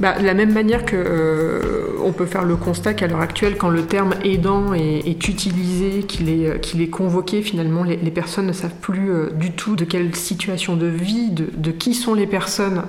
Bah, 0.00 0.18
de 0.18 0.24
la 0.24 0.34
même 0.34 0.52
manière 0.52 0.84
que 0.84 0.96
euh, 0.96 1.92
on 2.04 2.12
peut 2.12 2.26
faire 2.26 2.44
le 2.44 2.56
constat 2.56 2.94
qu'à 2.94 3.06
l'heure 3.06 3.20
actuelle, 3.20 3.56
quand 3.56 3.68
le 3.68 3.82
terme 3.82 4.14
aidant 4.24 4.74
est, 4.74 5.28
utilisé, 5.28 6.02
qu'il 6.02 6.28
est, 6.28 6.48
euh, 6.48 6.58
qu'il 6.58 6.82
est 6.82 6.88
convoqué, 6.88 7.42
finalement, 7.42 7.84
les, 7.84 7.96
personnes 8.10 8.46
ne 8.46 8.52
savent 8.52 8.74
plus 8.80 9.10
euh, 9.10 9.30
du 9.30 9.52
tout 9.52 9.76
de 9.76 9.84
quelle 9.84 10.14
situation 10.14 10.76
de 10.76 10.86
vie, 10.86 11.30
de, 11.30 11.70
qui 11.70 11.94
sont 11.94 12.14
les 12.14 12.26
personnes 12.26 12.82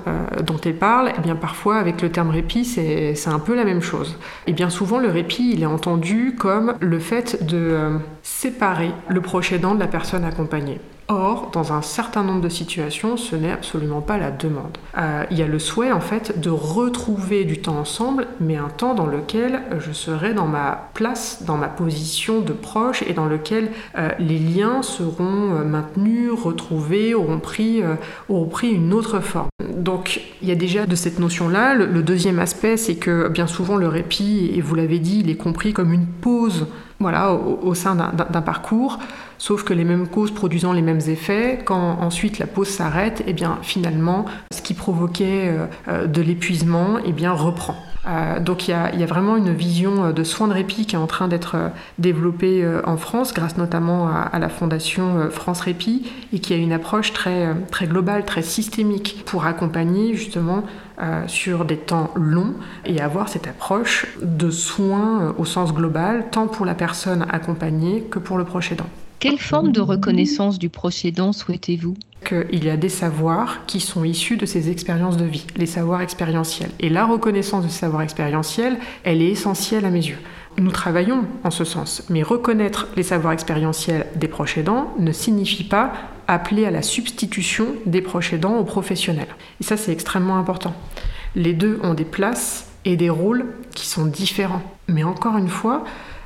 dont 0.46 0.58
elles 0.64 0.78
parlent. 0.78 1.10
Et 1.10 1.14
eh 1.18 1.22
bien 1.22 1.36
parfois, 1.36 1.78
avec 1.78 2.02
le 2.02 2.10
terme 2.10 2.30
répit, 2.30 2.66
c'est, 2.66 3.16
c'est 3.16 3.30
un 3.30 3.40
peu 3.40 3.56
la 3.56 3.66
même 3.66 3.82
chose. 3.82 4.18
Et 4.48 4.54
bien 4.54 4.70
souvent, 4.70 5.00
le 5.00 5.10
répit, 5.10 5.52
il 5.54 5.64
est 5.64 5.68
entendu 5.68 6.36
comme 6.38 6.76
le 6.80 7.00
fait 7.00 7.46
de 7.46 8.00
séparer 8.24 8.92
le 9.10 9.22
proche 9.22 9.52
aidant 9.52 9.76
de 9.76 9.80
la 9.80 9.88
personne 9.88 10.24
accompagnée. 10.24 10.80
Or, 11.08 11.52
dans 11.54 11.72
un 11.72 11.84
certain 11.84 12.24
nombre 12.24 12.42
de 12.42 12.50
situations, 12.50 13.16
ce 13.16 13.36
n'est 13.36 13.52
absolument 13.52 14.02
pas 14.02 14.18
la 14.18 14.32
demande. 14.32 14.76
Euh, 14.98 15.24
il 15.30 15.38
y 15.38 15.44
a 15.44 15.48
le 15.48 15.60
souhait 15.60 15.92
en 15.92 16.00
fait 16.00 16.40
de 16.40 16.50
retrouver 16.50 17.46
du 17.46 17.62
temps 17.62 17.78
ensemble, 17.78 18.26
mais 18.40 18.56
un 18.56 18.70
temps 18.70 18.96
dans 18.96 19.06
lequel 19.06 19.62
je 19.78 19.92
serai 19.92 20.34
dans 20.34 20.48
ma 20.48 20.90
place, 20.96 21.44
dans 21.46 21.58
ma 21.58 21.68
position 21.68 22.42
de 22.42 22.54
proche 22.54 23.04
et 23.04 23.14
dans 23.14 23.28
lequel 23.28 23.70
euh, 24.00 24.10
les 24.18 24.40
liens 24.40 24.82
seront 24.82 25.54
euh, 25.54 25.64
maintenus, 25.64 26.32
retrouvés, 26.32 27.14
auront 27.14 27.40
pris, 27.40 27.84
auront 28.28 28.48
pris 28.48 28.72
une 28.72 28.92
autre 28.92 29.20
forme. 29.20 29.50
Donc, 29.78 30.22
il 30.42 30.50
y 30.50 30.52
a 30.52 30.56
déjà 30.56 30.88
de 30.88 30.96
cette 30.96 31.20
notion-là. 31.20 31.76
Le, 31.76 32.02
deuxième 32.02 32.40
aspect, 32.40 32.78
c'est 32.78 32.96
que 32.96 33.28
bien 33.28 33.46
souvent 33.46 33.76
le 33.76 33.88
répit, 33.88 34.52
et 34.56 34.62
vous 34.62 34.74
l'avez 34.74 34.98
dit, 34.98 35.20
il 35.20 35.30
est 35.30 35.38
compris 35.38 35.74
comme 35.74 35.94
une 35.94 36.08
pause 36.08 36.66
voilà, 37.00 37.34
au, 37.34 37.74
sein 37.74 37.96
d'un 37.96 38.42
parcours, 38.42 39.00
sauf 39.38 39.64
que 39.64 39.74
les 39.74 39.84
mêmes 39.84 40.08
causes 40.08 40.32
produisant 40.32 40.74
les 40.74 40.82
mêmes 40.82 41.02
effets, 41.08 41.60
quand 41.64 41.98
ensuite 42.00 42.40
la 42.40 42.48
pause 42.48 42.70
s'arrête, 42.70 43.24
eh 43.28 43.34
bien 43.34 43.60
finalement, 43.62 44.26
ce 44.52 44.62
qui 44.62 44.74
provoquait 44.74 45.50
euh, 45.50 45.66
euh, 45.88 46.08
de 46.08 46.22
l'épuisement, 46.22 46.98
eh 47.06 47.12
bien 47.12 47.32
reprend. 47.32 47.76
Euh, 48.08 48.40
donc 48.40 48.68
il 48.68 48.72
y, 48.72 49.04
a, 49.04 49.06
vraiment 49.08 49.36
une 49.36 49.52
vision 49.52 50.12
de 50.12 50.24
soins 50.24 50.48
de 50.48 50.54
répit 50.54 50.86
qui 50.86 50.96
est 50.96 51.00
en 51.00 51.08
train 51.08 51.28
d'être 51.28 51.56
développée 51.98 52.64
en 52.86 52.98
France, 52.98 53.34
grâce 53.34 53.58
notamment 53.58 54.08
à, 54.08 54.38
la 54.38 54.48
fondation 54.48 55.32
France 55.32 55.62
Répit, 55.62 56.12
et 56.32 56.38
qui 56.38 56.54
a 56.54 56.58
une 56.58 56.72
approche 56.72 57.14
très, 57.14 57.56
très 57.72 57.88
globale, 57.88 58.24
très 58.24 58.44
systémique 58.44 59.24
pour 59.26 59.48
accompagner 59.48 60.14
justement 60.14 60.64
sur 61.26 61.66
des 61.66 61.78
temps 61.78 62.12
longs 62.16 62.54
et 62.86 63.02
avoir 63.02 63.28
cette 63.28 63.48
approche 63.48 64.06
de 64.22 64.52
soins 64.52 65.34
au 65.40 65.46
sens 65.46 65.74
global, 65.74 66.26
tant 66.30 66.46
pour 66.46 66.68
la 66.68 66.76
personne 66.76 67.26
accompagnée 67.32 68.04
que 68.04 68.20
pour 68.20 68.38
le 68.38 68.46
proche 68.46 68.72
aidant. 68.72 68.90
Quelle 69.20 69.40
forme 69.40 69.72
de 69.72 69.82
reconnaissance 69.82 70.60
du 70.60 70.70
proche 70.70 71.06
aidant 71.06 71.34
souhaitez-vous 71.34 71.96
qu'il 72.26 72.64
y 72.66 72.70
a 72.70 72.78
des 72.78 72.90
savoirs 72.90 73.66
qui 73.68 73.80
sont 73.80 74.04
issus 74.04 74.36
de 74.36 74.46
ces 74.46 74.70
expériences 74.70 75.18
de 75.18 75.26
vie, 75.26 75.46
les 75.58 75.68
savoirs 75.68 76.02
expérientiels. 76.02 76.72
Et 76.80 76.90
la 76.90 77.06
reconnaissance 77.06 77.64
de 77.64 77.70
ces 77.70 77.80
savoirs 77.80 78.02
expérientiels, 78.02 78.78
elle 79.04 79.22
est 79.22 79.30
essentielle 79.30 79.86
à 79.86 79.92
mes 79.92 80.06
yeux. 80.06 80.18
Nous 80.58 80.72
travaillons 80.72 81.26
en 81.44 81.52
ce 81.52 81.64
sens, 81.64 82.04
mais 82.10 82.24
reconnaître 82.24 82.88
les 82.96 83.04
savoirs 83.04 83.34
expérientiels 83.34 84.08
des 84.16 84.28
proches 84.28 84.58
aidants 84.58 84.94
ne 84.98 85.12
signifie 85.12 85.66
pas 85.66 85.94
appeler 86.28 86.66
à 86.66 86.72
la 86.72 86.82
substitution 86.82 87.68
des 87.86 88.02
proches 88.02 88.34
aidants 88.34 88.58
aux 88.58 88.64
professionnels. 88.64 89.36
Et 89.62 89.64
ça, 89.64 89.78
c'est 89.78 89.92
extrêmement 89.92 90.38
important. 90.38 90.74
Les 91.36 91.54
deux 91.54 91.80
ont 91.84 91.94
des 91.94 92.06
places 92.06 92.72
et 92.86 92.96
des 92.96 93.10
rôles 93.10 93.46
qui 93.76 93.86
sont 93.86 94.06
différents. 94.06 94.64
Mais 94.88 95.04
encore 95.04 95.38
une 95.38 95.50
fois, 95.50 95.84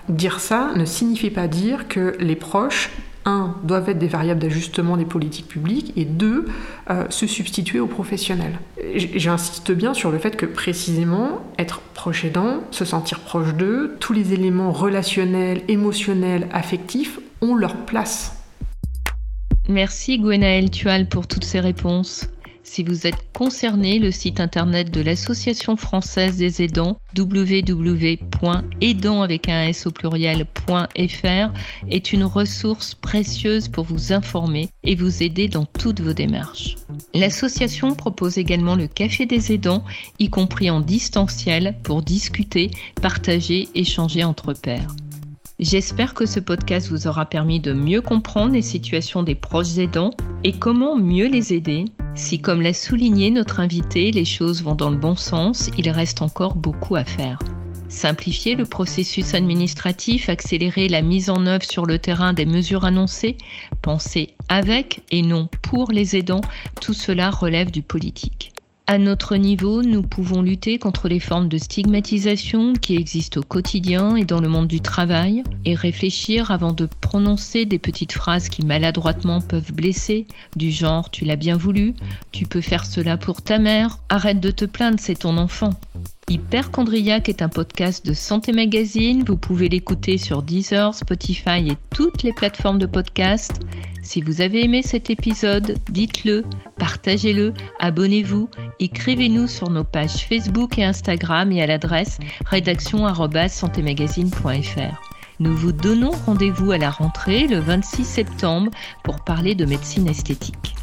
dire 0.10 0.40
ça 0.40 0.72
ne 0.76 0.86
signifie 0.86 1.30
pas 1.30 1.48
dire 1.48 1.88
que 1.88 2.16
les 2.20 2.36
proches 2.36 2.90
un, 3.26 3.56
doivent 3.64 3.90
être 3.90 4.00
des 4.00 4.08
variables 4.08 4.40
d'ajustement 4.40 4.98
des 4.98 5.06
politiques 5.06 5.48
publiques, 5.48 5.94
et 5.96 6.06
deux, 6.06 6.46
euh, 6.90 7.06
se 7.10 7.28
substituer 7.28 7.80
aux 7.80 7.88
professionnels. 7.88 8.60
J'insiste 8.96 9.72
bien 9.72 9.94
sur 9.94 10.12
le 10.12 10.18
fait 10.18 10.36
que 10.36 10.46
précisément, 10.46 11.42
être 11.58 11.82
proche 11.94 12.26
aidant, 12.26 12.62
se 12.72 12.86
sentir 12.86 13.20
proche 13.20 13.54
d'eux, 13.54 13.98
tous 14.00 14.14
les 14.14 14.34
éléments 14.34 14.72
relationnels, 14.72 15.62
émotionnels, 15.68 16.48
affectifs 16.52 17.20
ont 17.42 17.56
leur 17.56 17.76
place. 17.76 18.36
Merci 19.68 20.18
Gwenaël 20.18 20.72
Tual 20.72 21.08
pour 21.08 21.28
toutes 21.28 21.44
ces 21.44 21.60
réponses. 21.60 22.28
Si 22.72 22.84
vous 22.84 23.08
êtes 23.08 23.34
concerné, 23.34 23.98
le 23.98 24.12
site 24.12 24.40
internet 24.40 24.92
de 24.92 25.02
l'Association 25.02 25.76
française 25.76 26.38
des 26.38 26.62
aidants, 26.62 27.00
www.aidant 27.18 28.22
avec 29.24 29.50
un 29.50 29.64
s 29.64 29.88
au 29.88 29.92
pluriel.fr, 29.92 31.52
est 31.90 32.14
une 32.14 32.24
ressource 32.24 32.94
précieuse 32.94 33.70
pour 33.70 33.86
vous 33.86 34.14
informer 34.14 34.70
et 34.84 34.94
vous 34.94 35.24
aider 35.24 35.48
dans 35.48 35.66
toutes 35.66 36.00
vos 36.00 36.14
démarches. 36.14 36.76
L'association 37.16 37.96
propose 37.96 38.38
également 38.38 38.76
le 38.76 38.86
Café 38.86 39.26
des 39.26 39.52
aidants, 39.52 39.84
y 40.20 40.30
compris 40.30 40.70
en 40.70 40.80
distanciel, 40.80 41.76
pour 41.82 42.04
discuter, 42.04 42.70
partager, 43.02 43.68
échanger 43.74 44.24
entre 44.24 44.54
pairs. 44.54 44.96
J'espère 45.58 46.14
que 46.14 46.28
ce 46.28 46.40
podcast 46.40 46.90
vous 46.90 47.08
aura 47.08 47.26
permis 47.26 47.60
de 47.60 47.74
mieux 47.74 48.02
comprendre 48.02 48.54
les 48.54 48.62
situations 48.62 49.24
des 49.24 49.34
proches 49.34 49.80
aidants 49.80 50.12
et 50.44 50.54
comment 50.54 50.96
mieux 50.96 51.28
les 51.28 51.52
aider. 51.52 51.86
Si, 52.16 52.40
comme 52.40 52.62
l'a 52.62 52.74
souligné 52.74 53.32
notre 53.32 53.60
invité, 53.60 54.12
les 54.12 54.26
choses 54.26 54.64
vont 54.64 54.76
dans 54.76 54.90
le 54.90 54.98
bon 54.98 55.16
sens, 55.16 55.70
il 55.78 55.90
reste 55.90 56.22
encore 56.22 56.56
beaucoup 56.56 56.96
à 56.96 57.06
faire. 57.06 57.40
Simplifier 57.88 58.56
le 58.56 58.66
processus 58.66 59.34
administratif, 59.34 60.30
accélérer 60.30 60.90
la 60.90 61.02
mise 61.02 61.30
en 61.30 61.46
œuvre 61.48 61.64
sur 61.64 61.86
le 61.86 61.98
terrain 61.98 62.34
des 62.34 62.46
mesures 62.46 62.86
annoncées, 62.86 63.38
penser 63.82 64.36
avec 64.48 65.02
et 65.12 65.24
non 65.24 65.50
pour 65.64 65.92
les 65.92 66.16
aidants, 66.16 66.42
tout 66.82 66.94
cela 66.94 67.32
relève 67.32 67.72
du 67.72 67.82
politique. 67.82 68.52
À 68.92 68.98
notre 68.98 69.36
niveau, 69.36 69.84
nous 69.84 70.02
pouvons 70.02 70.42
lutter 70.42 70.80
contre 70.80 71.10
les 71.10 71.20
formes 71.20 71.48
de 71.48 71.60
stigmatisation 71.60 72.74
qui 72.74 72.96
existent 72.96 73.40
au 73.40 73.44
quotidien 73.44 74.16
et 74.16 74.26
dans 74.26 74.42
le 74.42 74.48
monde 74.48 74.66
du 74.66 74.82
travail 74.82 75.44
et 75.64 75.76
réfléchir 75.76 76.50
avant 76.50 76.74
de 76.74 76.90
prononcer 77.00 77.66
des 77.66 77.78
petites 77.78 78.14
phrases 78.14 78.50
qui 78.50 78.66
maladroitement 78.66 79.42
peuvent 79.42 79.72
blesser, 79.74 80.26
du 80.56 80.72
genre 80.72 81.12
tu 81.12 81.24
l'as 81.24 81.36
bien 81.36 81.56
voulu, 81.56 81.94
tu 82.32 82.48
peux 82.48 82.62
faire 82.62 82.84
cela 82.84 83.16
pour 83.16 83.44
ta 83.44 83.60
mère, 83.60 84.00
arrête 84.10 84.40
de 84.40 84.50
te 84.50 84.66
plaindre, 84.66 84.98
c'est 85.00 85.20
ton 85.20 85.38
enfant. 85.38 85.76
Hyperchondriac 86.30 87.28
est 87.28 87.42
un 87.42 87.50
podcast 87.50 88.06
de 88.06 88.14
Santé 88.14 88.52
Magazine. 88.52 89.24
Vous 89.26 89.36
pouvez 89.36 89.68
l'écouter 89.68 90.20
sur 90.20 90.44
Deezer, 90.44 90.94
Spotify 90.94 91.68
et 91.68 91.76
toutes 91.90 92.22
les 92.22 92.34
plateformes 92.34 92.78
de 92.78 92.86
podcast. 92.86 93.62
Si 94.04 94.22
vous 94.22 94.42
avez 94.42 94.64
aimé 94.64 94.84
cet 94.84 95.10
épisode, 95.10 95.80
dites-le, 95.90 96.46
partagez-le, 96.78 97.56
abonnez-vous, 97.80 98.48
écrivez-nous 98.80 99.48
sur 99.48 99.72
nos 99.72 99.84
pages 99.84 100.28
Facebook 100.28 100.78
et 100.78 100.84
Instagram 100.84 101.52
et 101.52 101.64
à 101.64 101.68
l'adresse 101.68 102.20
rédaction@santémagazine.fr. 102.46 105.02
Nous 105.40 105.58
vous 105.58 105.72
donnons 105.72 106.12
rendez-vous 106.28 106.72
à 106.72 106.78
la 106.78 106.92
rentrée 106.92 107.48
le 107.48 107.58
26 107.58 108.06
septembre 108.06 108.70
pour 109.04 109.24
parler 109.24 109.56
de 109.56 109.66
médecine 109.66 110.08
esthétique. 110.08 110.76